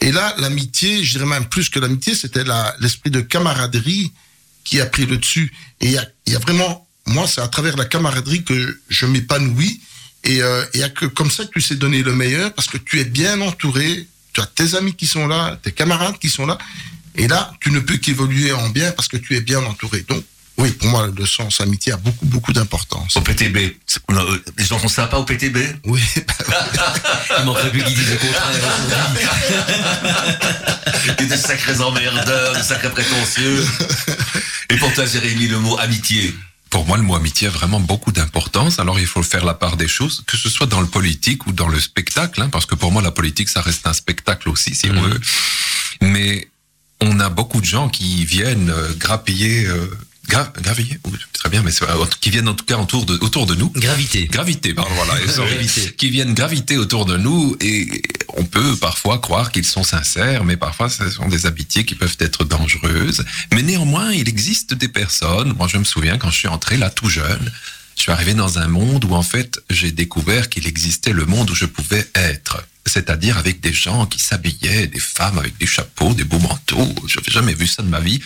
Et 0.00 0.12
là, 0.12 0.34
l'amitié, 0.38 1.04
je 1.04 1.12
dirais 1.12 1.26
même 1.26 1.46
plus 1.46 1.68
que 1.68 1.78
l'amitié, 1.78 2.14
c'était 2.14 2.44
l'esprit 2.80 3.10
de 3.10 3.20
camaraderie 3.20 4.12
qui 4.64 4.80
a 4.80 4.86
pris 4.86 5.06
le 5.06 5.16
dessus. 5.16 5.52
Et 5.80 5.86
il 5.86 6.32
y 6.32 6.34
a, 6.36 6.38
vraiment, 6.38 6.86
moi, 7.06 7.26
c'est 7.26 7.40
à 7.40 7.48
travers 7.48 7.76
la 7.76 7.84
camaraderie 7.84 8.44
que 8.44 8.80
je 8.88 9.06
m'épanouis. 9.06 9.80
Et 10.24 10.42
euh, 10.42 10.64
il 10.74 10.80
y 10.80 10.82
a 10.82 10.88
que 10.88 11.04
comme 11.06 11.30
ça 11.30 11.44
que 11.44 11.50
tu 11.50 11.60
sais 11.60 11.76
donner 11.76 12.02
le 12.02 12.14
meilleur 12.14 12.52
parce 12.54 12.68
que 12.68 12.78
tu 12.78 12.98
es 13.00 13.04
bien 13.04 13.40
entouré. 13.40 14.06
Tu 14.32 14.40
as 14.40 14.46
tes 14.46 14.74
amis 14.74 14.94
qui 14.94 15.06
sont 15.06 15.26
là, 15.28 15.58
tes 15.62 15.72
camarades 15.72 16.18
qui 16.18 16.28
sont 16.28 16.46
là. 16.46 16.58
Et 17.14 17.28
là, 17.28 17.52
tu 17.60 17.70
ne 17.70 17.78
peux 17.78 17.96
qu'évoluer 17.98 18.52
en 18.52 18.68
bien 18.70 18.90
parce 18.92 19.06
que 19.06 19.16
tu 19.16 19.36
es 19.36 19.40
bien 19.40 19.62
entouré. 19.64 20.04
Donc, 20.08 20.24
oui, 20.56 20.70
pour 20.72 20.88
moi, 20.88 21.08
le 21.16 21.26
sens 21.26 21.60
amitié 21.60 21.92
a 21.92 21.96
beaucoup, 21.96 22.26
beaucoup 22.26 22.52
d'importance. 22.52 23.16
Au 23.16 23.20
PTB. 23.20 23.76
Euh, 24.10 24.38
Les 24.56 24.64
gens 24.64 24.78
sont 24.78 24.88
sympas 24.88 25.18
au 25.18 25.24
PTB 25.24 25.58
Oui, 25.84 26.00
Il 27.38 27.44
manquerait 27.44 27.70
plus 27.70 27.84
qu'il 27.84 27.94
dise 27.94 28.10
le 28.10 28.16
contraire. 28.16 28.52
Il 31.04 31.08
y 31.08 31.10
a 31.10 31.14
des 31.14 31.36
sacrés 31.36 31.80
emmerdeurs, 31.80 32.54
des 32.56 32.62
sacrés 32.62 32.90
prétentieux. 32.90 33.66
Et 34.70 34.76
pour 34.76 34.92
toi, 34.94 35.04
Jérémy, 35.06 35.48
le 35.48 35.58
mot 35.58 35.78
amitié 35.78 36.34
Pour 36.70 36.86
moi, 36.86 36.96
le 36.96 37.02
mot 37.02 37.16
amitié 37.16 37.48
a 37.48 37.50
vraiment 37.50 37.80
beaucoup 37.80 38.12
d'importance. 38.12 38.78
Alors, 38.78 38.98
il 39.00 39.06
faut 39.06 39.22
faire 39.22 39.44
la 39.44 39.54
part 39.54 39.76
des 39.76 39.88
choses, 39.88 40.22
que 40.26 40.36
ce 40.36 40.48
soit 40.48 40.66
dans 40.66 40.80
le 40.80 40.86
politique 40.86 41.46
ou 41.46 41.52
dans 41.52 41.68
le 41.68 41.80
spectacle, 41.80 42.40
hein, 42.42 42.48
parce 42.50 42.66
que 42.66 42.74
pour 42.74 42.92
moi, 42.92 43.02
la 43.02 43.10
politique, 43.10 43.48
ça 43.48 43.60
reste 43.60 43.86
un 43.86 43.92
spectacle 43.92 44.48
aussi, 44.48 44.74
si 44.74 44.88
on 44.90 44.94
Mhm. 44.94 45.10
veut. 45.10 45.20
Mais 46.00 46.48
on 47.00 47.20
a 47.20 47.28
beaucoup 47.28 47.60
de 47.60 47.66
gens 47.66 47.88
qui 47.88 48.24
viennent 48.24 48.70
euh, 48.70 48.92
grappiller, 48.96 49.66
euh, 49.66 49.86
gra- 50.28 50.52
graviller, 50.60 50.98
oui, 51.06 51.18
très 51.32 51.48
bien, 51.48 51.62
mais 51.62 51.70
euh, 51.82 52.04
qui 52.20 52.30
viennent 52.30 52.48
en 52.48 52.54
tout 52.54 52.64
cas 52.64 52.76
autour 52.76 53.04
de, 53.06 53.14
autour 53.20 53.46
de 53.46 53.54
nous. 53.54 53.70
Gravité. 53.70 54.26
Gravité, 54.26 54.74
pardon, 54.74 54.94
voilà, 54.94 55.14
Gravité. 55.26 55.92
qui 55.96 56.10
viennent 56.10 56.34
graviter 56.34 56.76
autour 56.76 57.06
de 57.06 57.16
nous 57.16 57.56
et 57.60 58.02
on 58.36 58.44
peut 58.44 58.76
parfois 58.76 59.18
croire 59.18 59.52
qu'ils 59.52 59.64
sont 59.66 59.84
sincères, 59.84 60.44
mais 60.44 60.56
parfois 60.56 60.88
ce 60.88 61.08
sont 61.10 61.28
des 61.28 61.46
amitiés 61.46 61.84
qui 61.84 61.94
peuvent 61.94 62.16
être 62.20 62.44
dangereuses. 62.44 63.24
Mais 63.52 63.62
néanmoins, 63.62 64.12
il 64.12 64.28
existe 64.28 64.74
des 64.74 64.88
personnes, 64.88 65.52
moi 65.56 65.68
je 65.68 65.78
me 65.78 65.84
souviens 65.84 66.18
quand 66.18 66.30
je 66.30 66.38
suis 66.38 66.48
entré 66.48 66.76
là 66.76 66.90
tout 66.90 67.08
jeune, 67.08 67.52
je 67.96 68.02
suis 68.02 68.12
arrivé 68.12 68.34
dans 68.34 68.58
un 68.58 68.66
monde 68.66 69.04
où 69.04 69.14
en 69.14 69.22
fait 69.22 69.60
j'ai 69.70 69.92
découvert 69.92 70.48
qu'il 70.48 70.66
existait 70.66 71.12
le 71.12 71.26
monde 71.26 71.50
où 71.50 71.54
je 71.54 71.66
pouvais 71.66 72.08
être. 72.14 72.64
C'est-à-dire 72.86 73.38
avec 73.38 73.60
des 73.60 73.72
gens 73.72 74.06
qui 74.06 74.18
s'habillaient, 74.18 74.86
des 74.86 75.00
femmes 75.00 75.38
avec 75.38 75.56
des 75.58 75.66
chapeaux, 75.66 76.12
des 76.14 76.24
beaux 76.24 76.38
manteaux. 76.38 76.94
Je 77.06 77.18
n'avais 77.18 77.32
jamais 77.32 77.54
vu 77.54 77.66
ça 77.66 77.82
de 77.82 77.88
ma 77.88 78.00
vie. 78.00 78.20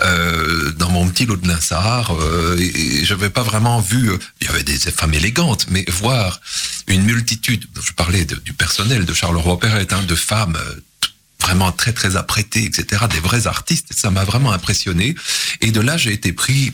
Euh, 0.00 0.72
dans 0.72 0.90
mon 0.90 1.08
petit 1.08 1.24
lot 1.26 1.36
de 1.36 1.48
Linsard, 1.48 2.14
euh, 2.14 2.56
et, 2.58 3.04
je 3.04 3.14
n'avais 3.14 3.30
pas 3.30 3.42
vraiment 3.42 3.80
vu. 3.80 4.10
euh, 4.10 4.18
il 4.40 4.46
y 4.46 4.50
avait 4.50 4.64
des 4.64 4.76
femmes 4.76 5.14
élégantes, 5.14 5.66
mais 5.70 5.84
voir 5.88 6.40
une 6.88 7.02
multitude. 7.02 7.64
Je 7.82 7.92
parlais 7.92 8.24
du 8.24 8.52
personnel 8.52 9.04
de 9.06 9.14
Charleroi 9.14 9.58
Perrette, 9.58 9.92
hein, 9.92 10.02
de 10.02 10.14
femmes. 10.14 10.56
euh, 10.56 10.80
vraiment 11.42 11.72
très 11.72 11.92
très 11.92 12.16
apprêtées, 12.16 12.64
etc., 12.64 13.04
des 13.10 13.20
vrais 13.20 13.46
artistes, 13.46 13.92
ça 13.94 14.10
m'a 14.10 14.24
vraiment 14.24 14.52
impressionné. 14.52 15.14
Et 15.60 15.72
de 15.72 15.80
là, 15.80 15.96
j'ai 15.96 16.12
été 16.12 16.32
pris 16.32 16.72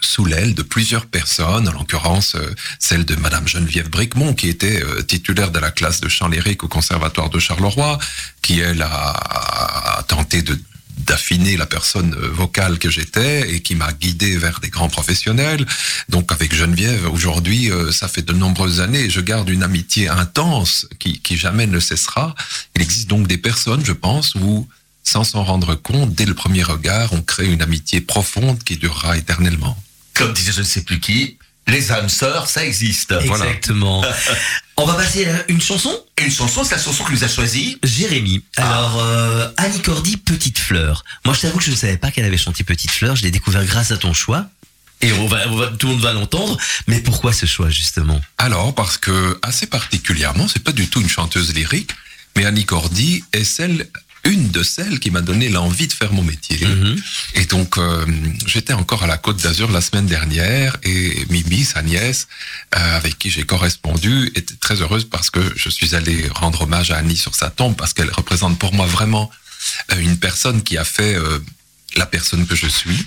sous 0.00 0.24
l'aile 0.24 0.54
de 0.54 0.62
plusieurs 0.62 1.06
personnes, 1.06 1.68
en 1.68 1.72
l'occurrence 1.72 2.34
euh, 2.36 2.54
celle 2.78 3.04
de 3.04 3.16
Madame 3.16 3.46
Geneviève 3.48 3.90
Bricmont, 3.90 4.34
qui 4.34 4.48
était 4.48 4.82
euh, 4.82 5.02
titulaire 5.02 5.50
de 5.50 5.58
la 5.58 5.70
classe 5.70 6.00
de 6.00 6.08
chant 6.08 6.28
lyrique 6.28 6.62
au 6.64 6.68
Conservatoire 6.68 7.30
de 7.30 7.38
Charleroi, 7.38 7.98
qui 8.42 8.60
elle 8.60 8.82
a, 8.82 9.98
a 9.98 10.02
tenté 10.04 10.42
de 10.42 10.58
d'affiner 10.98 11.56
la 11.56 11.66
personne 11.66 12.14
euh, 12.14 12.28
vocale 12.28 12.78
que 12.78 12.90
j'étais 12.90 13.52
et 13.52 13.60
qui 13.60 13.74
m'a 13.74 13.92
guidé 13.92 14.36
vers 14.36 14.60
des 14.60 14.70
grands 14.70 14.88
professionnels. 14.88 15.66
Donc 16.08 16.32
avec 16.32 16.54
Geneviève, 16.54 17.06
aujourd'hui, 17.12 17.70
euh, 17.70 17.92
ça 17.92 18.08
fait 18.08 18.22
de 18.22 18.32
nombreuses 18.32 18.80
années, 18.80 19.10
je 19.10 19.20
garde 19.20 19.48
une 19.48 19.62
amitié 19.62 20.08
intense 20.08 20.86
qui, 20.98 21.20
qui 21.20 21.36
jamais 21.36 21.66
ne 21.66 21.80
cessera. 21.80 22.34
Il 22.76 22.82
existe 22.82 23.08
donc 23.08 23.26
des 23.26 23.38
personnes, 23.38 23.84
je 23.84 23.92
pense, 23.92 24.34
où 24.36 24.68
sans 25.04 25.22
s'en 25.24 25.44
rendre 25.44 25.74
compte, 25.74 26.14
dès 26.14 26.24
le 26.26 26.34
premier 26.34 26.62
regard, 26.62 27.12
on 27.12 27.22
crée 27.22 27.46
une 27.46 27.62
amitié 27.62 28.00
profonde 28.00 28.62
qui 28.64 28.76
durera 28.76 29.16
éternellement. 29.16 29.76
Comme 30.14 30.32
disait 30.32 30.52
je 30.52 30.60
ne 30.60 30.64
sais 30.64 30.82
plus 30.82 30.98
qui, 31.00 31.38
les 31.66 31.92
âmes 31.92 32.08
sœurs, 32.08 32.48
ça 32.48 32.64
existe. 32.64 33.14
Voilà. 33.26 33.46
Exactement. 33.46 34.04
On 34.76 34.84
va 34.86 34.94
passer 34.94 35.24
à 35.26 35.44
une 35.48 35.60
chanson? 35.60 35.96
Et 36.18 36.24
une 36.24 36.30
chanson, 36.32 36.64
c'est 36.64 36.74
la 36.74 36.82
chanson 36.82 37.04
que 37.04 37.12
nous 37.12 37.22
a 37.24 37.28
choisie. 37.28 37.78
Jérémy. 37.84 38.42
Alors, 38.56 38.98
euh, 39.00 39.48
Annie 39.56 39.80
Cordy, 39.80 40.16
Petite 40.16 40.58
Fleur. 40.58 41.04
Moi, 41.24 41.32
je 41.34 41.40
t'avoue 41.42 41.58
que 41.58 41.64
je 41.64 41.70
ne 41.70 41.76
savais 41.76 41.96
pas 41.96 42.10
qu'elle 42.10 42.24
avait 42.24 42.36
chanté 42.36 42.64
Petite 42.64 42.90
Fleur. 42.90 43.14
Je 43.16 43.22
l'ai 43.22 43.30
découvert 43.30 43.64
grâce 43.64 43.92
à 43.92 43.96
ton 43.96 44.12
choix. 44.12 44.46
Et 45.00 45.12
on 45.12 45.26
va, 45.28 45.48
on 45.48 45.56
va- 45.56 45.68
tout 45.68 45.86
le 45.86 45.92
monde 45.94 46.02
va 46.02 46.12
l'entendre. 46.12 46.58
Mais 46.88 47.00
pourquoi 47.00 47.32
ce 47.32 47.46
choix, 47.46 47.70
justement? 47.70 48.20
Alors, 48.36 48.74
parce 48.74 48.98
que, 48.98 49.38
assez 49.42 49.66
particulièrement, 49.66 50.48
c'est 50.48 50.62
pas 50.62 50.72
du 50.72 50.88
tout 50.88 51.00
une 51.00 51.08
chanteuse 51.08 51.54
lyrique, 51.54 51.92
mais 52.36 52.44
Annie 52.44 52.64
Cordy 52.66 53.22
est 53.32 53.44
celle, 53.44 53.86
une 54.24 54.50
de 54.50 54.62
celles 54.62 55.00
qui 55.00 55.10
m'a 55.10 55.20
donné 55.20 55.48
l'envie 55.48 55.86
de 55.86 55.92
faire 55.92 56.12
mon 56.12 56.22
métier. 56.22 56.66
Mhm. 56.66 56.96
Et 57.34 57.44
donc, 57.44 57.78
euh, 57.78 58.04
j'étais 58.46 58.72
encore 58.72 59.02
à 59.02 59.06
la 59.06 59.18
Côte 59.18 59.42
d'Azur 59.42 59.70
la 59.70 59.80
semaine 59.80 60.06
dernière 60.06 60.76
et 60.82 61.24
Mimi, 61.30 61.64
sa 61.64 61.82
nièce, 61.82 62.28
euh, 62.76 62.96
avec 62.96 63.18
qui 63.18 63.30
j'ai 63.30 63.44
correspondu, 63.44 64.32
était 64.34 64.54
très 64.60 64.80
heureuse 64.80 65.04
parce 65.04 65.30
que 65.30 65.40
je 65.56 65.68
suis 65.68 65.94
allé 65.94 66.28
rendre 66.34 66.62
hommage 66.62 66.90
à 66.90 66.96
Annie 66.96 67.16
sur 67.16 67.34
sa 67.34 67.50
tombe 67.50 67.76
parce 67.76 67.92
qu'elle 67.92 68.10
représente 68.10 68.58
pour 68.58 68.72
moi 68.72 68.86
vraiment 68.86 69.30
euh, 69.92 69.98
une 69.98 70.18
personne 70.18 70.62
qui 70.62 70.78
a 70.78 70.84
fait 70.84 71.14
euh, 71.14 71.38
la 71.96 72.06
personne 72.06 72.46
que 72.46 72.56
je 72.56 72.66
suis. 72.66 73.06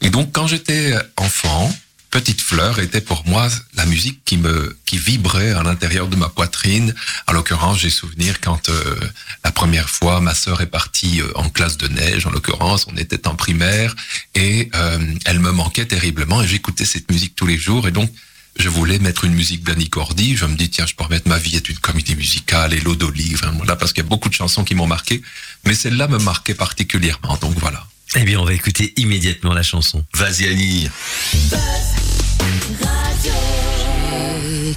Et 0.00 0.10
donc, 0.10 0.32
quand 0.32 0.46
j'étais 0.46 0.94
enfant, 1.16 1.74
Petite 2.10 2.40
Fleur 2.40 2.78
était 2.78 3.02
pour 3.02 3.26
moi 3.26 3.48
la 3.74 3.84
musique 3.84 4.22
qui 4.24 4.38
me 4.38 4.78
qui 4.86 4.96
vibrait 4.96 5.52
à 5.52 5.62
l'intérieur 5.62 6.08
de 6.08 6.16
ma 6.16 6.30
poitrine. 6.30 6.94
En 7.26 7.32
l'occurrence, 7.32 7.78
j'ai 7.80 7.90
souvenir 7.90 8.40
quand 8.40 8.70
euh, 8.70 8.96
la 9.44 9.52
première 9.52 9.90
fois 9.90 10.20
ma 10.20 10.34
sœur 10.34 10.62
est 10.62 10.66
partie 10.66 11.20
euh, 11.20 11.30
en 11.34 11.50
classe 11.50 11.76
de 11.76 11.86
neige. 11.86 12.24
En 12.24 12.30
l'occurrence, 12.30 12.86
on 12.90 12.96
était 12.96 13.28
en 13.28 13.34
primaire 13.34 13.94
et 14.34 14.70
euh, 14.74 14.98
elle 15.26 15.38
me 15.40 15.52
manquait 15.52 15.84
terriblement 15.84 16.42
et 16.42 16.48
j'écoutais 16.48 16.86
cette 16.86 17.10
musique 17.10 17.34
tous 17.36 17.46
les 17.46 17.58
jours 17.58 17.86
et 17.86 17.90
donc 17.90 18.10
je 18.58 18.70
voulais 18.70 18.98
mettre 18.98 19.24
une 19.24 19.34
musique 19.34 19.62
d'Annie 19.62 19.90
Cordy. 19.90 20.34
Je 20.34 20.46
me 20.46 20.56
dis 20.56 20.70
tiens, 20.70 20.86
je 20.86 20.94
peux 20.94 21.04
remettre 21.04 21.28
ma 21.28 21.38
vie 21.38 21.56
est 21.56 21.68
une 21.68 21.78
comédie 21.78 22.16
musicale 22.16 22.72
et 22.72 22.80
l'eau 22.80 22.96
d'olive. 22.96 23.42
hein, 23.44 23.52
voilà 23.54 23.76
parce 23.76 23.92
qu'il 23.92 24.02
y 24.02 24.06
a 24.06 24.08
beaucoup 24.08 24.30
de 24.30 24.34
chansons 24.34 24.64
qui 24.64 24.74
m'ont 24.74 24.86
marqué, 24.86 25.20
mais 25.66 25.74
celle-là 25.74 26.08
me 26.08 26.18
marquait 26.18 26.54
particulièrement. 26.54 27.36
Donc 27.36 27.54
voilà. 27.58 27.86
Eh 28.16 28.24
bien, 28.24 28.40
on 28.40 28.44
va 28.44 28.54
écouter 28.54 28.94
immédiatement 28.96 29.52
la 29.52 29.62
chanson. 29.62 30.04
Vas-y, 30.14 30.48
Annie. 30.48 30.88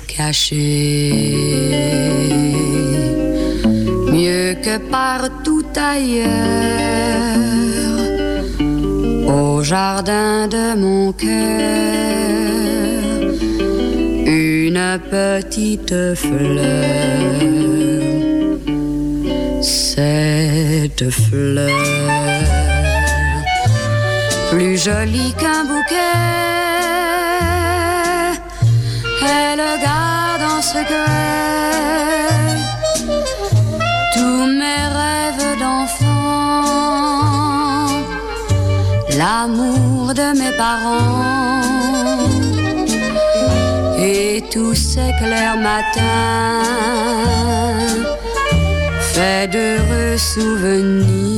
caché. 0.08 1.12
Mieux 4.12 4.56
que 4.64 4.78
partout 4.90 5.66
ailleurs. 5.76 6.42
Au 9.28 9.64
jardin 9.64 10.48
de 10.48 10.76
mon 10.76 11.14
cœur. 11.14 11.30
Une 14.26 15.00
petite 15.10 16.16
fleur. 16.16 17.32
Cette 19.62 21.10
fleur 21.10 22.61
plus 24.52 24.78
jolie 24.78 25.34
qu'un 25.40 25.64
bouquet. 25.64 25.96
Elle 29.24 29.64
garde 29.88 30.44
en 30.56 30.62
secret 30.62 31.18
tous 34.14 34.46
mes 34.62 34.84
rêves 35.00 35.52
d'enfant, 35.62 36.66
l'amour 39.18 40.14
de 40.14 40.28
mes 40.40 40.54
parents 40.66 41.62
et 43.98 44.44
tous 44.52 44.76
ces 44.76 45.12
clairs 45.22 45.58
matins 45.58 46.64
fait 49.14 49.48
d'heureux 49.48 50.18
souvenirs 50.18 51.32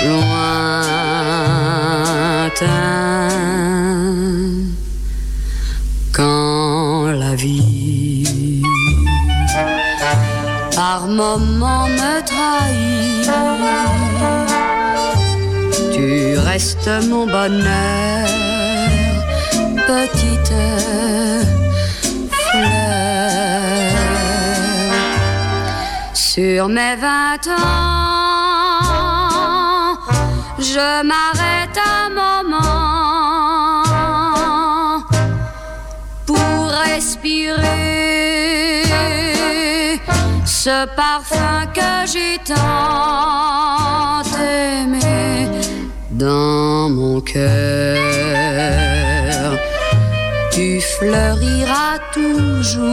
lointains. 0.00 1.68
Quand 6.12 7.10
la 7.12 7.34
vie 7.34 8.62
par 10.74 11.06
moments 11.06 11.88
me 11.88 12.20
trahit, 12.30 13.30
tu 15.94 16.36
restes 16.38 16.90
mon 17.08 17.26
bonheur, 17.26 18.28
petite 19.86 20.54
fleur. 22.30 23.08
Sur 26.14 26.68
mes 26.68 26.94
vingt 26.96 27.46
ans, 27.48 28.07
je 30.60 31.02
m'arrête 31.04 31.78
un 31.78 32.08
moment 32.10 33.82
pour 36.26 36.70
respirer 36.84 37.58
ce 40.44 40.86
parfum 40.96 41.66
que 41.72 42.06
j'ai 42.12 42.38
tant 42.44 44.22
aimé 44.40 45.48
dans 46.10 46.88
mon 46.90 47.20
cœur. 47.20 47.38
Tu 50.50 50.80
fleuriras 50.80 51.98
toujours 52.12 52.92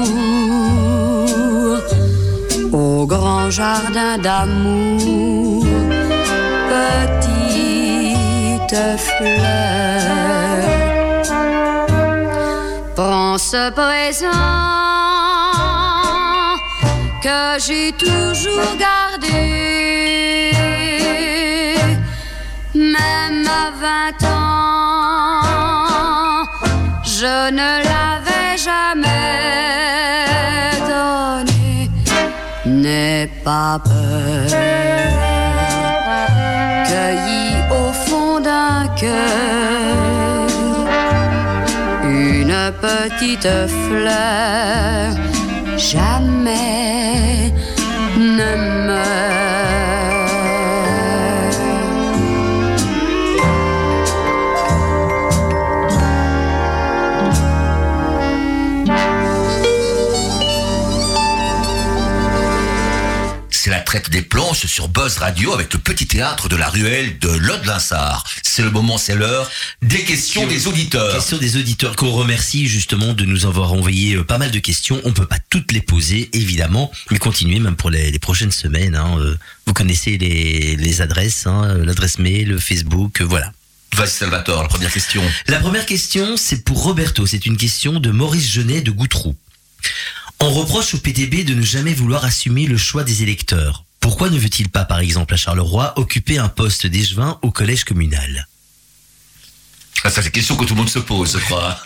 au 2.71 3.05
grand 3.07 3.49
jardin 3.49 4.17
d'amour, 4.19 5.65
petite 8.75 8.99
fleur. 8.99 9.41
Prends 12.95 13.37
ce 13.37 13.69
présent 13.71 14.27
que 17.21 17.59
j'ai 17.65 17.91
toujours 17.93 18.75
gardé, 18.79 20.51
même 22.73 23.47
à 23.47 23.71
vingt 23.83 24.23
ans, 24.27 24.85
je 27.03 27.51
ne 27.51 27.71
l'avais 27.83 28.57
jamais 28.57 29.51
donné. 30.87 31.89
N'aie 32.65 33.29
pas 33.43 33.79
peur, 33.83 34.47
une 42.03 42.71
petite 42.81 43.49
fleur 43.87 45.15
jamais 45.77 47.53
ne 48.17 48.51
meurt. 48.87 49.54
Traite 63.95 64.09
des 64.11 64.23
planches 64.23 64.65
sur 64.65 64.89
Buzz 64.89 65.19
Radio 65.19 65.53
avec 65.53 65.71
le 65.73 65.79
petit 65.79 66.05
théâtre 66.05 66.49
de 66.49 66.57
la 66.57 66.67
ruelle 66.69 67.17
de 67.19 67.29
Lode-Linsard. 67.29 68.25
C'est 68.43 68.61
le 68.61 68.69
moment, 68.69 68.97
c'est 68.97 69.15
l'heure 69.15 69.49
des 69.81 70.03
questions 70.03 70.45
des 70.47 70.67
auditeurs. 70.67 71.13
Question 71.13 71.37
des 71.37 71.55
auditeurs 71.55 71.95
qu'on 71.95 72.11
remercie 72.11 72.67
justement 72.67 73.13
de 73.13 73.23
nous 73.23 73.45
avoir 73.45 73.71
envoyé 73.71 74.15
euh, 74.15 74.25
pas 74.25 74.37
mal 74.37 74.51
de 74.51 74.59
questions. 74.59 74.99
On 75.05 75.13
peut 75.13 75.25
pas 75.25 75.37
toutes 75.49 75.71
les 75.71 75.79
poser 75.79 76.29
évidemment, 76.33 76.91
mais 77.09 77.19
continuez 77.19 77.59
même 77.61 77.77
pour 77.77 77.89
les, 77.89 78.11
les 78.11 78.19
prochaines 78.19 78.51
semaines. 78.51 78.95
hein. 78.95 79.15
Euh, 79.17 79.37
Vous 79.65 79.71
connaissez 79.71 80.17
les, 80.17 80.75
les 80.75 81.01
adresses, 81.01 81.47
hein, 81.47 81.63
euh, 81.63 81.85
l'adresse 81.85 82.19
mail, 82.19 82.49
le 82.49 82.59
Facebook, 82.59 83.21
voilà. 83.21 83.53
Vas-y 83.95 84.09
Salvatore, 84.09 84.63
la 84.63 84.67
première 84.67 84.91
question. 84.91 85.21
La 85.47 85.59
première 85.59 85.85
question, 85.85 86.35
c'est 86.35 86.65
pour 86.65 86.83
Roberto. 86.83 87.25
C'est 87.25 87.45
une 87.45 87.55
question 87.55 88.01
de 88.01 88.11
Maurice 88.11 88.51
Genet 88.51 88.81
de 88.81 88.91
Goutroux. 88.91 89.37
On 90.41 90.49
reproche 90.51 90.93
au 90.93 90.97
PTB 90.97 91.45
de 91.45 91.53
ne 91.53 91.61
jamais 91.61 91.93
vouloir 91.93 92.25
assumer 92.25 92.65
le 92.65 92.75
choix 92.77 93.05
des 93.05 93.23
électeurs. 93.23 93.84
Pourquoi 94.05 94.29
ne 94.29 94.37
veut-il 94.37 94.69
pas, 94.69 94.85
par 94.85 94.99
exemple, 94.99 95.33
à 95.33 95.37
Charleroi, 95.37 95.97
occuper 95.97 96.37
un 96.37 96.47
poste 96.47 96.85
d'échevin 96.85 97.39
au 97.41 97.49
collège 97.49 97.85
communal? 97.85 98.47
Ah, 100.03 100.11
ça, 100.11 100.21
c'est 100.21 100.27
une 100.27 100.31
question 100.31 100.55
que 100.55 100.63
tout 100.63 100.75
le 100.75 100.77
monde 100.81 100.91
se 100.91 100.99
pose, 100.99 101.33
je 101.33 101.39
crois. 101.39 101.81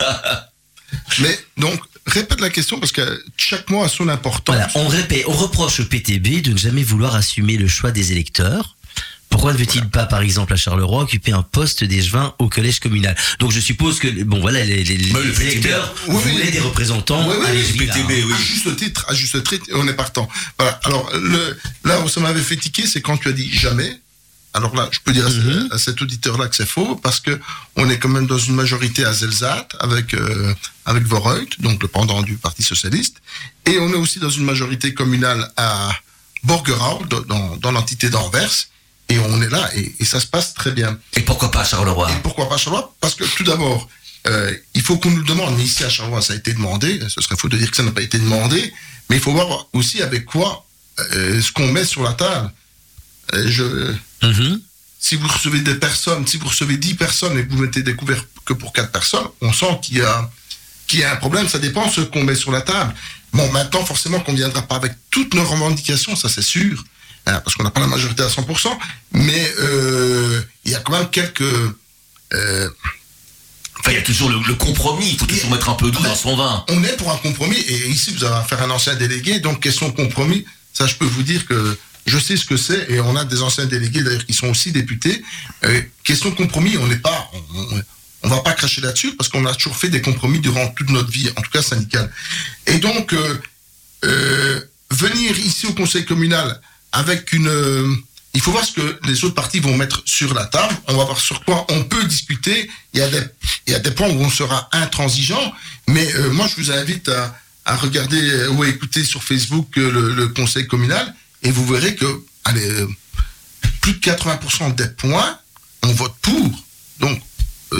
Mais 1.20 1.38
donc, 1.56 1.80
répète 2.04 2.42
la 2.42 2.50
question 2.50 2.78
parce 2.78 2.92
que 2.92 3.24
chaque 3.38 3.70
mot 3.70 3.82
a 3.82 3.88
son 3.88 4.06
importance. 4.10 4.54
Voilà, 4.54 4.70
on 4.74 4.86
répète, 4.86 5.24
on 5.28 5.32
reproche 5.32 5.80
au 5.80 5.86
PTB 5.86 6.42
de 6.42 6.52
ne 6.52 6.58
jamais 6.58 6.82
vouloir 6.82 7.14
assumer 7.14 7.56
le 7.56 7.68
choix 7.68 7.90
des 7.90 8.12
électeurs. 8.12 8.76
Pourquoi 9.30 9.52
ne 9.52 9.58
veut-il 9.58 9.88
pas, 9.88 10.06
par 10.06 10.20
exemple, 10.20 10.52
à 10.52 10.56
Charleroi, 10.56 11.02
occuper 11.04 11.32
un 11.32 11.42
poste 11.42 11.84
d'échevin 11.84 12.34
au 12.38 12.48
collège 12.48 12.80
communal? 12.80 13.16
Donc 13.38 13.52
je 13.52 13.60
suppose 13.60 13.98
que, 13.98 14.08
bon 14.24 14.40
voilà, 14.40 14.64
les, 14.64 14.82
les- 14.84 14.96
les 14.96 15.12
PTB, 15.12 15.40
électeurs 15.42 15.94
oui, 16.08 16.16
oui. 16.24 16.32
voulaient 16.32 16.50
des 16.50 16.58
représentants 16.60 17.26
Oui, 17.28 17.36
oui, 17.40 17.46
à 17.46 17.72
PTB, 17.94 18.10
hein. 18.10 18.24
oui. 18.26 18.32
À 18.34 18.36
juste 18.38 18.76
titre, 18.76 19.06
à 19.08 19.14
juste 19.14 19.42
titre, 19.44 19.66
on 19.74 19.86
est 19.88 19.94
partant. 19.94 20.28
Voilà. 20.58 20.78
Alors, 20.84 21.10
le, 21.14 21.56
là 21.84 22.00
où 22.00 22.08
ça 22.08 22.20
m'avait 22.20 22.42
fait 22.42 22.56
tiquer, 22.56 22.86
c'est 22.86 23.00
quand 23.00 23.16
tu 23.18 23.28
as 23.28 23.32
dit 23.32 23.50
jamais. 23.52 23.98
Alors 24.52 24.74
là, 24.74 24.88
je 24.90 24.98
peux 25.04 25.12
dire 25.12 25.28
Mhm. 25.30 25.68
à 25.70 25.78
cet 25.78 26.02
auditeur-là 26.02 26.48
que 26.48 26.56
c'est 26.56 26.68
faux, 26.68 26.96
parce 26.96 27.20
que 27.20 27.38
on 27.76 27.88
est 27.88 27.98
quand 28.00 28.08
même 28.08 28.26
dans 28.26 28.36
une 28.38 28.56
majorité 28.56 29.04
à 29.04 29.12
Zelzat, 29.12 29.68
avec, 29.78 30.12
euh, 30.12 30.52
avec 30.86 31.04
Vorreut, 31.04 31.46
donc 31.60 31.80
le 31.80 31.88
pendant 31.88 32.20
du 32.22 32.34
Parti 32.34 32.64
Socialiste, 32.64 33.18
et 33.64 33.78
on 33.78 33.90
est 33.90 33.96
aussi 33.96 34.18
dans 34.18 34.28
une 34.28 34.42
majorité 34.44 34.92
communale 34.92 35.48
à 35.56 35.92
Borgerau, 36.42 37.04
dans, 37.08 37.20
dans, 37.20 37.56
dans 37.58 37.70
l'entité 37.70 38.10
d'Anvers, 38.10 38.50
et 39.10 39.18
on 39.18 39.42
est 39.42 39.48
là, 39.50 39.68
et, 39.76 39.94
et 40.00 40.04
ça 40.04 40.20
se 40.20 40.26
passe 40.26 40.54
très 40.54 40.70
bien. 40.72 40.98
Et 41.14 41.20
pourquoi 41.20 41.50
pas 41.50 41.64
Charleroi 41.64 42.10
Et 42.10 42.20
pourquoi 42.22 42.48
pas 42.48 42.56
Charleroi 42.56 42.94
Parce 43.00 43.14
que 43.14 43.24
tout 43.24 43.44
d'abord, 43.44 43.88
euh, 44.26 44.54
il 44.74 44.82
faut 44.82 44.96
qu'on 44.98 45.10
nous 45.10 45.18
le 45.18 45.24
demande. 45.24 45.58
Ici 45.60 45.84
à 45.84 45.88
Charleroi, 45.90 46.22
ça 46.22 46.32
a 46.32 46.36
été 46.36 46.52
demandé. 46.54 47.00
Ce 47.08 47.20
serait 47.20 47.36
faux 47.36 47.48
de 47.48 47.56
dire 47.58 47.70
que 47.70 47.76
ça 47.76 47.82
n'a 47.82 47.92
pas 47.92 48.02
été 48.02 48.18
demandé. 48.18 48.72
Mais 49.08 49.16
il 49.16 49.22
faut 49.22 49.32
voir 49.32 49.66
aussi 49.72 50.00
avec 50.02 50.24
quoi 50.24 50.64
euh, 50.98 51.40
ce 51.40 51.50
qu'on 51.52 51.66
met 51.72 51.84
sur 51.84 52.02
la 52.02 52.12
table. 52.14 52.50
Euh, 53.34 53.44
je, 53.48 53.94
Mhm. 54.26 54.60
si 55.00 55.16
vous 55.16 55.26
recevez 55.28 55.60
des 55.60 55.74
personnes, 55.76 56.26
si 56.26 56.36
vous 56.36 56.46
recevez 56.48 56.76
10 56.76 56.94
personnes 56.94 57.38
et 57.38 57.46
que 57.46 57.50
vous 57.52 57.58
mettez 57.62 57.82
découvert 57.82 58.22
que 58.44 58.52
pour 58.52 58.72
4 58.72 58.92
personnes, 58.92 59.26
on 59.40 59.52
sent 59.52 59.78
qu'il 59.82 59.98
y 59.98 60.02
a, 60.02 60.30
qu'il 60.86 60.98
y 61.00 61.04
a 61.04 61.12
un 61.12 61.16
problème. 61.16 61.48
Ça 61.48 61.58
dépend 61.58 61.86
de 61.86 61.92
ce 61.92 62.00
qu'on 62.02 62.22
met 62.22 62.34
sur 62.34 62.52
la 62.52 62.60
table. 62.60 62.94
Bon, 63.32 63.50
maintenant, 63.52 63.84
forcément, 63.84 64.20
qu'on 64.20 64.32
ne 64.32 64.36
viendra 64.38 64.62
pas 64.62 64.74
avec 64.76 64.92
toutes 65.10 65.32
nos 65.34 65.44
revendications, 65.44 66.14
ça 66.16 66.28
c'est 66.28 66.42
sûr. 66.42 66.84
Hein, 67.26 67.40
parce 67.44 67.54
qu'on 67.56 67.64
n'a 67.64 67.70
pas 67.70 67.80
la 67.80 67.86
majorité 67.86 68.22
à 68.22 68.28
100%. 68.28 68.68
Mais 69.12 69.52
euh, 69.60 70.40
il 70.64 70.72
y 70.72 70.74
a 70.74 70.80
quand 70.80 70.92
même 70.92 71.08
quelques... 71.10 71.42
euh, 72.32 72.68
Enfin, 73.82 73.92
il 73.92 73.94
y 73.94 73.98
a 73.98 74.02
toujours 74.02 74.28
le, 74.28 74.38
le 74.46 74.54
compromis, 74.56 75.08
il 75.12 75.18
faut 75.18 75.24
toujours 75.24 75.50
mettre 75.50 75.70
un 75.70 75.74
peu 75.74 75.90
d'eau 75.90 76.00
dans 76.02 76.14
son 76.14 76.36
vin. 76.36 76.66
on 76.68 76.84
est 76.84 76.96
pour 76.98 77.10
un 77.10 77.16
compromis, 77.16 77.56
et 77.56 77.88
ici 77.88 78.12
vous 78.12 78.24
avez 78.24 78.34
affaire 78.36 78.60
à 78.60 78.64
un 78.66 78.70
ancien 78.70 78.94
délégué, 78.94 79.40
donc 79.40 79.60
question 79.62 79.90
compromis, 79.90 80.44
ça 80.74 80.86
je 80.86 80.96
peux 80.96 81.06
vous 81.06 81.22
dire 81.22 81.46
que 81.46 81.78
je 82.04 82.18
sais 82.18 82.36
ce 82.36 82.44
que 82.44 82.58
c'est, 82.58 82.90
et 82.90 83.00
on 83.00 83.16
a 83.16 83.24
des 83.24 83.40
anciens 83.40 83.64
délégués 83.64 84.02
d'ailleurs 84.02 84.26
qui 84.26 84.34
sont 84.34 84.48
aussi 84.48 84.70
députés. 84.70 85.22
Euh, 85.64 85.80
question 86.04 86.30
compromis, 86.32 86.76
on 86.76 86.86
n'est 86.88 86.98
pas, 86.98 87.30
on, 87.32 87.38
on- 87.76 87.82
on 88.24 88.28
va 88.28 88.40
pas 88.42 88.52
cracher 88.52 88.82
là-dessus 88.82 89.16
parce 89.16 89.30
qu'on 89.30 89.46
a 89.46 89.54
toujours 89.54 89.76
fait 89.78 89.88
des 89.88 90.02
compromis 90.02 90.40
durant 90.40 90.68
toute 90.68 90.90
notre 90.90 91.10
vie, 91.10 91.30
en 91.36 91.40
tout 91.40 91.50
cas 91.50 91.62
syndicale. 91.62 92.12
Et 92.66 92.76
donc 92.80 93.14
euh, 93.14 93.38
euh, 94.04 94.60
venir 94.90 95.38
ici 95.38 95.66
au 95.66 95.72
conseil 95.72 96.04
communal 96.04 96.60
avec 96.92 97.32
une, 97.32 97.48
euh, 97.48 97.94
il 98.32 98.40
faut 98.40 98.52
voir 98.52 98.64
ce 98.64 98.72
que 98.72 98.98
les 99.06 99.24
autres 99.24 99.34
partis 99.34 99.60
vont 99.60 99.76
mettre 99.76 100.02
sur 100.04 100.34
la 100.34 100.44
table. 100.44 100.74
On 100.88 100.96
va 100.96 101.04
voir 101.04 101.18
sur 101.18 101.44
quoi 101.44 101.66
on 101.70 101.82
peut 101.84 102.04
discuter. 102.04 102.70
Il 102.94 103.00
y 103.00 103.02
a 103.02 103.08
des, 103.08 103.22
il 103.66 103.72
y 103.72 103.76
a 103.76 103.80
des 103.80 103.90
points 103.90 104.08
où 104.08 104.20
on 104.20 104.30
sera 104.30 104.68
intransigeant, 104.72 105.52
mais 105.88 106.14
euh, 106.14 106.30
moi 106.30 106.46
je 106.48 106.62
vous 106.62 106.70
invite 106.70 107.08
à, 107.08 107.34
à 107.64 107.76
regarder 107.76 108.20
euh, 108.20 108.50
ou 108.50 108.62
à 108.62 108.68
écouter 108.68 109.04
sur 109.04 109.22
Facebook 109.22 109.76
euh, 109.78 109.90
le, 109.90 110.14
le 110.14 110.28
conseil 110.28 110.66
communal 110.66 111.12
et 111.42 111.50
vous 111.50 111.66
verrez 111.66 111.96
que 111.96 112.06
allez, 112.44 112.86
plus 113.80 113.94
de 113.94 113.98
80% 113.98 114.74
des 114.74 114.88
points, 114.88 115.38
on 115.82 115.92
vote 115.92 116.14
pour. 116.22 116.64
Donc 117.00 117.20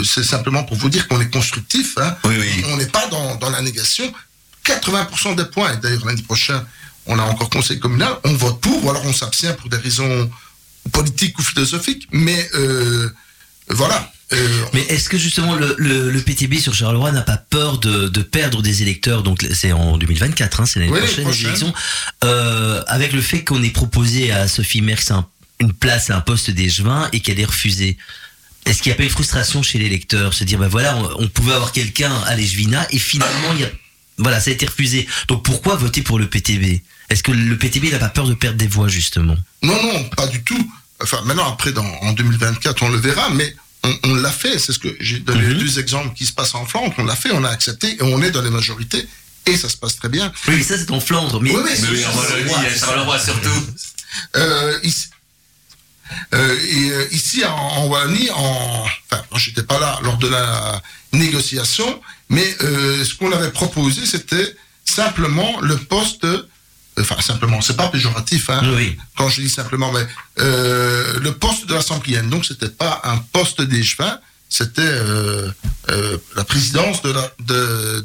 c'est 0.03 0.23
simplement 0.23 0.63
pour 0.63 0.77
vous 0.77 0.89
dire 0.89 1.07
qu'on 1.07 1.21
est 1.21 1.31
constructif. 1.31 1.97
Hein. 1.97 2.15
Oui, 2.25 2.35
oui. 2.39 2.63
On 2.67 2.77
n'est 2.77 2.87
pas 2.87 3.07
dans, 3.07 3.35
dans 3.35 3.49
la 3.49 3.61
négation. 3.61 4.11
80% 4.65 5.35
des 5.35 5.45
points, 5.45 5.75
d'ailleurs 5.77 6.05
lundi 6.05 6.21
prochain, 6.21 6.65
on 7.07 7.17
a 7.19 7.23
encore 7.23 7.49
conseil 7.49 7.79
communal, 7.79 8.13
on 8.23 8.33
vote 8.33 8.59
pour, 8.61 8.85
ou 8.85 8.89
alors 8.89 9.05
on 9.05 9.13
s'abstient 9.13 9.53
pour 9.57 9.69
des 9.69 9.77
raisons 9.77 10.29
politiques 10.91 11.37
ou 11.39 11.41
philosophiques, 11.43 12.07
mais 12.11 12.49
euh, 12.55 13.09
voilà. 13.69 14.11
euh, 14.33 14.63
Mais 14.73 14.81
est-ce 14.83 15.09
que 15.09 15.17
justement 15.17 15.55
le, 15.55 15.75
le, 15.77 16.09
le 16.11 16.21
PTB 16.21 16.55
sur 16.59 16.73
Charleroi 16.73 17.11
n'a 17.11 17.21
pas 17.21 17.37
peur 17.37 17.77
de, 17.79 18.07
de 18.07 18.21
perdre 18.21 18.61
des 18.61 18.81
électeurs? 18.81 19.23
Donc 19.23 19.45
c'est 19.53 19.71
en 19.71 19.97
2024, 19.97 20.59
hein, 20.61 20.65
c'est 20.65 20.79
l'année 20.79 20.91
Oui, 20.91 20.99
prochaine, 20.99 21.27
les 21.29 21.41
élections. 21.45 21.73
Euh, 22.23 22.83
avec 22.87 23.13
le 23.13 23.21
fait 23.21 23.43
qu'on 23.43 23.61
ait 23.63 23.69
proposé 23.69 24.31
à 24.31 24.47
Sophie 24.47 24.81
Merckx 24.81 25.11
un- 25.11 25.27
une 25.59 25.73
place 25.73 26.09
à 26.09 26.17
un 26.17 26.21
poste 26.21 26.49
d'échevin 26.49 27.07
et 27.13 27.19
qu'elle 27.19 27.39
ait 27.39 27.45
refusé. 27.45 27.97
Est-ce 28.65 28.81
qu'il 28.81 28.89
n'y 28.91 28.95
a 28.95 28.97
pas 28.97 29.03
une 29.03 29.09
frustration 29.09 29.61
chez 29.63 29.77
l'électeur? 29.79 30.33
Se 30.33 30.43
dire, 30.43 30.57
ben 30.59 30.67
voilà, 30.67 30.97
on, 30.97 31.23
on 31.23 31.27
pouvait 31.27 31.53
avoir 31.53 31.71
quelqu'un 31.71 32.11
à 32.25 32.35
l'Echevina 32.35 32.87
et 32.91 32.97
finalement, 32.99 33.53
il 33.53 33.61
y 33.61 33.63
a, 33.65 33.69
voilà, 34.17 34.39
ça 34.39 34.51
a 34.51 34.53
été 34.53 34.65
refusé. 34.65 35.07
Donc 35.27 35.43
pourquoi 35.43 35.75
voter 35.75 36.01
pour 36.01 36.19
le 36.19 36.27
PTB 36.27 36.81
Est-ce 37.09 37.23
que 37.23 37.31
le 37.31 37.57
PTB 37.57 37.91
n'a 37.91 37.99
pas 37.99 38.09
peur 38.09 38.27
de 38.27 38.33
perdre 38.33 38.57
des 38.57 38.67
voix 38.67 38.87
justement? 38.87 39.35
Non, 39.63 39.81
non, 39.83 40.03
pas 40.09 40.27
du 40.27 40.43
tout. 40.43 40.71
Enfin, 41.01 41.21
maintenant, 41.25 41.51
après, 41.51 41.71
dans, 41.71 41.85
en 41.85 42.13
2024, 42.13 42.83
on 42.83 42.89
le 42.89 42.97
verra, 42.97 43.29
mais 43.31 43.55
on, 43.83 43.97
on 44.03 44.15
l'a 44.15 44.31
fait. 44.31 44.59
C'est 44.59 44.73
ce 44.73 44.79
que 44.79 44.95
j'ai 44.99 45.19
donné 45.19 45.47
les 45.47 45.55
deux 45.55 45.79
exemples 45.79 46.13
qui 46.15 46.25
se 46.25 46.33
passent 46.33 46.53
en 46.55 46.65
Flandre. 46.65 46.93
On 46.97 47.05
l'a 47.05 47.15
fait, 47.15 47.31
on 47.31 47.43
a 47.43 47.49
accepté 47.49 47.95
et 47.95 48.03
on 48.03 48.21
est 48.21 48.31
dans 48.31 48.41
les 48.43 48.51
majorités 48.51 49.07
et 49.47 49.57
ça 49.57 49.69
se 49.69 49.77
passe 49.77 49.95
très 49.95 50.09
bien. 50.09 50.31
Oui, 50.47 50.55
mais 50.57 50.63
ça 50.63 50.77
c'est 50.77 50.91
en 50.91 50.99
Flandre. 50.99 51.41
Mais, 51.41 51.51
Oui, 51.51 51.61
Mais 51.65 51.87
oui, 51.89 52.05
en 52.05 52.15
Wallonie, 52.15 52.77
Charleroi 52.79 53.19
surtout. 53.19 53.67
Euh, 54.35 54.79
ici, 54.83 55.07
euh, 56.33 56.57
et, 56.59 56.91
euh, 56.91 57.07
ici 57.11 57.43
en, 57.45 57.55
en 57.55 57.87
Wallonie, 57.87 58.29
en, 58.31 58.85
enfin, 59.09 59.23
moi, 59.31 59.39
j'étais 59.39 59.63
pas 59.63 59.79
là 59.79 59.99
lors 60.03 60.17
de 60.17 60.27
la 60.27 60.81
négociation, 61.13 62.01
mais 62.31 62.47
euh, 62.63 63.03
ce 63.05 63.13
qu'on 63.15 63.31
avait 63.31 63.51
proposé, 63.51 64.05
c'était 64.07 64.55
simplement 64.85 65.59
le 65.61 65.77
poste. 65.77 66.25
Enfin, 66.99 67.21
simplement, 67.21 67.61
c'est 67.61 67.77
pas 67.77 67.87
péjoratif, 67.87 68.49
hein, 68.49 68.61
Oui. 68.75 68.97
quand 69.15 69.29
je 69.29 69.41
dis 69.41 69.49
simplement, 69.49 69.91
mais 69.93 70.05
euh, 70.39 71.19
le 71.19 71.31
poste 71.33 71.65
de 71.67 71.73
l'Assemblée. 71.73 72.19
Donc, 72.23 72.43
c'était 72.45 72.67
pas 72.69 72.99
un 73.05 73.17
poste 73.31 73.61
d'échevin, 73.61 74.19
c'était 74.49 74.81
euh, 74.81 75.49
euh, 75.89 76.17
la 76.35 76.43
présidence 76.43 77.01
de 77.01 77.11
la 77.11 77.31
de. 77.39 78.03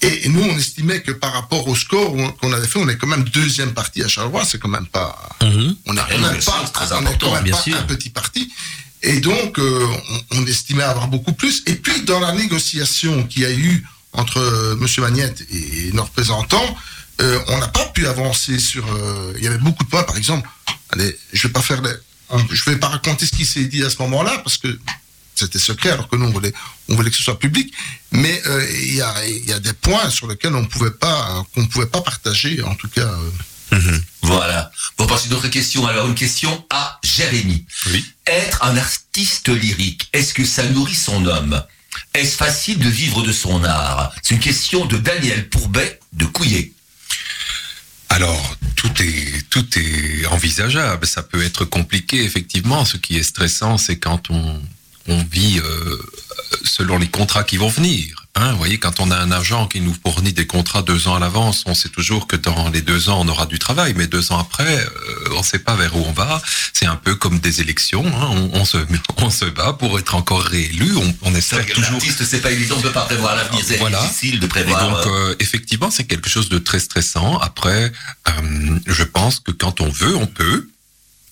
Et 0.00 0.28
nous, 0.28 0.42
on 0.42 0.56
estimait 0.58 1.00
que 1.02 1.12
par 1.12 1.32
rapport 1.32 1.66
au 1.68 1.74
score 1.74 2.14
qu'on 2.40 2.52
avait 2.52 2.66
fait, 2.66 2.78
on 2.78 2.88
est 2.88 2.96
quand 2.96 3.06
même 3.06 3.24
deuxième 3.24 3.72
parti 3.72 4.02
à 4.02 4.08
Charleroi. 4.08 4.44
C'est 4.44 4.58
quand 4.58 4.68
même 4.68 4.86
pas, 4.86 5.14
Mhm. 5.42 5.76
on 5.86 5.92
n'a 5.94 6.02
Ah, 6.06 6.12
quand 6.12 6.18
même 6.20 6.42
pas, 6.42 6.70
très 6.72 6.92
important, 6.92 7.42
bien 7.42 7.56
sûr. 7.56 7.76
un 7.76 7.82
petit 7.82 8.10
parti. 8.10 8.52
Et 9.04 9.20
donc, 9.20 9.58
euh, 9.58 9.86
on, 10.32 10.46
estimait 10.46 10.82
avoir 10.82 11.08
beaucoup 11.08 11.34
plus. 11.34 11.62
Et 11.66 11.74
puis, 11.74 12.02
dans 12.04 12.20
la 12.20 12.32
négociation 12.32 13.24
qu'il 13.24 13.42
y 13.42 13.44
a 13.44 13.52
eu 13.52 13.86
entre 14.14 14.38
euh, 14.38 14.76
Monsieur 14.76 15.02
Magnette 15.02 15.46
et 15.52 15.92
nos 15.92 16.04
représentants, 16.04 16.76
euh, 17.20 17.38
on 17.48 17.58
n'a 17.58 17.68
pas 17.68 17.84
pu 17.88 18.06
avancer 18.06 18.58
sur. 18.58 18.84
il 19.36 19.44
y 19.44 19.46
avait 19.46 19.58
beaucoup 19.58 19.84
de 19.84 19.90
points, 19.90 20.04
par 20.04 20.16
exemple. 20.16 20.48
Allez, 20.88 21.16
je 21.34 21.46
vais 21.46 21.52
pas 21.52 21.60
faire 21.60 21.82
les, 21.82 21.92
on- 22.30 22.46
je 22.50 22.70
vais 22.70 22.76
pas 22.76 22.88
raconter 22.88 23.26
ce 23.26 23.32
qui 23.32 23.44
s'est 23.44 23.66
dit 23.66 23.84
à 23.84 23.90
ce 23.90 23.98
moment-là 23.98 24.38
parce 24.38 24.56
que 24.56 24.68
c'était 25.34 25.58
secret, 25.58 25.90
alors 25.90 26.08
que 26.08 26.16
nous 26.16 26.26
on 26.26 26.30
voulait, 26.30 27.10
que 27.10 27.16
ce 27.16 27.22
soit 27.22 27.38
public. 27.38 27.74
Mais 28.10 28.40
il 28.72 28.94
y, 28.94 29.02
a, 29.02 29.58
des 29.58 29.72
points 29.74 30.08
sur 30.08 30.28
lesquels 30.28 30.54
on 30.54 30.64
pouvait 30.64 30.92
pas, 30.92 31.44
qu'on 31.54 31.66
pouvait 31.66 31.86
pas 31.86 32.00
partager, 32.00 32.62
en 32.62 32.74
tout 32.74 32.88
cas. 32.88 33.10
Euh, 33.74 33.98
Voilà. 34.22 34.70
Bon, 34.96 35.06
passe 35.06 35.26
une 35.26 35.34
autre 35.34 35.48
question. 35.48 35.86
Alors, 35.86 36.06
une 36.06 36.14
question 36.14 36.64
à 36.70 36.98
Jérémy. 37.02 37.64
Oui. 37.90 38.04
Être 38.26 38.62
un 38.64 38.76
artiste 38.76 39.48
lyrique, 39.48 40.08
est-ce 40.12 40.34
que 40.34 40.44
ça 40.44 40.64
nourrit 40.64 40.94
son 40.94 41.26
homme? 41.26 41.62
Est-ce 42.12 42.36
facile 42.36 42.78
de 42.78 42.88
vivre 42.88 43.22
de 43.22 43.32
son 43.32 43.62
art? 43.64 44.12
C'est 44.22 44.34
une 44.34 44.40
question 44.40 44.84
de 44.86 44.96
Daniel 44.96 45.48
Pourbet 45.48 46.00
de 46.12 46.24
Couillet. 46.24 46.72
Alors, 48.08 48.56
tout 48.76 48.92
est, 49.02 49.48
tout 49.50 49.66
est 49.78 50.26
envisageable. 50.26 51.06
Ça 51.06 51.22
peut 51.22 51.42
être 51.42 51.64
compliqué, 51.64 52.22
effectivement. 52.24 52.84
Ce 52.84 52.96
qui 52.96 53.16
est 53.16 53.22
stressant, 53.22 53.78
c'est 53.78 53.98
quand 53.98 54.30
on, 54.30 54.62
on 55.08 55.22
vit 55.24 55.58
euh, 55.58 55.98
selon 56.64 56.98
les 56.98 57.08
contrats 57.08 57.44
qui 57.44 57.56
vont 57.56 57.68
venir. 57.68 58.23
Hein, 58.36 58.50
vous 58.52 58.58
voyez, 58.58 58.78
quand 58.78 58.98
on 58.98 59.12
a 59.12 59.16
un 59.16 59.30
agent 59.30 59.68
qui 59.68 59.80
nous 59.80 59.94
fournit 60.04 60.32
des 60.32 60.46
contrats 60.46 60.82
deux 60.82 61.06
ans 61.06 61.14
à 61.14 61.18
l'avance, 61.20 61.62
on 61.66 61.74
sait 61.74 61.88
toujours 61.88 62.26
que 62.26 62.34
dans 62.34 62.68
les 62.70 62.80
deux 62.82 63.08
ans, 63.08 63.20
on 63.24 63.28
aura 63.28 63.46
du 63.46 63.60
travail, 63.60 63.94
mais 63.96 64.08
deux 64.08 64.32
ans 64.32 64.38
après, 64.38 64.76
euh, 64.76 65.28
on 65.34 65.38
ne 65.38 65.44
sait 65.44 65.60
pas 65.60 65.76
vers 65.76 65.94
où 65.96 66.04
on 66.04 66.12
va. 66.12 66.42
C'est 66.72 66.86
un 66.86 66.96
peu 66.96 67.14
comme 67.14 67.38
des 67.38 67.60
élections. 67.60 68.04
Hein, 68.06 68.28
on, 68.52 68.60
on 68.60 68.64
se, 68.64 68.78
on 69.18 69.30
se 69.30 69.44
bat 69.44 69.72
pour 69.74 69.98
être 70.00 70.16
encore 70.16 70.42
réélu. 70.42 70.96
On, 70.96 71.14
on 71.22 71.34
espère 71.34 71.64
que 71.64 71.74
toujours 71.74 72.00
c'est 72.02 72.40
pas 72.40 72.50
évident, 72.50 72.74
on 72.78 72.82
peut 72.82 72.90
pas 72.90 73.02
prévoir 73.06 73.36
l'avenir. 73.36 73.62
C'est 73.64 73.76
Voilà. 73.76 74.00
difficile 74.02 74.40
de 74.40 74.46
et 74.46 74.48
prévoir. 74.48 74.80
donc, 75.04 75.06
euh, 75.06 75.30
euh, 75.30 75.36
effectivement, 75.38 75.90
c'est 75.92 76.04
quelque 76.04 76.28
chose 76.28 76.48
de 76.48 76.58
très 76.58 76.80
stressant. 76.80 77.38
Après, 77.38 77.92
euh, 78.28 78.78
je 78.86 79.04
pense 79.04 79.38
que 79.40 79.52
quand 79.52 79.80
on 79.80 79.88
veut, 79.88 80.16
on 80.16 80.26
peut. 80.26 80.68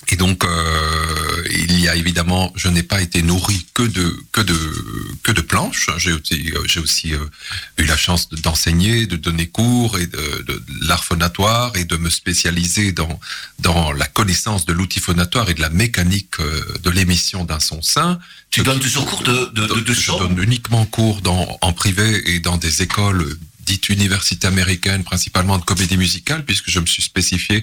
Et 0.09 0.16
donc, 0.16 0.44
euh, 0.44 1.44
il 1.50 1.80
y 1.80 1.88
a 1.88 1.94
évidemment, 1.96 2.53
je 2.57 2.68
n'ai 2.68 2.82
pas 2.82 3.00
été 3.00 3.22
nourri 3.22 3.66
que 3.72 3.82
de 3.82 4.14
que 4.32 4.40
de 4.42 4.59
que 5.22 5.32
de 5.32 5.40
planches. 5.40 5.88
J'ai 5.96 6.12
aussi, 6.12 6.53
euh, 6.55 6.62
j'ai 6.66 6.80
aussi 6.80 7.14
euh, 7.14 7.18
eu 7.78 7.84
la 7.84 7.96
chance 7.96 8.28
de- 8.28 8.36
d'enseigner, 8.36 9.07
de 9.07 9.16
donner 9.16 9.46
cours 9.48 9.98
et 9.98 10.07
de, 10.07 10.42
de, 10.46 10.55
de 10.55 10.62
l'art 10.86 11.05
phonatoire 11.05 11.76
et 11.76 11.84
de 11.84 11.96
me 11.96 12.11
spécialiser 12.11 12.92
dans 12.92 13.18
dans 13.61 13.92
la 13.92 14.07
connaissance 14.07 14.66
de 14.66 14.72
l'outil 14.72 15.00
phonatoire 15.00 15.48
et 15.48 15.55
de 15.55 15.61
la 15.62 15.70
mécanique 15.70 16.40
euh, 16.40 16.61
de 16.82 16.90
l'émission 16.90 17.44
d'un 17.44 17.61
son 17.61 17.80
sain. 17.80 18.18
tu 18.50 18.62
donnes 18.62 18.80
toujours 18.80 19.07
cours 19.07 19.22
de, 19.22 19.50
de, 19.55 19.66
de, 19.66 19.80
de 19.80 19.94
je 19.94 20.11
donne 20.11 20.38
uniquement 20.42 20.84
cours 20.84 21.22
dans, 21.22 21.59
en 21.62 21.72
privé 21.72 22.34
et 22.34 22.40
dans 22.40 22.59
des 22.59 22.82
écoles 22.82 23.38
dites 23.64 23.88
universités 23.88 24.48
américaines, 24.48 25.05
principalement 25.05 25.57
de 25.57 25.64
comédie 25.64 25.96
musicale, 25.96 26.44
puisque 26.44 26.68
je 26.68 26.80
me 26.80 26.86
suis 26.86 27.03
spécifié 27.03 27.62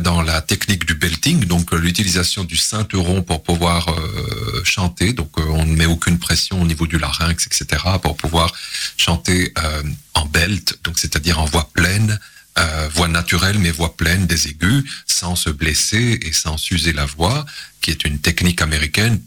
dans 0.00 0.22
la 0.22 0.40
technique 0.42 0.84
du 0.86 0.94
belting, 0.94 1.44
donc 1.44 1.72
euh, 1.72 1.78
l'utilisation 1.78 2.44
du 2.44 2.56
ceinturon 2.56 3.22
pour 3.22 3.42
pouvoir 3.42 3.88
euh, 3.88 4.62
chanter. 4.64 5.12
Donc 5.12 5.30
euh, 5.38 5.42
on 5.48 5.64
ne 5.64 5.74
met 5.76 5.86
aucune 5.86 6.18
pression 6.18 6.60
au 6.62 6.66
niveau 6.66 6.86
du 6.86 6.98
larynx, 6.98 7.46
etc., 7.46 7.82
pour 8.02 8.16
pouvoir 8.16 8.52
chanter 8.96 9.52
euh, 9.58 9.82
en 10.14 10.26
belt, 10.26 10.78
donc 10.84 10.98
c'est-à-dire 10.98 11.38
en 11.40 11.46
voix 11.46 11.68
pleine. 11.72 12.18
euh, 12.58 12.88
voix 12.94 13.08
naturelle 13.08 13.58
mais 13.58 13.70
voix 13.70 13.92
pleine 13.96 14.26
des 14.26 14.48
aigus 14.48 14.82
sans 15.06 15.36
se 15.36 15.50
blesser 15.50 16.18
et 16.26 16.32
sans 16.32 16.56
user 16.70 16.92
la 16.94 17.04
voix 17.04 17.44
qui 17.82 17.90
est 17.90 18.02
une 18.08 18.18
technique 18.18 18.62
américaine 18.62 19.20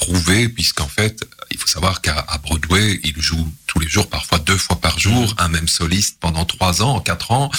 prouvé, 0.00 0.48
puisqu'en 0.48 0.88
fait, 0.88 1.28
il 1.50 1.58
faut 1.58 1.66
savoir 1.66 2.00
qu'à 2.00 2.24
Broadway, 2.42 3.00
il 3.04 3.20
joue 3.20 3.46
tous 3.66 3.80
les 3.80 3.88
jours, 3.88 4.08
parfois 4.08 4.38
deux 4.38 4.56
fois 4.56 4.80
par 4.80 4.98
jour, 4.98 5.34
un 5.38 5.48
même 5.48 5.68
soliste 5.68 6.16
pendant 6.20 6.44
trois 6.44 6.82
ans, 6.82 7.00
quatre 7.00 7.30
ans. 7.32 7.50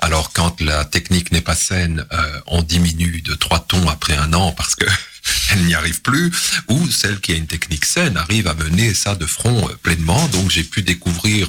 Alors 0.00 0.32
quand 0.32 0.60
la 0.60 0.84
technique 0.84 1.32
n'est 1.32 1.42
pas 1.42 1.54
saine, 1.54 2.06
euh, 2.12 2.40
on 2.46 2.62
diminue 2.62 3.20
de 3.20 3.34
trois 3.34 3.60
tons 3.60 3.88
après 3.88 4.16
un 4.16 4.32
an 4.32 4.52
parce 4.52 4.74
que 4.74 4.86
elle 5.50 5.64
n'y 5.66 5.74
arrive 5.74 6.00
plus, 6.00 6.32
ou 6.68 6.90
celle 6.90 7.20
qui 7.20 7.32
a 7.32 7.36
une 7.36 7.46
technique 7.46 7.84
saine 7.84 8.16
arrive 8.16 8.48
à 8.48 8.54
mener 8.54 8.94
ça 8.94 9.14
de 9.14 9.26
front 9.26 9.68
euh, 9.68 9.74
pleinement. 9.82 10.26
Donc 10.28 10.50
j'ai 10.50 10.64
pu 10.64 10.82
découvrir 10.82 11.46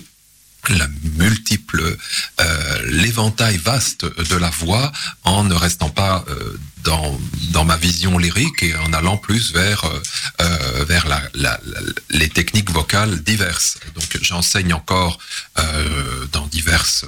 la 0.70 0.88
multiple, 1.18 1.98
euh, 2.42 2.82
l'éventail 2.86 3.58
vaste 3.58 4.06
de 4.06 4.36
la 4.36 4.50
voix 4.50 4.92
en 5.24 5.44
ne 5.44 5.54
restant 5.54 5.90
pas 5.90 6.24
euh, 6.30 6.58
dans, 6.84 7.20
dans 7.52 7.66
ma 7.66 7.78
vision 7.78 8.18
lyrique 8.18 8.64
et 8.64 8.76
en 8.76 8.94
allant 8.94 9.18
plus 9.18 9.54
vers, 9.54 9.84
euh, 9.86 10.02
euh, 10.42 10.86
vers 10.86 11.08
la, 11.08 11.60
les 12.10 12.30
techniques 12.30 12.72
vocales 12.72 13.24
diverses. 13.24 13.78
Donc 13.96 14.18
j'enseigne 14.22 14.74
encore 14.74 15.20
euh, 15.60 16.26
dans 16.32 16.48
diverses 16.48 17.06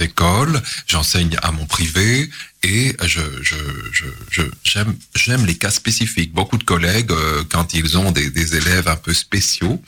écoles, 0.00 0.60
j'enseigne 0.86 1.36
à 1.42 1.52
mon 1.52 1.66
privé 1.66 2.30
et 2.62 2.94
je, 3.02 3.20
j'aime, 5.14 5.46
les 5.46 5.56
cas 5.56 5.70
spécifiques. 5.70 6.32
Beaucoup 6.32 6.58
de 6.58 6.64
collègues, 6.64 7.10
quand 7.50 7.72
ils 7.72 7.96
ont 7.96 8.12
des, 8.12 8.56
élèves 8.56 8.86
un 8.86 8.96
peu 8.96 9.14
spéciaux, 9.14 9.82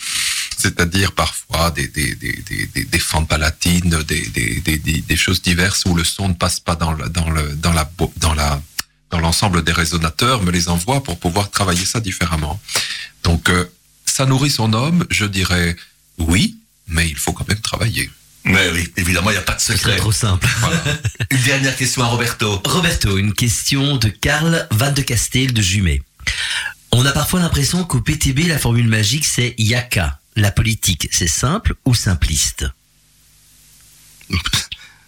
c'est-à-dire 0.57 1.13
parfois 1.13 1.71
des, 1.71 1.89
des, 1.89 2.15
des, 2.15 2.33
des, 2.75 2.85
des, 2.85 2.99
fentes 2.99 3.29
palatines, 3.29 4.03
des, 4.05 4.27
des, 4.29 4.61
des, 4.61 4.79
des, 4.79 5.17
choses 5.17 5.43
diverses 5.43 5.85
où 5.85 5.95
le 5.95 6.05
son 6.05 6.29
ne 6.29 6.35
passe 6.35 6.61
pas 6.61 6.77
dans, 6.77 6.93
le, 6.93 7.09
dans, 7.09 7.29
le, 7.31 7.55
dans, 7.57 7.73
la, 7.73 8.63
dans 9.13 9.21
l'ensemble 9.21 9.63
des 9.63 9.73
résonateurs, 9.73 10.43
me 10.43 10.51
les 10.51 10.69
envoie 10.71 11.03
pour 11.03 11.19
pouvoir 11.21 11.51
travailler 11.51 11.85
ça 11.85 12.01
différemment. 12.01 12.61
Donc, 13.23 13.51
euh, 13.51 13.67
ça 14.07 14.25
nourrit 14.27 14.51
son 14.51 14.73
homme, 14.73 15.07
je 15.11 15.27
dirais 15.27 15.77
oui, 16.19 16.57
mais 16.89 17.09
il 17.09 17.17
faut 17.17 17.33
quand 17.33 17.47
même 17.47 17.61
travailler. 17.61 18.11
Mais 18.45 18.71
oui, 18.71 18.91
évidemment, 18.97 19.31
il 19.31 19.35
n'y 19.35 19.39
a 19.39 19.43
pas 19.43 19.55
de 19.55 19.61
C'est 19.61 19.77
secret. 19.77 19.97
trop 19.97 20.11
simple. 20.13 20.49
Une 21.31 21.43
dernière 21.43 21.77
question 21.77 22.03
à 22.03 22.07
Roberto. 22.07 22.61
Roberto, 22.65 23.17
une 23.17 23.35
question 23.35 23.97
de 23.99 24.09
Karl 24.09 24.67
Van 24.73 24.91
de 24.91 25.03
Castel 25.03 25.53
de 25.53 25.63
Jumet. 25.63 26.03
On 26.91 27.07
a 27.07 27.13
parfois 27.13 27.39
l'impression 27.41 27.85
qu'au 27.85 28.01
PTB, 28.01 28.49
la 28.49 28.59
formule 28.59 28.89
magique, 28.89 29.25
c'est 29.25 29.55
Yaka. 29.59 30.19
La 30.35 30.51
politique, 30.51 31.09
c'est 31.13 31.29
simple 31.29 31.75
ou 31.85 31.95
simpliste? 31.95 32.67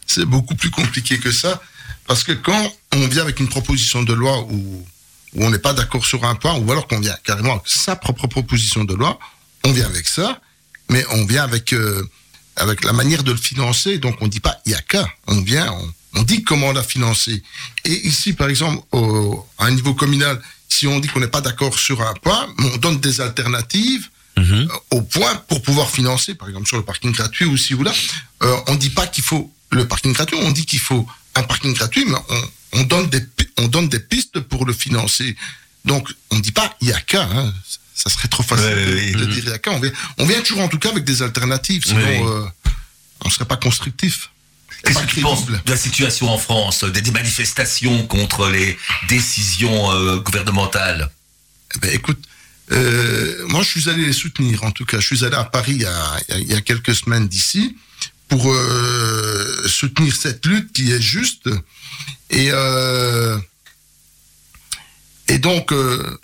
C'est 0.07 0.27
beaucoup 0.27 0.55
plus 0.55 0.71
compliqué 0.71 1.19
que 1.19 1.33
ça. 1.33 1.61
Parce 2.07 2.23
que 2.23 2.33
quand 2.33 2.73
on 2.95 3.09
vient 3.09 3.23
avec 3.23 3.41
une 3.41 3.49
proposition 3.49 4.03
de 4.03 4.13
loi 4.13 4.41
où, 4.51 4.85
où 5.35 5.45
on 5.45 5.51
n'est 5.51 5.59
pas 5.59 5.73
d'accord 5.73 6.05
sur 6.05 6.25
un 6.25 6.35
point, 6.35 6.55
ou 6.55 6.71
alors 6.71 6.87
qu'on 6.89 7.01
vient 7.01 7.17
carrément 7.25 7.53
avec 7.53 7.65
sa 7.67 7.97
propre 7.97 8.27
proposition 8.27 8.85
de 8.85 8.95
loi, 8.95 9.19
on 9.65 9.73
vient 9.73 9.87
avec 9.87 10.07
ça, 10.07 10.41
mais 10.91 11.05
on 11.11 11.25
vient 11.25 11.45
avec, 11.45 11.73
euh, 11.73 12.09
avec 12.57 12.85
la 12.85 12.93
manière 12.93 13.23
de 13.23 13.33
le 13.33 13.39
financer. 13.39 13.99
Donc 13.99 14.17
on 14.21 14.29
dit 14.29 14.41
pas 14.41 14.57
il 14.67 14.73
y 14.73 14.75
a 14.75 14.83
qu'à, 14.83 15.07
on 15.27 15.41
vient, 15.43 15.73
on, 15.73 16.21
on 16.21 16.23
dit 16.23 16.45
comment 16.45 16.69
on 16.69 16.73
l'a 16.73 16.83
financé. 16.83 17.43
Et 17.85 18.07
ici, 18.07 18.33
par 18.33 18.49
exemple, 18.49 18.83
au, 18.93 19.45
à 19.59 19.67
un 19.67 19.71
niveau 19.73 19.95
communal, 19.95 20.41
si 20.69 20.87
on 20.87 21.01
dit 21.01 21.09
qu'on 21.09 21.21
n'est 21.21 21.29
pas 21.29 21.41
d'accord 21.41 21.79
sur 21.79 22.01
un 22.03 22.15
point, 22.15 22.49
on 22.59 22.77
donne 22.79 22.99
des 23.01 23.21
alternatives 23.21 24.09
Mhm. 24.37 24.69
euh, 24.69 24.97
au 24.97 25.03
point 25.03 25.33
pour 25.47 25.63
pouvoir 25.63 25.89
financer, 25.89 26.35
par 26.35 26.49
exemple 26.49 26.67
sur 26.67 26.77
le 26.77 26.83
parking 26.83 27.13
gratuit 27.13 27.45
ou 27.47 27.57
ci 27.57 27.73
ou 27.73 27.85
là. 27.85 27.93
Euh, 28.43 28.57
on 28.67 28.75
dit 28.75 28.91
pas 28.91 29.07
qu'il 29.07 29.23
faut 29.23 29.53
le 29.71 29.87
parking 29.87 30.13
gratuit, 30.13 30.37
on 30.43 30.51
dit 30.51 30.67
qu'il 30.67 30.81
faut 30.81 31.07
un 31.37 31.45
parking 31.45 31.73
gratuit, 31.73 32.05
mais 32.05 32.17
on, 32.75 32.81
on 32.81 32.85
donne 32.85 33.09
des 33.09 33.23
on 33.59 33.69
donne 33.69 33.89
des 33.89 34.01
pistes 34.01 34.41
pour 34.41 34.67
le 34.67 34.73
financer. 34.73 35.37
Donc 35.85 36.09
on 36.31 36.39
dit 36.39 36.53
pas 36.53 36.77
il 36.81 36.89
y 36.89 36.93
a 36.93 37.01
qu'à. 37.01 37.23
Hein. 37.25 37.53
Ça 37.95 38.11
serait 38.11 38.29
trop 38.29 38.43
facile 38.43 38.67
Ouais, 38.67 39.13
de, 39.13 39.25
dire 39.27 39.45
il 39.47 39.51
y 39.51 39.53
a 39.53 39.59
qu'à. 39.59 39.71
On 39.73 39.81
vient, 39.81 39.93
on 40.19 40.27
vient 40.27 40.41
toujours 40.41 40.63
en 40.63 40.69
tout 40.69 40.79
cas 40.79 40.91
avec 40.91 41.05
des 41.05 41.23
alternatives, 41.23 41.85
sinon 41.87 42.01
euh, 42.29 42.45
on 43.25 43.31
serait 43.31 43.45
pas 43.45 43.57
constructif. 43.57 44.31
Qu'est-ce 44.85 44.99
que 44.99 45.07
tu 45.07 45.21
penses 45.21 45.47
de 45.47 45.57
la 45.67 45.77
situation 45.77 46.29
en 46.29 46.37
France, 46.37 46.85
des, 46.85 47.01
des 47.01 47.11
manifestations 47.13 48.07
contre 48.07 48.49
les 48.51 48.77
décisions 49.09 49.91
euh, 49.93 50.17
gouvernementales? 50.19 51.11
Eh 51.75 51.79
ben, 51.79 51.91
écoute, 51.95 52.23
euh, 52.73 53.47
moi, 53.49 53.63
je 53.63 53.69
suis 53.69 53.89
allé 53.89 54.05
les 54.05 54.13
soutenir. 54.13 54.63
En 54.65 54.73
tout 54.73 54.85
cas, 54.85 55.01
je 55.01 55.07
suis 55.07 55.25
allé 55.25 55.37
à 55.37 55.45
Paris 55.45 55.73
il 55.77 55.83
y 55.83 55.87
a, 55.87 56.21
il 56.29 56.35
y 56.35 56.37
a- 56.37 56.41
il 56.41 56.49
y 56.49 56.55
a 56.55 56.61
quelques 56.61 56.95
semaines 56.95 57.29
d'ici 57.29 57.77
pour 58.29 58.53
euh, 58.53 59.69
soutenir 59.69 60.15
cette 60.15 60.45
lutte 60.45 60.73
qui 60.73 60.91
est 60.93 61.01
juste. 61.01 61.49
Et 62.31 62.49
euh, 62.51 63.39
et 65.29 65.39
donc, 65.39 65.73
euh, 65.73 66.19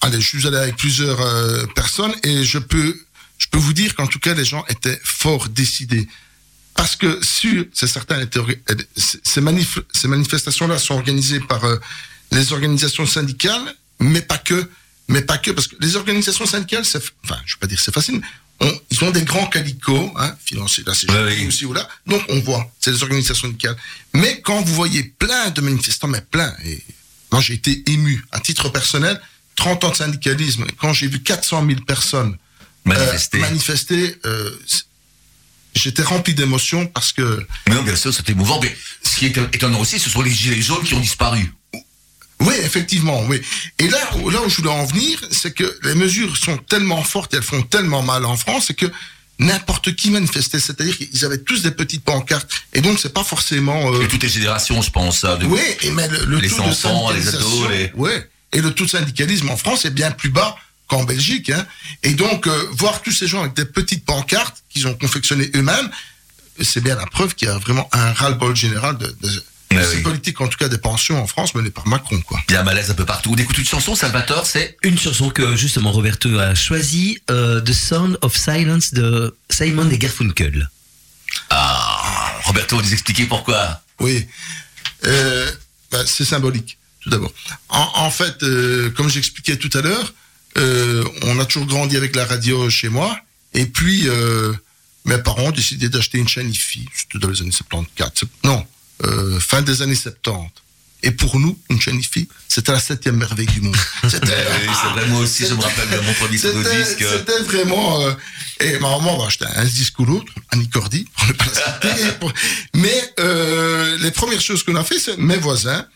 allez, 0.00 0.20
je 0.20 0.26
suis 0.26 0.46
allé 0.46 0.56
avec 0.56 0.76
plusieurs 0.76 1.20
euh, 1.20 1.66
personnes 1.74 2.14
et 2.22 2.44
je 2.44 2.58
peux 2.58 2.98
je 3.38 3.46
peux 3.48 3.58
vous 3.58 3.72
dire 3.72 3.94
qu'en 3.94 4.06
tout 4.06 4.18
cas, 4.18 4.34
les 4.34 4.44
gens 4.44 4.64
étaient 4.68 5.00
fort 5.04 5.48
décidés. 5.48 6.06
Parce 6.74 6.96
que 6.96 7.22
sur, 7.24 7.64
c'est 7.72 7.86
certain, 7.86 8.24
ces, 8.96 9.18
ces 9.22 9.40
manif- 9.40 9.82
ces 9.92 10.08
manifestations-là 10.08 10.78
sont 10.78 10.94
organisées 10.94 11.40
par 11.40 11.62
les 12.32 12.52
organisations 12.52 13.06
syndicales, 13.06 13.74
mais 13.98 14.22
pas 14.22 14.38
que, 14.38 14.68
mais 15.08 15.20
pas 15.20 15.36
que, 15.36 15.50
parce 15.50 15.66
que 15.66 15.76
les 15.80 15.96
organisations 15.96 16.46
syndicales, 16.46 16.84
enfin, 17.24 17.38
je 17.44 17.54
vais 17.54 17.58
pas 17.60 17.66
dire 17.66 17.80
c'est 17.80 17.92
facile, 17.94 18.20
mais 18.20 18.26
ils 18.90 19.04
ont 19.04 19.10
des 19.10 19.22
grands 19.22 19.46
calicots, 19.46 20.12
hein, 20.16 20.36
financés, 20.44 20.82
là, 20.86 20.94
c'est 20.94 21.10
oui. 21.10 21.46
aussi 21.46 21.64
ou 21.64 21.72
là, 21.72 21.88
donc 22.06 22.22
on 22.28 22.40
voit, 22.40 22.70
c'est 22.78 22.90
les 22.90 23.02
organisations 23.02 23.48
syndicales. 23.48 23.76
Mais 24.12 24.40
quand 24.42 24.60
vous 24.60 24.74
voyez 24.74 25.02
plein 25.02 25.50
de 25.50 25.60
manifestants, 25.60 26.08
mais 26.08 26.20
plein, 26.20 26.54
et 26.64 26.82
moi 27.32 27.40
j'ai 27.40 27.54
été 27.54 27.82
ému, 27.90 28.24
à 28.32 28.40
titre 28.40 28.68
personnel, 28.68 29.20
30 29.56 29.84
ans 29.84 29.90
de 29.90 29.96
syndicalisme, 29.96 30.66
quand 30.78 30.92
j'ai 30.92 31.06
vu 31.06 31.22
400 31.22 31.66
000 31.66 31.80
personnes 31.80 32.36
manifester 32.84 33.38
euh, 33.38 33.40
manifester, 33.40 34.16
euh, 34.24 34.50
j'étais 35.74 36.02
rempli 36.02 36.34
d'émotions 36.34 36.86
parce 36.86 37.12
que, 37.12 37.46
Mais 37.68 37.74
non, 37.74 37.82
bien 37.82 37.96
sûr, 37.96 38.12
c'est 38.12 38.28
émouvant. 38.30 38.60
Mais 38.62 38.74
ce 39.02 39.18
qui 39.18 39.26
est 39.26 39.36
étonnant 39.54 39.80
aussi, 39.80 39.98
ce 39.98 40.10
sont 40.10 40.22
les 40.22 40.30
gilets 40.30 40.60
jaunes 40.60 40.82
qui 40.82 40.94
ont 40.94 41.00
disparu. 41.00 41.52
Oui, 42.40 42.54
effectivement, 42.62 43.22
oui. 43.28 43.40
Et 43.78 43.88
là, 43.88 43.98
où- 44.16 44.30
là 44.30 44.40
où 44.42 44.48
je 44.48 44.56
voulais 44.56 44.70
en 44.70 44.84
venir, 44.84 45.18
c'est 45.30 45.52
que 45.52 45.78
les 45.82 45.94
mesures 45.94 46.36
sont 46.36 46.56
tellement 46.56 47.02
fortes 47.02 47.34
et 47.34 47.36
elles 47.38 47.42
font 47.42 47.62
tellement 47.62 48.02
mal 48.02 48.24
en 48.24 48.36
France, 48.36 48.64
c'est 48.68 48.74
que 48.74 48.86
n'importe 49.38 49.94
qui 49.96 50.10
manifestait, 50.10 50.60
c'est-à-dire 50.60 50.96
qu'ils 50.98 51.24
avaient 51.24 51.38
tous 51.38 51.62
des 51.62 51.70
petites 51.70 52.04
pancartes, 52.04 52.50
et 52.74 52.80
donc 52.82 52.98
c'est 53.00 53.12
pas 53.12 53.24
forcément. 53.24 53.92
euh, 53.94 54.02
Et 54.02 54.08
toutes 54.08 54.22
les 54.22 54.28
générations, 54.28 54.82
je 54.82 54.90
pense. 54.90 55.24
hein, 55.24 55.36
de- 55.36 55.46
oui, 55.46 55.60
et 55.82 55.90
mais 55.92 56.08
le, 56.08 56.24
le 56.26 56.38
Les 56.38 56.48
taux 56.48 56.60
enfants, 56.60 57.10
de 57.10 57.16
les 57.16 57.28
ados, 57.28 57.68
les- 57.70 57.90
ouais, 57.94 58.28
et 58.52 58.60
le 58.60 58.70
taux 58.74 58.84
de 58.84 58.90
syndicalisme 58.90 59.48
en 59.50 59.56
France 59.56 59.84
est 59.84 59.90
bien 59.90 60.10
plus 60.10 60.28
bas 60.30 60.56
qu'en 60.88 61.04
Belgique, 61.04 61.50
hein. 61.50 61.64
Et 62.02 62.14
donc 62.14 62.46
euh, 62.46 62.66
voir 62.72 63.00
tous 63.00 63.12
ces 63.12 63.26
gens 63.28 63.40
avec 63.40 63.54
des 63.54 63.64
petites 63.64 64.04
pancartes 64.04 64.62
qu'ils 64.68 64.86
ont 64.88 64.94
confectionnées 64.94 65.50
eux-mêmes, 65.54 65.88
c'est 66.60 66.82
bien 66.82 66.96
la 66.96 67.06
preuve 67.06 67.34
qu'il 67.34 67.48
y 67.48 67.50
a 67.50 67.56
vraiment 67.58 67.88
un 67.92 68.12
ras-le-bol 68.12 68.54
général 68.56 68.98
de, 68.98 69.06
de 69.22 69.44
Ouais, 69.72 69.84
ces 69.84 69.96
oui. 69.98 70.02
politiques, 70.02 70.40
en 70.40 70.48
tout 70.48 70.58
cas 70.58 70.68
des 70.68 70.78
pensions 70.78 71.22
en 71.22 71.26
France, 71.28 71.54
menées 71.54 71.70
par 71.70 71.86
Macron, 71.86 72.20
quoi. 72.22 72.40
Il 72.48 72.54
y 72.54 72.56
a 72.56 72.60
un 72.60 72.64
malaise 72.64 72.90
un 72.90 72.94
peu 72.94 73.04
partout. 73.06 73.30
On 73.32 73.36
écoute 73.36 73.56
une 73.56 73.64
chanson, 73.64 73.94
Salvatore, 73.94 74.44
c'est 74.46 74.76
Une 74.82 74.98
chanson 74.98 75.30
que 75.30 75.54
justement 75.54 75.92
Roberto 75.92 76.38
a 76.38 76.54
choisie, 76.56 77.20
euh, 77.30 77.60
The 77.60 77.72
Sound 77.72 78.18
of 78.22 78.36
Silence 78.36 78.92
de 78.94 79.36
Simon 79.48 79.88
et 79.90 79.98
Garfunkel. 79.98 80.68
Ah, 81.50 82.40
Roberto 82.44 82.76
va 82.76 82.82
nous 82.82 82.92
expliquer 82.92 83.26
pourquoi. 83.26 83.80
Oui, 84.00 84.26
euh, 85.04 85.50
bah, 85.92 86.04
c'est 86.06 86.24
symbolique, 86.24 86.78
tout 87.00 87.10
d'abord. 87.10 87.32
En, 87.68 87.88
en 87.94 88.10
fait, 88.10 88.42
euh, 88.42 88.90
comme 88.90 89.08
j'expliquais 89.08 89.56
tout 89.56 89.70
à 89.78 89.82
l'heure, 89.82 90.14
on 91.22 91.38
a 91.38 91.44
toujours 91.44 91.66
grandi 91.66 91.96
avec 91.96 92.16
la 92.16 92.24
radio 92.26 92.68
chez 92.70 92.88
moi, 92.88 93.16
et 93.54 93.66
puis 93.66 94.08
mes 95.04 95.18
parents 95.18 95.44
ont 95.44 95.50
décidé 95.52 95.88
d'acheter 95.88 96.18
une 96.18 96.28
chaîne 96.28 96.50
IFI, 96.50 96.86
c'était 96.94 97.18
dans 97.18 97.28
les 97.28 97.40
années 97.40 97.52
74, 97.52 98.12
sept- 98.18 98.28
non, 98.44 98.66
euh, 99.04 99.38
fin 99.40 99.62
des 99.62 99.82
années 99.82 99.94
70. 99.94 100.48
Et 101.02 101.12
pour 101.12 101.40
nous, 101.40 101.58
une 101.70 101.80
chaîne 101.80 101.98
IFI, 101.98 102.28
c'était 102.46 102.72
la 102.72 102.80
septième 102.80 103.16
merveille 103.16 103.46
du 103.46 103.62
monde. 103.62 103.74
C'était 104.08 104.34
Eh 104.36 104.68
oui, 104.68 105.08
moi 105.08 105.20
aussi, 105.20 105.46
je 105.46 105.54
me 105.54 105.62
rappelle 105.62 105.88
de 105.88 105.96
mon 106.04 106.12
premier 106.12 106.36
c'était, 106.36 106.76
disque. 106.84 107.02
c'était 107.10 107.42
vraiment. 107.44 108.02
euh, 108.02 108.12
et 108.60 108.72
ma 108.80 108.90
maman 108.90 109.16
va 109.16 109.26
acheter 109.28 109.46
un 109.46 109.64
disque 109.64 109.98
ou 110.00 110.04
l'autre, 110.04 110.30
un 110.52 110.62
Cordy, 110.66 111.06
pour 111.16 111.26
ne 111.28 111.32
pas 111.32 111.46
la 111.46 111.90
citer. 111.94 112.12
Pour- 112.20 112.32
Mais 112.74 113.14
euh, 113.18 113.96
les 114.00 114.10
premières 114.10 114.42
choses 114.42 114.62
qu'on 114.62 114.76
a 114.76 114.84
fait, 114.84 114.98
c'est 114.98 115.16
mes 115.16 115.38
voisins, 115.38 115.86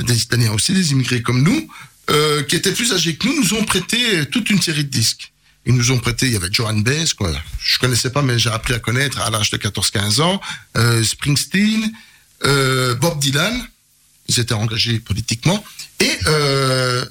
des 0.00 0.22
Italiens 0.22 0.52
aussi, 0.52 0.72
des 0.72 0.92
immigrés 0.92 1.20
comme 1.22 1.42
nous, 1.42 1.68
euh, 2.10 2.44
qui 2.44 2.54
étaient 2.54 2.70
plus 2.72 2.92
âgés 2.92 3.16
que 3.16 3.26
nous, 3.26 3.34
nous 3.42 3.54
ont 3.54 3.64
prêté 3.64 4.24
toute 4.26 4.50
une 4.50 4.62
série 4.62 4.84
de 4.84 4.90
disques. 4.90 5.32
Ils 5.66 5.74
nous 5.74 5.90
ont 5.90 5.98
prêté, 5.98 6.26
il 6.26 6.32
y 6.32 6.36
avait 6.36 6.52
Johan 6.52 6.74
Baez, 6.74 7.06
quoi. 7.18 7.32
Je 7.58 7.80
connaissais 7.80 8.10
pas, 8.10 8.22
mais 8.22 8.38
j'ai 8.38 8.50
appris 8.50 8.74
à 8.74 8.78
connaître 8.78 9.20
à 9.20 9.30
l'âge 9.30 9.50
de 9.50 9.56
14-15 9.56 10.20
ans, 10.22 10.40
euh, 10.76 11.02
Springsteen, 11.02 11.90
euh, 12.46 12.94
Bob 12.94 13.18
Dylan, 13.18 13.66
ils 14.28 14.40
étaient 14.40 14.54
engagés 14.54 15.00
politiquement, 15.00 15.62
et 16.00 16.10
euh, 16.26 17.04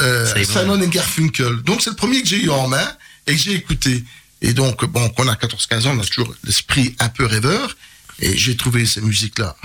euh, 0.00 0.44
Simon. 0.44 0.80
Et 0.80 0.88
Garfunkel. 0.88 1.62
Donc 1.62 1.82
c'est 1.82 1.90
le 1.90 1.96
premier 1.96 2.22
que 2.22 2.28
j'ai 2.28 2.42
eu 2.42 2.50
en 2.50 2.68
main 2.68 2.96
et 3.26 3.32
que 3.32 3.40
j'ai 3.40 3.54
écouté. 3.54 4.04
Et 4.40 4.52
donc, 4.52 4.84
bon, 4.84 5.08
quand 5.10 5.24
on 5.24 5.28
a 5.28 5.34
14-15 5.34 5.86
ans, 5.88 5.96
on 5.96 6.00
a 6.00 6.04
toujours 6.06 6.32
l'esprit 6.44 6.94
un 7.00 7.08
peu 7.08 7.26
rêveur, 7.26 7.76
et 8.20 8.36
j'ai 8.36 8.56
trouvé 8.56 8.86
ces 8.86 9.00
musiques-là 9.00 9.56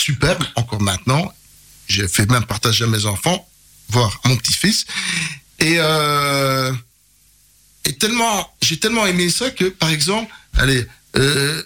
superbes, 0.00 0.44
encore 0.56 0.80
maintenant. 0.80 1.32
J'ai 1.88 2.08
fait 2.08 2.28
même 2.30 2.44
partager 2.44 2.84
à 2.84 2.86
mes 2.86 3.04
enfants, 3.06 3.48
voire 3.88 4.20
à 4.24 4.28
mon 4.28 4.36
petit-fils. 4.36 4.86
Et, 5.58 5.76
euh, 5.78 6.72
et 7.84 7.94
tellement, 7.94 8.50
j'ai 8.62 8.78
tellement 8.78 9.06
aimé 9.06 9.30
ça 9.30 9.50
que, 9.50 9.64
par 9.64 9.90
exemple, 9.90 10.32
allez, 10.56 10.86
euh, 11.16 11.62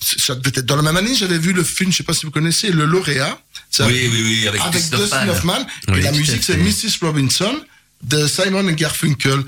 ça 0.00 0.34
devait 0.34 0.50
être 0.58 0.66
dans 0.66 0.76
la 0.76 0.82
même 0.82 0.96
année, 0.96 1.14
j'avais 1.14 1.38
vu 1.38 1.52
le 1.52 1.62
film, 1.64 1.90
je 1.92 1.98
sais 1.98 2.02
pas 2.02 2.12
si 2.14 2.24
vous 2.26 2.32
connaissez, 2.32 2.70
Le 2.70 2.84
Lauréat. 2.84 3.38
Oui, 3.80 3.86
oui, 4.10 4.22
oui, 4.24 4.48
avec, 4.48 4.60
avec 4.60 4.90
Dustin 4.90 5.28
Hoffman. 5.28 5.66
Oui, 5.88 5.98
et 5.98 6.02
la 6.02 6.12
musique, 6.12 6.42
c'est. 6.42 6.56
Mrs. 6.56 6.98
Robinson 7.02 7.54
de 8.02 8.26
Simon 8.26 8.66
et 8.68 8.74
Garfunkel. 8.74 9.42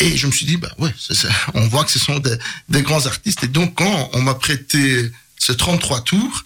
Et 0.00 0.16
je 0.16 0.26
me 0.26 0.32
suis 0.32 0.46
dit, 0.46 0.56
bah 0.56 0.70
ouais, 0.78 0.92
ça. 0.98 1.28
on 1.54 1.68
voit 1.68 1.84
que 1.84 1.90
ce 1.92 1.98
sont 2.00 2.18
des, 2.18 2.36
des 2.68 2.82
grands 2.82 3.06
artistes. 3.06 3.44
Et 3.44 3.48
donc, 3.48 3.74
quand 3.76 4.10
on 4.14 4.22
m'a 4.22 4.34
prêté 4.34 5.12
ce 5.38 5.52
33 5.52 6.00
tours, 6.02 6.44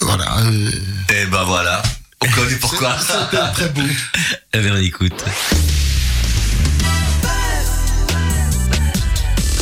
voilà. 0.00 0.38
euh, 0.40 0.70
Et 1.14 1.26
ben 1.26 1.44
voilà. 1.44 1.82
On 2.20 2.28
connaît 2.28 2.56
pourquoi. 2.56 2.96
C'était 3.30 3.52
très 3.52 3.68
beau. 3.70 3.80
Eh 4.52 4.58
bien, 4.60 4.74
on 4.74 4.76
écoute. 4.82 5.24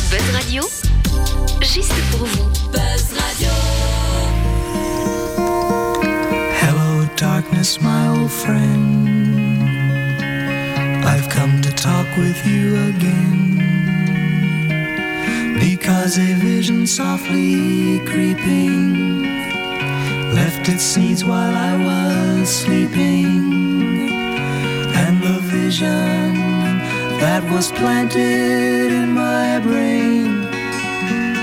Buzz 0.09 0.21
Radio, 0.33 0.69
juste 1.63 1.93
pour 2.11 2.25
vous. 2.25 2.49
Hello, 6.61 7.05
darkness, 7.15 7.79
my 7.81 8.07
old 8.07 8.31
friend. 8.31 9.63
I've 11.05 11.29
come 11.29 11.61
to 11.61 11.71
talk 11.71 12.07
with 12.17 12.45
you 12.45 12.75
again. 12.89 13.59
Because 15.59 16.17
a 16.17 16.33
vision 16.35 16.87
softly 16.87 17.99
creeping 18.05 19.23
left 20.33 20.67
its 20.69 20.83
seeds 20.83 21.23
while 21.23 21.55
I 21.55 21.73
was 21.77 22.49
sleeping. 22.49 24.09
And 24.95 25.21
the 25.21 25.39
vision 25.41 26.33
that 27.19 27.43
was 27.51 27.71
planted 27.71 28.91
in 28.91 29.11
my 29.11 29.59
brain 29.59 30.30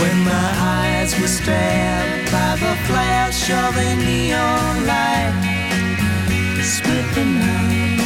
When 0.00 0.24
my 0.24 0.50
eyes 0.78 1.12
were 1.20 1.28
stabbed 1.28 2.32
by 2.32 2.56
the 2.56 2.74
flash 2.88 3.50
of 3.50 3.76
a 3.76 3.96
neon 3.96 4.86
light, 4.86 5.34
it 6.58 6.64
split 6.64 7.04
the 7.14 7.24
night 7.26 8.00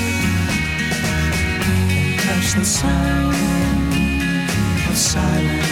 and 1.70 2.18
touched 2.18 2.56
the 2.56 2.64
sound 2.64 3.36
of 4.90 4.96
silence. 4.96 5.70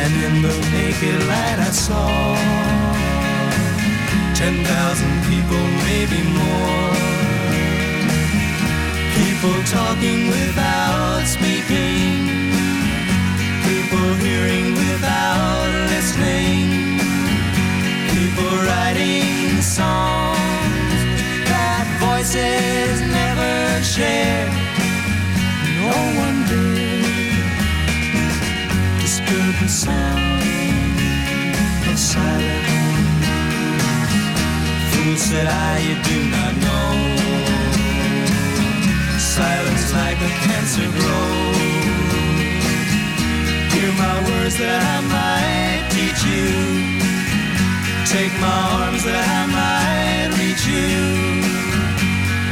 And 0.00 0.12
in 0.26 0.34
the 0.40 0.56
naked 0.72 1.20
light 1.28 1.58
I 1.58 1.70
saw 1.70 2.08
ten 4.34 4.64
thousand 4.64 5.16
people, 5.28 5.64
maybe 5.84 6.20
more. 6.40 6.96
People 9.20 9.56
talking 9.64 10.28
without 10.28 11.26
speaking. 11.26 12.47
People 13.90 14.14
hearing 14.16 14.74
without 14.74 15.70
listening. 15.88 17.00
People 18.12 18.52
writing 18.68 19.62
songs 19.62 21.00
that 21.48 21.88
voices 21.96 23.00
never 23.00 23.82
shared. 23.82 24.52
No 25.80 25.96
one 26.20 26.44
did 26.52 27.00
disturb 29.00 29.56
the 29.62 29.68
sound 29.68 30.42
of 31.88 31.98
silence. 31.98 32.68
Fool 34.92 35.16
said 35.16 35.46
I, 35.46 35.78
you 35.88 35.96
do 36.04 36.18
not 36.28 36.52
know. 36.60 36.92
Silence 39.18 39.94
like 39.94 40.20
a 40.20 40.30
cancer 40.44 40.90
grows. 40.92 41.77
Hear 43.78 43.92
my 43.92 44.18
words 44.28 44.58
that 44.58 44.82
I 44.82 44.98
might 45.06 45.86
teach 45.94 46.20
you. 46.26 46.50
Take 48.10 48.34
my 48.42 48.58
arms 48.82 49.04
that 49.04 49.22
I 49.22 49.46
might 49.54 50.34
reach 50.34 50.66
you. 50.66 50.98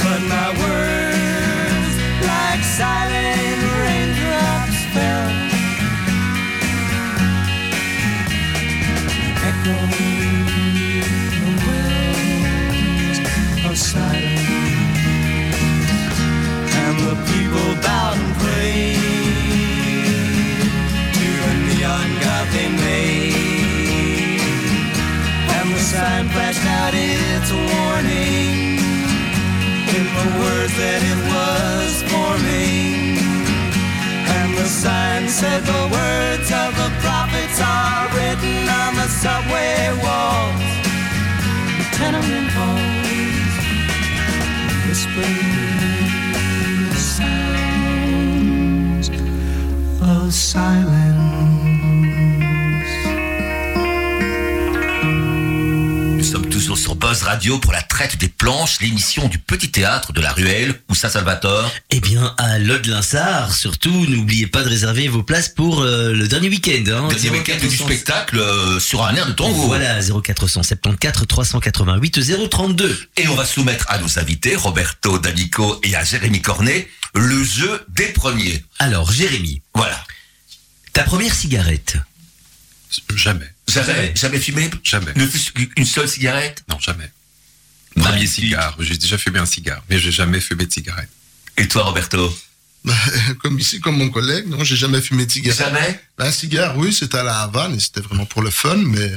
But 0.07 0.23
my 0.31 0.55
words, 0.55 1.95
like 2.23 2.63
silent 2.63 3.59
raindrops, 3.75 4.79
fell. 4.95 5.35
Echoing 9.51 10.16
words 30.41 30.75
that 30.77 31.01
it 31.13 31.21
was 31.33 32.03
forming. 32.11 33.19
And 34.37 34.51
the 34.59 34.69
sign 34.69 35.29
said 35.29 35.63
the 35.63 35.85
words 35.99 36.49
of 36.51 36.71
the 36.81 36.91
prophets 37.05 37.59
are 37.61 38.09
written 38.17 38.69
on 38.83 38.95
the 39.01 39.09
subway 39.09 39.93
walls, 40.05 40.63
the 41.79 41.87
tenement 41.99 42.51
halls, 42.57 43.55
whispering 44.87 45.67
sounds 47.17 48.27
of 50.03 50.33
silence. 50.33 50.86
Sommes 56.37 56.51
toujours 56.51 56.77
sur 56.77 56.97
Buzz 56.97 57.23
Radio 57.23 57.59
pour 57.59 57.73
la 57.73 57.81
traite 57.81 58.19
des 58.19 58.29
planches, 58.29 58.81
l'émission 58.83 59.27
du 59.27 59.39
petit 59.39 59.71
théâtre 59.71 60.13
de 60.13 60.21
la 60.21 60.33
Ruelle, 60.33 60.79
où 60.91 60.95
ça 60.95 61.09
Salvatore? 61.09 61.73
Eh 61.89 61.99
bien, 62.01 62.35
à 62.37 62.59
Lode-Linsard, 62.59 63.55
surtout, 63.55 64.05
n'oubliez 64.07 64.47
pas 64.47 64.63
de 64.63 64.69
réserver 64.69 65.09
vos 65.09 65.23
places 65.23 65.49
pour 65.49 65.81
euh, 65.81 66.13
le 66.13 66.29
dernier 66.29 66.51
week-end. 66.51 66.85
Hein, 66.89 67.09
Dernier 67.09 67.31
week-end 67.31 67.57
du 67.59 67.71
0400. 67.71 67.85
spectacle 67.87 68.39
euh, 68.39 68.79
sur 68.79 69.03
un 69.03 69.15
air 69.15 69.27
de 69.27 69.33
tango. 69.33 69.55
Voilà, 69.67 69.99
0474 70.03 71.27
388 71.27 72.21
032. 72.51 72.99
Et 73.17 73.29
on 73.29 73.35
va 73.35 73.47
soumettre 73.47 73.87
à 73.89 73.97
nos 73.97 74.19
invités, 74.19 74.57
Roberto 74.57 75.19
D'Amico 75.19 75.81
et 75.85 75.97
à 75.97 76.05
Jérémy 76.05 76.43
Cornet, 76.43 76.87
le 77.15 77.43
jeu 77.45 77.83
des 77.89 78.09
premiers. 78.09 78.63
Alors, 78.79 79.11
Jérémy, 79.11 79.63
Voilà. 79.75 80.05
ta 80.93 81.03
première 81.05 81.35
cigarette? 81.35 81.97
Jamais. 83.15 83.51
Jamais, 83.85 84.13
jamais 84.15 84.41
fumé 84.41 84.71
Jamais. 84.83 85.13
Ne 85.17 85.27
fût 85.27 85.71
une 85.77 85.85
seule 85.85 86.09
cigarette 86.09 86.65
Non, 86.69 86.79
jamais. 86.79 87.11
Premier 87.95 88.11
Magnifique. 88.11 88.45
cigare. 88.45 88.77
J'ai 88.81 88.97
déjà 88.97 89.19
fumé 89.19 89.39
un 89.39 89.47
cigare, 89.47 89.83
mais 89.89 89.99
j'ai 89.99 90.13
jamais 90.13 90.41
fumé 90.41 90.67
de 90.67 90.73
cigarette. 90.73 91.09
Et 91.57 91.67
toi, 91.69 91.85
Roberto 91.85 92.37
Bah, 92.85 92.95
comme 93.43 93.59
ici, 93.59 93.81
comme 93.81 93.97
mon 93.97 94.11
collègue, 94.11 94.47
non, 94.49 94.63
j'ai 94.65 94.77
jamais 94.77 95.01
fumé 95.01 95.27
de 95.27 95.31
cigarette. 95.33 95.59
Jamais 95.59 96.01
Un 96.19 96.31
cigare, 96.31 96.77
oui, 96.77 96.93
c'était 96.93 97.19
à 97.19 97.25
la 97.25 97.41
Havane 97.41 97.75
et 97.75 97.81
c'était 97.81 98.01
vraiment 98.03 98.27
pour 98.27 98.43
le 98.43 98.51
fun, 98.51 98.77
mais 98.77 99.11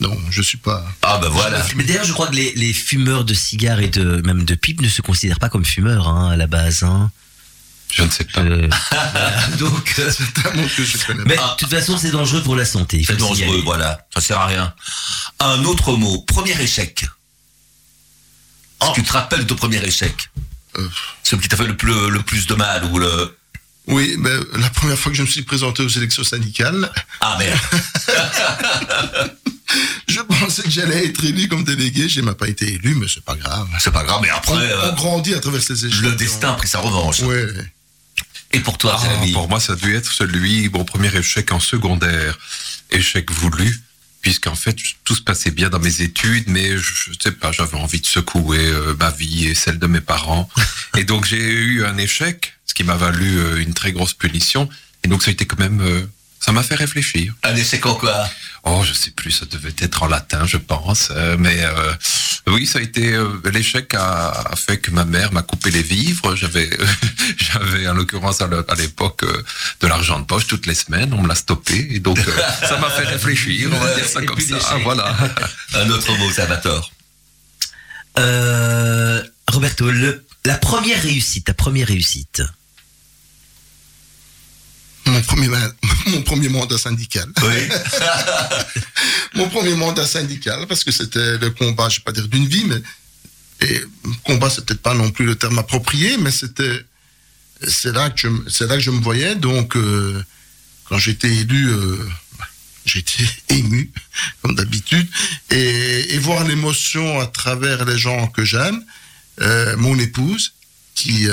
non, 0.00 0.16
je 0.30 0.42
suis 0.42 0.58
pas. 0.58 0.84
Ah 1.02 1.18
ben 1.22 1.28
voilà. 1.28 1.64
Mais 1.76 1.84
d'ailleurs, 1.84 2.04
je 2.04 2.12
crois 2.12 2.26
que 2.26 2.34
les, 2.34 2.52
les 2.54 2.72
fumeurs 2.72 3.24
de 3.24 3.32
cigares 3.34 3.80
et 3.80 3.88
de 3.88 4.20
même 4.24 4.44
de 4.44 4.54
pipe 4.54 4.80
ne 4.82 4.88
se 4.88 5.00
considèrent 5.02 5.38
pas 5.38 5.48
comme 5.48 5.64
fumeurs 5.64 6.08
hein, 6.08 6.30
à 6.30 6.36
la 6.36 6.46
base. 6.46 6.82
Hein. 6.82 7.10
Je 7.90 8.02
ne 8.02 8.10
sais 8.10 8.24
pas. 8.24 8.40
Euh, 8.40 8.68
donc, 9.58 9.94
euh, 9.98 10.10
C'est 10.12 10.46
un 10.46 10.52
mot 10.54 10.66
que 10.76 10.84
je 10.84 11.06
connais 11.06 11.24
mais 11.24 11.36
de 11.36 11.56
toute 11.56 11.70
façon, 11.70 11.96
c'est 11.96 12.10
dangereux 12.10 12.42
pour 12.42 12.56
la 12.56 12.64
santé. 12.64 13.02
C'est 13.06 13.16
dangereux, 13.16 13.62
voilà. 13.64 14.06
Ça 14.12 14.20
sert 14.20 14.38
à 14.38 14.46
rien. 14.46 14.74
Un 15.40 15.64
autre 15.64 15.92
mot. 15.96 16.22
Premier 16.22 16.60
échec. 16.60 17.06
Oh. 18.80 18.92
Tu 18.94 19.02
te 19.02 19.12
rappelles 19.12 19.40
de 19.40 19.44
ton 19.44 19.54
premier 19.56 19.82
échec 19.84 20.28
Euh. 20.76 20.86
Celui 21.22 21.42
qui 21.42 21.48
t'a 21.48 21.56
fait 21.56 21.66
le 21.66 21.76
plus, 21.76 22.10
le 22.10 22.20
plus 22.22 22.46
de 22.46 22.54
mal 22.54 22.84
ou 22.84 22.98
le... 22.98 23.36
Oui, 23.86 24.16
mais 24.18 24.30
la 24.58 24.68
première 24.70 24.98
fois 24.98 25.12
que 25.12 25.16
je 25.16 25.22
me 25.22 25.26
suis 25.28 25.42
présenté 25.42 25.82
aux 25.82 25.88
élections 25.88 26.24
syndicales, 26.24 26.90
Ah 27.20 27.36
merde. 27.38 27.58
je 30.08 30.20
pensais 30.20 30.62
que 30.62 30.70
j'allais 30.70 31.06
être 31.06 31.24
élu 31.24 31.48
comme 31.48 31.62
délégué. 31.64 32.08
Je 32.08 32.20
n'ai 32.20 32.34
pas 32.34 32.48
été 32.48 32.66
élu, 32.74 32.94
mais 32.96 33.06
c'est 33.08 33.24
pas 33.24 33.36
grave. 33.36 33.68
C'est 33.78 33.92
pas 33.92 34.02
grave, 34.04 34.20
mais 34.22 34.30
On, 34.32 34.36
après, 34.36 34.56
euh, 34.56 34.90
on 34.90 34.94
grandit 34.94 35.34
à 35.34 35.40
travers 35.40 35.62
ces 35.62 35.86
échecs. 35.86 36.00
le 36.00 36.12
destin 36.16 36.50
a 36.50 36.54
pris 36.54 36.68
sa 36.68 36.80
revanche. 36.80 37.20
Oui. 37.20 37.36
Et 38.56 38.60
pour 38.60 38.78
toi, 38.78 38.98
Ah, 38.98 39.02
Jérémy 39.04 39.32
pour 39.32 39.50
moi, 39.50 39.60
ça 39.60 39.74
a 39.74 39.76
dû 39.76 39.94
être 39.94 40.10
celui, 40.10 40.70
mon 40.70 40.84
premier 40.86 41.14
échec 41.14 41.52
en 41.52 41.60
secondaire. 41.60 42.38
Échec 42.90 43.30
voulu, 43.30 43.82
puisqu'en 44.22 44.54
fait, 44.54 44.74
tout 45.04 45.14
se 45.14 45.20
passait 45.20 45.50
bien 45.50 45.68
dans 45.68 45.78
mes 45.78 46.00
études, 46.00 46.44
mais 46.46 46.78
je, 46.78 46.94
je 46.94 47.10
sais 47.22 47.32
pas, 47.32 47.52
j'avais 47.52 47.76
envie 47.76 48.00
de 48.00 48.06
secouer 48.06 48.58
euh, 48.66 48.94
ma 48.98 49.10
vie 49.10 49.44
et 49.48 49.54
celle 49.54 49.78
de 49.78 49.86
mes 49.86 50.00
parents. 50.00 50.48
et 50.96 51.04
donc, 51.04 51.26
j'ai 51.26 51.36
eu 51.36 51.84
un 51.84 51.98
échec, 51.98 52.54
ce 52.64 52.72
qui 52.72 52.82
m'a 52.82 52.96
valu 52.96 53.38
euh, 53.38 53.60
une 53.60 53.74
très 53.74 53.92
grosse 53.92 54.14
punition. 54.14 54.70
Et 55.04 55.08
donc, 55.08 55.22
ça 55.22 55.28
a 55.28 55.32
été 55.32 55.44
quand 55.44 55.58
même, 55.58 55.82
euh, 55.82 56.06
ça 56.46 56.52
m'a 56.52 56.62
fait 56.62 56.76
réfléchir. 56.76 57.34
Un 57.42 57.56
échec 57.56 57.84
en 57.86 57.94
quoi? 57.96 58.28
Oh, 58.62 58.82
je 58.86 58.92
sais 58.92 59.10
plus, 59.10 59.32
ça 59.32 59.46
devait 59.46 59.74
être 59.80 60.02
en 60.04 60.06
latin, 60.06 60.46
je 60.46 60.56
pense. 60.56 61.08
euh, 61.10 61.36
mais 61.38 61.56
euh, 61.64 61.92
oui, 62.46 62.66
ça 62.66 62.78
a 62.78 62.82
été 62.82 63.14
euh, 63.14 63.28
l'échec 63.52 63.92
a, 63.94 64.30
a 64.30 64.54
fait 64.56 64.78
que 64.78 64.92
ma 64.92 65.04
mère 65.04 65.32
m'a 65.32 65.42
coupé 65.42 65.70
les 65.72 65.82
vivres. 65.82 66.36
J'avais, 66.36 66.70
j'avais 67.36 67.88
en 67.88 67.94
l'occurrence 67.94 68.40
à 68.40 68.74
l'époque 68.76 69.24
euh, 69.24 69.42
de 69.80 69.86
l'argent 69.88 70.20
de 70.20 70.24
poche 70.24 70.46
toutes 70.46 70.66
les 70.66 70.74
semaines. 70.76 71.12
On 71.14 71.22
me 71.22 71.28
l'a 71.28 71.34
stoppé 71.34 71.88
et 71.90 71.98
donc 71.98 72.18
euh, 72.18 72.40
ça 72.60 72.78
m'a 72.78 72.90
fait 72.90 73.04
réfléchir. 73.04 73.68
On 73.72 73.78
va 73.78 73.94
dire 73.96 74.06
ça 74.08 74.22
Et 74.22 74.26
comme 74.26 74.40
ça. 74.40 74.56
Ah, 74.70 74.76
voilà. 74.84 75.16
Un 75.74 75.90
autre 75.90 76.16
mot, 76.16 76.30
Salvatore. 76.30 76.92
Euh, 78.18 79.22
Roberto, 79.48 79.90
le, 79.90 80.24
la 80.44 80.56
première 80.58 81.02
réussite, 81.02 81.46
ta 81.46 81.54
première 81.54 81.88
réussite. 81.88 82.42
Mon 85.06 85.20
premier, 85.22 85.48
ma- 85.48 85.72
mon 86.08 86.22
premier 86.22 86.48
mandat 86.48 86.78
syndical. 86.78 87.28
Oui. 87.42 87.68
Mon 89.34 89.48
premier 89.50 89.74
mandat 89.74 90.06
syndical, 90.06 90.66
parce 90.66 90.82
que 90.82 90.90
c'était 90.90 91.36
le 91.36 91.50
combat, 91.50 91.88
je 91.90 91.98
vais 91.98 92.04
pas 92.04 92.12
dire 92.12 92.26
d'une 92.26 92.46
vie, 92.46 92.64
mais 92.64 92.80
et 93.60 93.82
combat, 94.24 94.48
c'est 94.48 94.64
peut-être 94.64 94.80
pas 94.80 94.94
non 94.94 95.10
plus 95.10 95.26
le 95.26 95.34
terme 95.36 95.58
approprié, 95.58 96.16
mais 96.18 96.30
c'était 96.30 96.84
c'est 97.66 97.92
là 97.92 98.08
que 98.10 98.18
je, 98.20 98.28
me- 98.28 98.48
c'est 98.48 98.66
là 98.66 98.76
que 98.76 98.80
je 98.82 98.90
me 98.90 99.00
voyais. 99.00 99.34
Donc, 99.34 99.76
euh, 99.76 100.22
quand 100.88 100.96
j'étais 100.98 101.28
élu, 101.34 101.68
euh, 101.68 101.98
j'étais 102.86 103.24
ému, 103.50 103.90
comme 104.42 104.54
d'habitude, 104.54 105.06
et, 105.50 106.14
et 106.14 106.18
voir 106.18 106.44
l'émotion 106.44 107.20
à 107.20 107.26
travers 107.26 107.84
les 107.84 107.98
gens 107.98 108.26
que 108.28 108.44
j'aime, 108.44 108.82
euh, 109.42 109.76
mon 109.76 109.98
épouse, 109.98 110.54
qui 110.94 111.28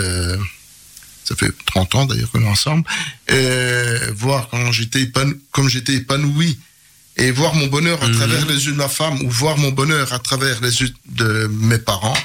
ça 1.24 1.36
fait 1.36 1.52
30 1.66 1.96
ans 1.96 2.06
d'ailleurs 2.06 2.30
qu'on 2.32 2.42
est 2.44 2.48
ensemble, 2.48 2.84
et 3.28 3.96
voir 4.16 4.50
quand 4.50 4.72
j'étais 4.72 5.02
épanoui, 5.02 5.40
comme 5.52 5.70
j'étais 5.70 5.94
épanoui 5.96 6.58
et 7.18 7.32
voir 7.32 7.54
mon 7.56 7.68
bonheur 7.68 8.02
à 8.04 8.08
Mhm. 8.08 8.16
travers 8.16 8.46
les 8.48 8.66
yeux 8.66 8.72
de 8.72 8.78
ma 8.78 8.90
femme 8.90 9.22
ou 9.24 9.30
voir 9.30 9.58
mon 9.58 9.72
bonheur 9.72 10.14
à 10.14 10.20
travers 10.20 10.62
les 10.62 10.82
yeux 10.82 10.92
de 11.10 11.48
mes 11.52 11.78
parents, 11.78 12.18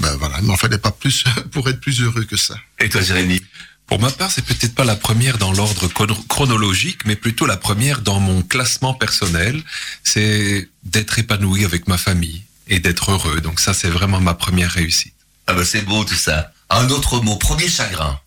ben 0.00 0.14
voilà, 0.16 0.36
il 0.40 0.46
m'en 0.46 0.56
fallait 0.56 0.78
pas 0.78 0.92
plus 0.92 1.24
pour 1.52 1.68
être 1.68 1.80
plus 1.80 2.00
heureux 2.00 2.24
que 2.24 2.36
ça. 2.36 2.56
Et 2.78 2.88
toi, 2.88 3.00
Jérémy? 3.02 3.40
Pour 3.86 4.00
ma 4.00 4.10
part, 4.10 4.30
c'est 4.30 4.44
peut-être 4.44 4.74
pas 4.74 4.84
la 4.84 4.96
première 4.96 5.36
dans 5.38 5.52
l'ordre 5.52 5.86
chrono- 5.88 6.24
chronologique, 6.28 7.00
mais 7.04 7.16
plutôt 7.16 7.44
la 7.46 7.58
première 7.58 8.00
dans 8.00 8.20
mon 8.20 8.40
classement 8.42 8.94
personnel. 8.94 9.60
C'est 10.02 10.68
d'être 10.84 11.18
épanoui 11.18 11.64
avec 11.66 11.88
ma 11.88 11.98
famille 11.98 12.42
et 12.68 12.78
d'être 12.78 13.10
heureux. 13.10 13.40
Donc 13.42 13.60
ça, 13.60 13.74
c'est 13.74 13.90
vraiment 13.90 14.20
ma 14.20 14.32
première 14.34 14.70
réussite. 14.70 15.12
Ah 15.46 15.52
ben 15.54 15.64
c'est 15.64 15.82
beau 15.82 16.04
tout 16.04 16.14
ça. 16.14 16.52
Un 16.70 16.88
autre 16.88 17.20
mot, 17.20 17.36
premier 17.36 17.68
chagrin. 17.68 18.18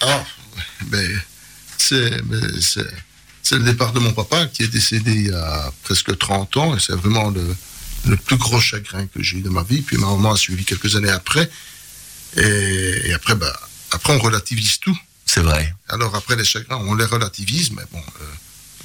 Ah, 0.00 0.24
ben, 0.86 1.20
c'est, 1.76 2.22
ben, 2.22 2.60
c'est, 2.60 3.56
le 3.56 3.64
départ 3.64 3.92
de 3.92 4.00
mon 4.00 4.12
papa 4.12 4.46
qui 4.46 4.62
est 4.62 4.68
décédé 4.68 5.12
il 5.12 5.26
y 5.28 5.32
a 5.32 5.72
presque 5.82 6.16
30 6.16 6.56
ans 6.56 6.76
et 6.76 6.80
c'est 6.80 6.94
vraiment 6.94 7.30
le, 7.30 7.56
le 8.06 8.16
plus 8.16 8.36
gros 8.36 8.60
chagrin 8.60 9.06
que 9.06 9.22
j'ai 9.22 9.38
eu 9.38 9.40
de 9.42 9.48
ma 9.48 9.62
vie. 9.62 9.82
Puis 9.82 9.96
ma 9.96 10.06
maman 10.08 10.32
a 10.32 10.36
suivi 10.36 10.64
quelques 10.64 10.96
années 10.96 11.10
après. 11.10 11.50
Et, 12.36 13.08
et 13.08 13.12
après, 13.12 13.34
bah, 13.34 13.52
après, 13.90 14.14
on 14.14 14.20
relativise 14.20 14.78
tout. 14.78 14.96
C'est 15.26 15.42
vrai. 15.42 15.74
Alors 15.88 16.14
après 16.16 16.36
les 16.36 16.44
chagrins, 16.44 16.80
on 16.86 16.94
les 16.94 17.04
relativise, 17.04 17.70
mais 17.72 17.82
bon, 17.92 18.02
euh, 18.20 18.24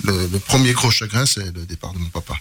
le, 0.03 0.27
le 0.27 0.39
premier 0.39 0.73
gros 0.73 0.91
chagrin, 0.91 1.25
c'est 1.25 1.55
le 1.55 1.65
départ 1.65 1.93
de 1.93 1.99
mon 1.99 2.09
papa. 2.09 2.35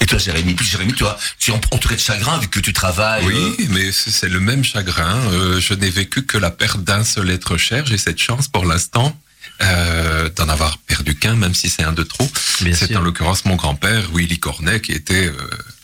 Et 0.00 0.06
toi, 0.06 0.18
Jérémy, 0.18 0.54
puis 0.54 0.66
Jérémy, 0.66 0.92
toi, 0.92 1.18
tu 1.38 1.50
es 1.50 1.54
entouré 1.54 1.96
de 1.96 2.00
chagrin 2.00 2.38
vu 2.38 2.48
que 2.48 2.60
tu 2.60 2.72
travailles. 2.72 3.26
Oui, 3.26 3.56
euh, 3.60 3.64
mais 3.70 3.92
c'est 3.92 4.28
le 4.28 4.40
même 4.40 4.64
chagrin. 4.64 5.16
Euh, 5.32 5.60
je 5.60 5.74
n'ai 5.74 5.90
vécu 5.90 6.24
que 6.24 6.38
la 6.38 6.50
perte 6.50 6.82
d'un 6.82 7.04
seul 7.04 7.30
être 7.30 7.56
cher. 7.56 7.84
J'ai 7.86 7.98
cette 7.98 8.18
chance 8.18 8.48
pour 8.48 8.64
l'instant 8.64 9.18
euh, 9.60 10.28
d'en 10.36 10.48
avoir 10.48 10.78
perdu 10.78 11.16
qu'un, 11.16 11.34
même 11.34 11.54
si 11.54 11.68
c'est 11.68 11.82
un 11.82 11.92
de 11.92 12.04
trop. 12.04 12.30
C'est 12.72 12.94
en 12.94 13.00
l'occurrence 13.00 13.44
mon 13.44 13.56
grand-père, 13.56 14.08
Willy 14.14 14.38
Cornet, 14.38 14.80
qui 14.80 14.92
était 14.92 15.26
euh, 15.26 15.32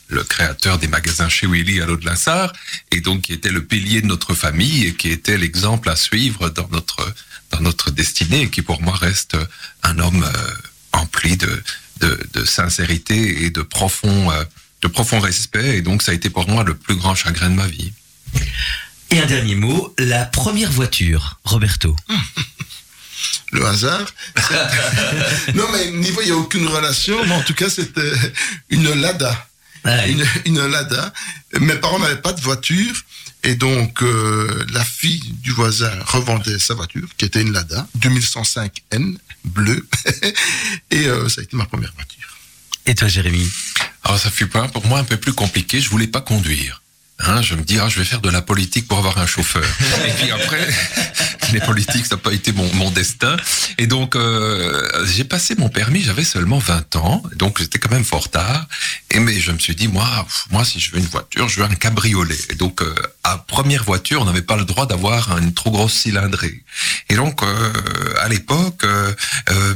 le 0.07 0.23
créateur 0.23 0.77
des 0.77 0.87
magasins 0.87 1.27
chez 1.27 1.45
Willy 1.45 1.81
à 1.81 1.85
l'eau 1.85 1.97
de 1.97 2.05
Lassar, 2.05 2.53
et 2.91 3.01
donc 3.01 3.23
qui 3.23 3.33
était 3.33 3.51
le 3.51 3.65
pilier 3.65 4.01
de 4.01 4.07
notre 4.07 4.33
famille 4.33 4.85
et 4.85 4.93
qui 4.93 5.09
était 5.09 5.37
l'exemple 5.37 5.89
à 5.89 5.97
suivre 5.97 6.49
dans 6.49 6.69
notre 6.69 7.13
dans 7.51 7.59
notre 7.59 7.91
destinée, 7.91 8.43
et 8.43 8.49
qui 8.49 8.61
pour 8.61 8.81
moi 8.81 8.95
reste 8.95 9.35
un 9.83 9.99
homme 9.99 10.23
euh, 10.23 10.53
empli 10.93 11.35
de, 11.35 11.61
de 11.99 12.19
de 12.33 12.45
sincérité 12.45 13.43
et 13.43 13.49
de 13.49 13.61
profond 13.61 14.31
euh, 14.31 14.43
de 14.81 14.87
profond 14.87 15.19
respect. 15.19 15.77
Et 15.77 15.81
donc 15.81 16.01
ça 16.01 16.11
a 16.11 16.15
été 16.15 16.29
pour 16.29 16.47
moi 16.49 16.63
le 16.63 16.75
plus 16.75 16.95
grand 16.95 17.15
chagrin 17.15 17.49
de 17.49 17.55
ma 17.55 17.67
vie. 17.67 17.91
Et 19.11 19.19
un 19.19 19.25
dernier 19.25 19.55
mot, 19.55 19.93
la 19.97 20.25
première 20.25 20.71
voiture, 20.71 21.39
Roberto. 21.43 21.95
Le 23.51 23.65
hasard. 23.65 24.05
non, 25.53 25.65
mais 25.71 25.91
niveau, 25.91 26.21
il 26.21 26.25
n'y 26.25 26.31
a 26.31 26.35
aucune 26.35 26.67
relation, 26.67 27.23
mais 27.25 27.33
en 27.33 27.41
tout 27.41 27.53
cas, 27.53 27.69
c'était 27.69 28.11
une 28.69 28.93
Lada. 28.93 29.47
Ah, 29.83 30.05
une, 30.07 30.25
une 30.45 30.65
Lada. 30.67 31.13
Mes 31.59 31.75
parents 31.75 31.99
n'avaient 31.99 32.21
pas 32.21 32.33
de 32.33 32.41
voiture 32.41 32.93
et 33.43 33.55
donc 33.55 34.01
euh, 34.01 34.65
la 34.73 34.83
fille 34.83 35.21
du 35.43 35.51
voisin 35.51 35.91
revendait 36.07 36.57
sa 36.57 36.73
voiture, 36.73 37.07
qui 37.15 37.25
était 37.25 37.41
une 37.41 37.53
Lada 37.53 37.87
2105N 37.99 39.17
bleue, 39.45 39.87
et 40.91 41.07
euh, 41.07 41.29
ça 41.29 41.41
a 41.41 41.43
été 41.43 41.55
ma 41.55 41.65
première 41.65 41.93
voiture. 41.93 42.37
Et 42.85 42.95
toi, 42.95 43.07
Jérémy? 43.07 43.49
Alors 44.03 44.19
ça 44.19 44.29
fut 44.29 44.47
pas 44.47 44.67
pour 44.67 44.85
moi 44.85 44.99
un 44.99 45.03
peu 45.03 45.17
plus 45.17 45.33
compliqué. 45.33 45.81
Je 45.81 45.89
voulais 45.89 46.07
pas 46.07 46.21
conduire. 46.21 46.83
Hein, 47.19 47.41
je 47.41 47.55
me 47.55 47.63
dis, 47.63 47.79
ah, 47.79 47.87
je 47.87 47.97
vais 47.97 48.05
faire 48.05 48.21
de 48.21 48.29
la 48.29 48.41
politique 48.41 48.87
pour 48.87 48.97
avoir 48.97 49.17
un 49.19 49.25
chauffeur. 49.25 49.63
Et 50.05 50.11
puis 50.11 50.31
après, 50.31 50.67
les 51.53 51.61
politiques, 51.61 52.05
ça 52.05 52.15
n'a 52.15 52.21
pas 52.21 52.33
été 52.33 52.51
mon, 52.51 52.71
mon 52.73 52.91
destin. 52.91 53.37
Et 53.77 53.87
donc, 53.87 54.15
euh, 54.15 55.05
j'ai 55.05 55.23
passé 55.23 55.55
mon 55.57 55.69
permis, 55.69 56.01
j'avais 56.01 56.25
seulement 56.25 56.59
20 56.59 56.97
ans, 56.97 57.23
donc 57.35 57.59
j'étais 57.59 57.79
quand 57.79 57.91
même 57.91 58.03
fort 58.03 58.29
tard. 58.29 58.67
Et 59.11 59.19
mais 59.19 59.39
je 59.39 59.51
me 59.51 59.59
suis 59.59 59.75
dit, 59.75 59.87
moi, 59.87 60.27
moi, 60.51 60.65
si 60.65 60.79
je 60.79 60.91
veux 60.91 60.97
une 60.97 61.05
voiture, 61.05 61.47
je 61.47 61.61
veux 61.61 61.65
un 61.65 61.75
cabriolet. 61.75 62.37
Et 62.49 62.55
donc, 62.55 62.81
euh, 62.81 62.93
à 63.23 63.37
première 63.37 63.85
voiture, 63.85 64.21
on 64.21 64.25
n'avait 64.25 64.41
pas 64.41 64.57
le 64.57 64.65
droit 64.65 64.85
d'avoir 64.85 65.37
une 65.37 65.53
trop 65.53 65.71
grosse 65.71 65.93
cylindrée. 65.93 66.63
Et 67.09 67.15
donc, 67.15 67.41
euh, 67.43 67.73
à 68.19 68.27
l'époque, 68.27 68.83
euh, 68.83 69.13
euh, 69.49 69.73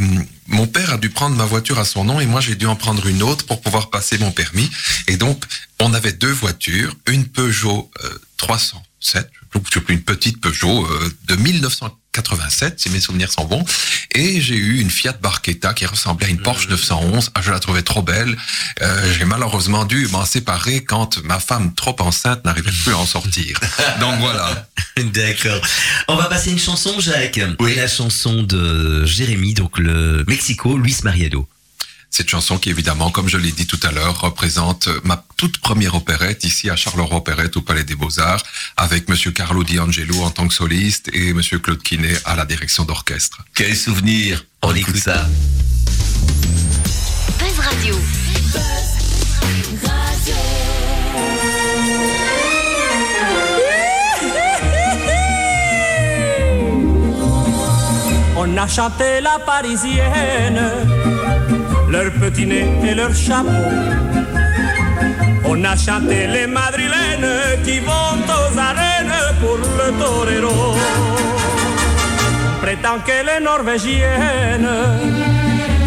mon 0.47 0.67
père 0.67 0.93
a 0.93 0.97
dû 0.97 1.09
prendre 1.09 1.35
ma 1.35 1.45
voiture 1.45 1.79
à 1.79 1.85
son 1.85 2.03
nom 2.03 2.19
et 2.19 2.25
moi 2.25 2.41
j'ai 2.41 2.55
dû 2.55 2.65
en 2.65 2.75
prendre 2.75 3.05
une 3.05 3.21
autre 3.21 3.45
pour 3.45 3.61
pouvoir 3.61 3.89
passer 3.89 4.17
mon 4.17 4.31
permis. 4.31 4.69
Et 5.07 5.17
donc, 5.17 5.45
on 5.81 5.93
avait 5.93 6.13
deux 6.13 6.31
voitures, 6.31 6.95
une 7.07 7.25
Peugeot 7.25 7.89
euh, 8.03 8.09
307, 8.37 9.29
donc 9.53 9.63
je 9.67 9.73
sais 9.73 9.81
plus, 9.81 9.95
une 9.95 10.01
petite 10.01 10.41
Peugeot 10.41 10.85
euh, 10.85 11.11
de 11.27 11.35
1987, 11.35 12.79
si 12.79 12.89
mes 12.89 12.99
souvenirs 12.99 13.31
sont 13.31 13.45
bons, 13.45 13.63
et 14.13 14.41
j'ai 14.41 14.55
eu 14.55 14.79
une 14.79 14.89
Fiat 14.89 15.13
Barchetta 15.21 15.73
qui 15.73 15.85
ressemblait 15.85 16.27
à 16.27 16.29
une 16.29 16.41
Porsche 16.41 16.67
911. 16.67 17.31
Ah, 17.33 17.41
je 17.41 17.51
la 17.51 17.59
trouvais 17.59 17.81
trop 17.81 18.01
belle. 18.01 18.35
Euh, 18.81 19.13
j'ai 19.17 19.25
malheureusement 19.25 19.85
dû 19.85 20.07
m'en 20.07 20.25
séparer 20.25 20.83
quand 20.83 21.23
ma 21.23 21.39
femme 21.39 21.73
trop 21.73 21.95
enceinte 21.99 22.43
n'arrivait 22.45 22.71
plus 22.71 22.93
à 22.93 22.97
en 22.97 23.05
sortir. 23.05 23.59
Donc 23.99 24.19
voilà. 24.19 24.67
D'accord. 24.97 25.61
On 26.07 26.15
va 26.15 26.25
passer 26.25 26.51
une 26.51 26.59
chanson, 26.59 26.99
Jacques. 26.99 27.39
Oui. 27.59 27.75
La 27.75 27.87
chanson 27.87 28.43
de 28.43 29.05
Jérémy, 29.05 29.53
donc 29.53 29.77
le 29.77 30.25
Mexico, 30.27 30.77
Luis 30.77 30.97
Mariado. 31.03 31.47
Cette 32.11 32.29
chanson 32.29 32.57
qui, 32.57 32.69
évidemment, 32.69 33.11
comme 33.11 33.29
je 33.29 33.37
l'ai 33.37 33.51
dit 33.51 33.67
tout 33.67 33.79
à 33.83 33.91
l'heure, 33.91 34.19
représente 34.21 34.89
ma 35.03 35.23
toute 35.37 35.59
première 35.59 35.95
opérette 35.95 36.43
ici 36.43 36.69
à 36.69 36.75
Charleroi 36.75 37.17
Opérette 37.17 37.55
au 37.57 37.61
Palais 37.61 37.83
des 37.83 37.95
Beaux-Arts, 37.95 38.43
avec 38.77 39.09
Monsieur 39.09 39.31
Carlo 39.31 39.63
D'Angelo 39.63 40.23
en 40.23 40.31
tant 40.31 40.47
que 40.47 40.53
soliste 40.53 41.09
et 41.13 41.33
Monsieur 41.33 41.59
Claude 41.59 41.81
Quinet 41.81 42.17
à 42.25 42.35
la 42.35 42.45
direction 42.45 42.83
d'orchestre. 42.83 43.43
Quel 43.53 43.75
souvenir. 43.75 44.43
On 44.63 44.73
écoute 44.73 44.97
ça. 44.97 45.29
Buzz 47.39 47.59
Radio. 47.59 47.95
On 58.41 58.57
a 58.57 58.67
chanté 58.67 59.19
la 59.21 59.37
parisienne, 59.37 60.59
leur 61.91 62.11
petit 62.11 62.45
nez 62.45 62.67
et 62.87 62.93
leur 62.93 63.13
chapeau. 63.13 63.49
On 65.45 65.63
a 65.63 65.75
chanté 65.75 66.27
les 66.27 66.47
madrilènes 66.47 67.63
qui 67.63 67.79
vont 67.79 68.17
aux 68.37 68.57
arènes 68.57 69.19
pour 69.41 69.57
le 69.57 69.87
torero. 69.99 70.75
Prétend 72.61 72.99
que 73.05 73.17
les 73.27 73.43
norvégiennes, 73.43 74.69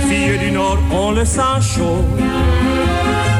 filles 0.09 0.39
du 0.39 0.51
Nord, 0.51 0.79
ont 0.91 1.13
le 1.13 1.25
sang 1.25 1.61
chaud. 1.61 2.05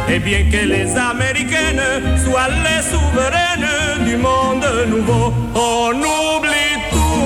Et 0.09 0.19
bien 0.19 0.45
que 0.51 0.67
les 0.67 0.97
américaines 0.97 1.83
soient 2.25 2.53
les 2.67 2.83
souveraines 2.93 4.05
du 4.05 4.17
monde 4.17 4.67
nouveau, 4.89 5.33
on 5.55 5.93
oublie 5.93 6.77
tout 6.91 7.23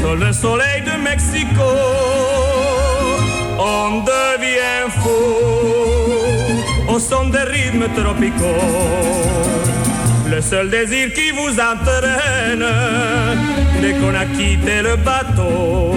que 0.00 0.24
le 0.24 0.32
soleil 0.32 0.82
de 0.82 1.02
Mexico, 1.02 1.62
on 3.64 4.00
devient 4.00 4.90
fou 5.00 5.24
au 6.92 6.98
son 6.98 7.28
des 7.28 7.38
rythmes 7.38 7.88
tropicaux. 7.96 8.44
Le 10.30 10.40
seul 10.40 10.68
désir 10.70 11.12
qui 11.12 11.30
vous 11.30 11.58
entraîne 11.72 12.66
dès 13.80 13.92
qu'on 13.94 14.14
a 14.14 14.26
quitté 14.26 14.82
le 14.82 14.96
bateau, 14.96 15.94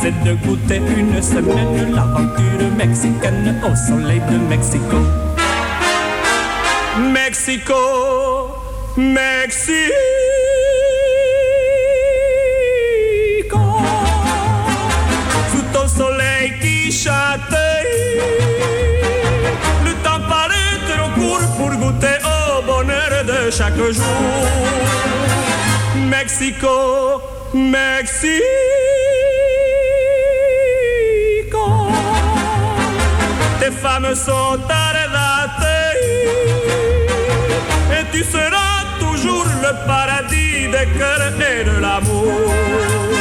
c'est 0.00 0.22
de 0.24 0.34
goûter 0.34 0.82
une 0.96 1.22
semaine 1.22 1.94
l'aventure 1.94 2.70
mexicaine 2.76 3.60
au 3.64 3.74
soleil 3.88 4.20
de 4.30 4.36
Mexico. 4.36 4.98
Mexico, 7.12 7.74
Mexico, 8.96 9.92
chaque 23.56 23.76
jour. 23.76 24.04
Mexico, 26.08 27.22
Mexico, 27.52 28.42
tes 33.60 33.70
femmes 33.70 34.14
sont 34.14 34.58
arrêtées 34.68 35.98
et 37.92 38.04
tu 38.12 38.24
seras 38.24 38.76
toujours 38.98 39.46
le 39.62 39.86
paradis 39.86 40.66
des 40.74 40.88
cœurs 40.98 41.32
et 41.40 41.64
de 41.64 41.76
l'amour. 41.80 43.13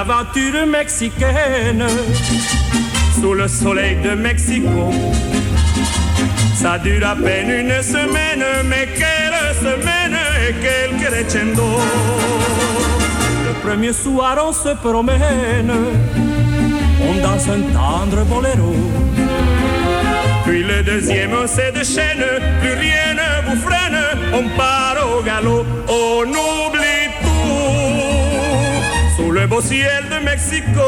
Une 0.00 0.10
aventure 0.10 0.66
mexicaine 0.66 1.86
sous 3.20 3.34
le 3.34 3.46
soleil 3.48 3.96
de 3.96 4.12
Mexico. 4.12 4.90
Ça 6.54 6.78
dure 6.78 7.06
à 7.06 7.14
peine 7.14 7.50
une 7.50 7.82
semaine, 7.82 8.44
mais 8.64 8.88
quelle 8.96 9.54
semaine 9.60 10.16
et 10.48 10.54
quel 10.62 10.96
crescendo. 10.96 11.80
Le 13.46 13.68
premier 13.68 13.92
soir, 13.92 14.38
on 14.42 14.52
se 14.52 14.70
promène, 14.70 15.70
on 17.02 17.14
danse 17.20 17.48
un 17.48 17.60
tendre 17.74 18.24
boléro. 18.24 18.74
Puis 20.46 20.62
le 20.62 20.82
deuxième, 20.82 21.32
on 21.34 21.46
se 21.46 21.70
déchaîne, 21.78 22.24
plus 22.62 22.72
rien 22.72 23.12
ne 23.20 23.50
vous 23.50 23.60
freine, 23.60 24.00
on 24.32 24.48
part 24.56 24.96
au 25.14 25.22
galop, 25.22 25.66
on 25.88 26.22
oublie. 26.22 26.89
Le 29.30 29.46
beau 29.46 29.60
ciel 29.60 30.06
de 30.10 30.18
Mexico, 30.24 30.80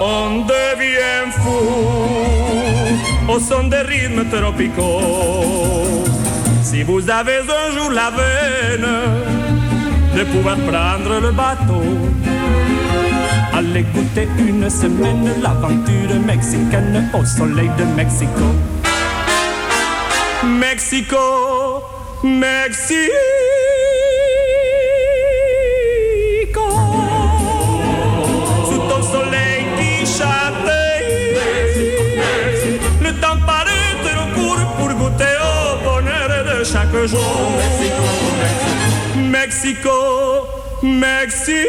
on 0.00 0.46
devient 0.46 1.30
fou 1.30 1.68
au 3.28 3.38
son 3.38 3.64
des 3.64 3.82
rythmes 3.82 4.24
tropicaux. 4.30 6.04
Si 6.62 6.82
vous 6.82 7.10
avez 7.10 7.40
un 7.40 7.72
jour 7.76 7.90
la 7.90 8.10
veine 8.10 8.88
de 10.16 10.24
pouvoir 10.24 10.56
prendre 10.56 11.20
le 11.20 11.30
bateau, 11.30 11.82
allez 13.52 13.84
goûter 13.94 14.26
une 14.38 14.70
semaine 14.70 15.28
l'aventure 15.42 16.18
mexicaine 16.26 17.10
au 17.12 17.22
soleil 17.26 17.70
de 17.78 17.84
Mexico. 17.84 18.46
Mexico, 20.42 21.82
Mexico. 22.24 23.35
Mexico, 39.66 40.46
Mexico. 40.80 41.66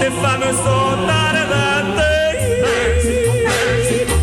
Tes 0.00 0.10
femmes 0.10 0.50
sont 0.64 0.98
ardentes 1.08 2.02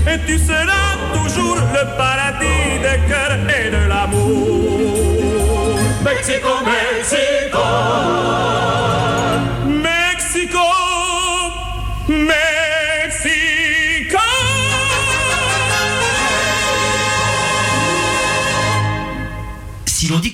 et 0.06 0.20
tu 0.28 0.38
seras 0.38 0.98
toujours 1.14 1.56
le 1.56 1.84
paradis 1.98 2.80
des 2.82 3.00
cœurs 3.08 3.40
et 3.58 3.70
de 3.70 3.88
l'amour. 3.88 5.80
Mexico, 6.04 6.50
Mexico, 6.66 7.39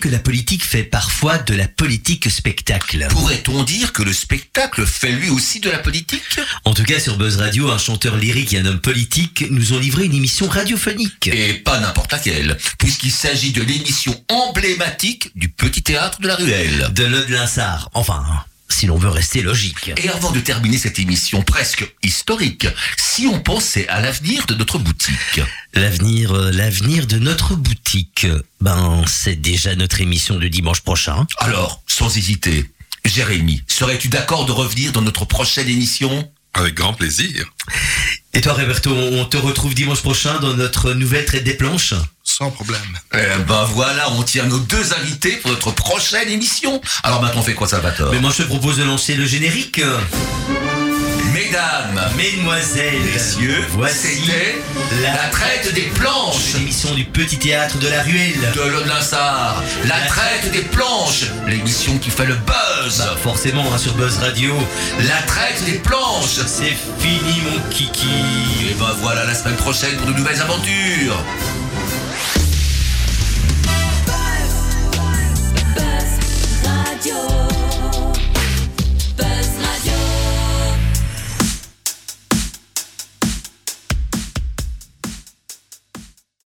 que 0.05 0.09
la 0.11 0.19
politique 0.19 0.63
fait 0.63 0.83
parfois 0.83 1.39
de 1.39 1.55
la 1.55 1.67
politique 1.67 2.29
spectacle. 2.29 3.07
Pourrait-on 3.09 3.63
dire 3.63 3.91
que 3.91 4.03
le 4.03 4.13
spectacle 4.13 4.85
fait 4.85 5.11
lui 5.11 5.31
aussi 5.31 5.59
de 5.59 5.71
la 5.71 5.79
politique? 5.79 6.21
En 6.63 6.75
tout 6.75 6.83
cas, 6.83 6.99
sur 6.99 7.17
Buzz 7.17 7.37
Radio, 7.37 7.71
un 7.71 7.79
chanteur 7.79 8.15
lyrique 8.15 8.53
et 8.53 8.59
un 8.59 8.67
homme 8.67 8.81
politique 8.81 9.45
nous 9.49 9.73
ont 9.73 9.79
livré 9.79 10.05
une 10.05 10.13
émission 10.13 10.47
radiophonique. 10.47 11.25
Et 11.25 11.53
pas 11.53 11.79
n'importe 11.79 12.11
laquelle, 12.11 12.55
puisqu'il 12.77 13.09
s'agit 13.09 13.51
de 13.51 13.63
l'émission 13.63 14.15
emblématique 14.29 15.31
du 15.35 15.49
Petit 15.49 15.81
Théâtre 15.81 16.21
de 16.21 16.27
la 16.27 16.35
Ruelle. 16.35 16.91
De 16.93 17.03
Lode 17.03 17.29
Linsard. 17.29 17.89
Enfin, 17.95 18.23
si 18.70 18.88
l'on 18.88 18.97
veut 18.97 19.09
rester 19.09 19.41
logique. 19.41 19.91
Et 19.97 20.09
avant 20.09 20.32
de 20.32 20.39
terminer 20.39 20.78
cette 20.78 20.99
émission 20.99 21.41
presque 21.43 21.86
historique, 22.03 22.68
si 22.97 23.28
on 23.28 23.39
pensait 23.39 23.88
à 23.88 24.01
l'avenir 24.01 24.45
de 24.47 24.55
notre 24.55 24.80
boutique. 24.80 25.41
L'avenir, 25.74 26.32
euh, 26.32 26.51
l'avenir 26.51 27.07
de 27.07 27.18
notre 27.18 27.55
boutique, 27.55 28.28
ben, 28.61 29.03
c'est 29.07 29.39
déjà 29.39 29.76
notre 29.76 30.01
émission 30.01 30.38
de 30.38 30.47
dimanche 30.47 30.82
prochain. 30.82 31.26
Alors, 31.38 31.84
sans 31.88 32.18
hésiter, 32.18 32.66
Jérémy, 33.05 33.61
serais-tu 33.68 34.07
d'accord 34.09 34.45
de 34.45 34.51
revenir 34.51 34.91
dans 34.91 35.01
notre 35.01 35.26
prochaine 35.26 35.70
émission? 35.70 36.30
Avec 36.53 36.74
grand 36.74 36.93
plaisir. 36.93 37.53
Et 38.34 38.41
toi, 38.41 38.53
Roberto, 38.53 38.89
on 38.91 39.26
te 39.26 39.38
retrouve 39.38 39.76
dimanche 39.76 40.01
prochain 40.01 40.39
dans 40.39 40.53
notre 40.53 40.93
nouvelle 40.93 41.26
traite 41.26 41.43
des 41.43 41.53
planches? 41.53 41.93
Sans 42.38 42.51
problème. 42.51 42.81
Eh 43.13 43.17
ben 43.47 43.63
voilà, 43.75 44.11
on 44.11 44.23
tient 44.23 44.43
nos 44.43 44.59
deux 44.59 44.93
invités 44.93 45.38
pour 45.38 45.51
notre 45.51 45.71
prochaine 45.71 46.27
émission. 46.27 46.81
Alors 47.03 47.21
maintenant, 47.21 47.39
on 47.39 47.43
fait 47.43 47.53
quoi, 47.53 47.65
Salvatore 47.65 48.11
Mais 48.11 48.19
moi, 48.19 48.29
je 48.36 48.43
te 48.43 48.47
propose 48.49 48.75
de 48.75 48.83
lancer 48.83 49.13
le 49.13 49.25
générique. 49.25 49.79
Mesdames, 51.33 52.11
Mesdemoiselles, 52.17 52.99
messieurs, 53.13 53.65
voici 53.69 54.29
la 55.01 55.29
traite 55.29 55.73
des 55.73 55.83
planches 55.93 56.55
l'émission 56.55 56.93
du 56.93 57.05
petit 57.05 57.38
théâtre 57.38 57.77
de 57.77 57.88
la 57.88 58.03
ruelle. 58.03 58.51
de 58.53 58.69
Lodlinsard. 58.69 59.63
La 59.86 60.01
traite 60.01 60.51
des 60.51 60.63
planches, 60.63 61.27
l'émission 61.47 61.97
qui 61.99 62.09
fait 62.09 62.25
le 62.25 62.36
buzz. 62.36 62.97
Bah, 62.97 63.15
forcément, 63.23 63.63
hein, 63.73 63.77
sur 63.77 63.93
Buzz 63.93 64.17
Radio. 64.17 64.53
La 65.07 65.21
traite 65.21 65.63
des 65.63 65.79
planches. 65.79 66.39
C'est 66.47 66.75
fini, 66.99 67.43
mon 67.45 67.69
kiki. 67.69 68.07
Et 68.69 68.73
ben 68.73 68.93
voilà, 68.99 69.23
la 69.23 69.36
semaine 69.36 69.55
prochaine 69.55 69.95
pour 69.95 70.07
de 70.07 70.13
nouvelles 70.13 70.41
aventures. 70.41 71.23
You. 77.05 77.34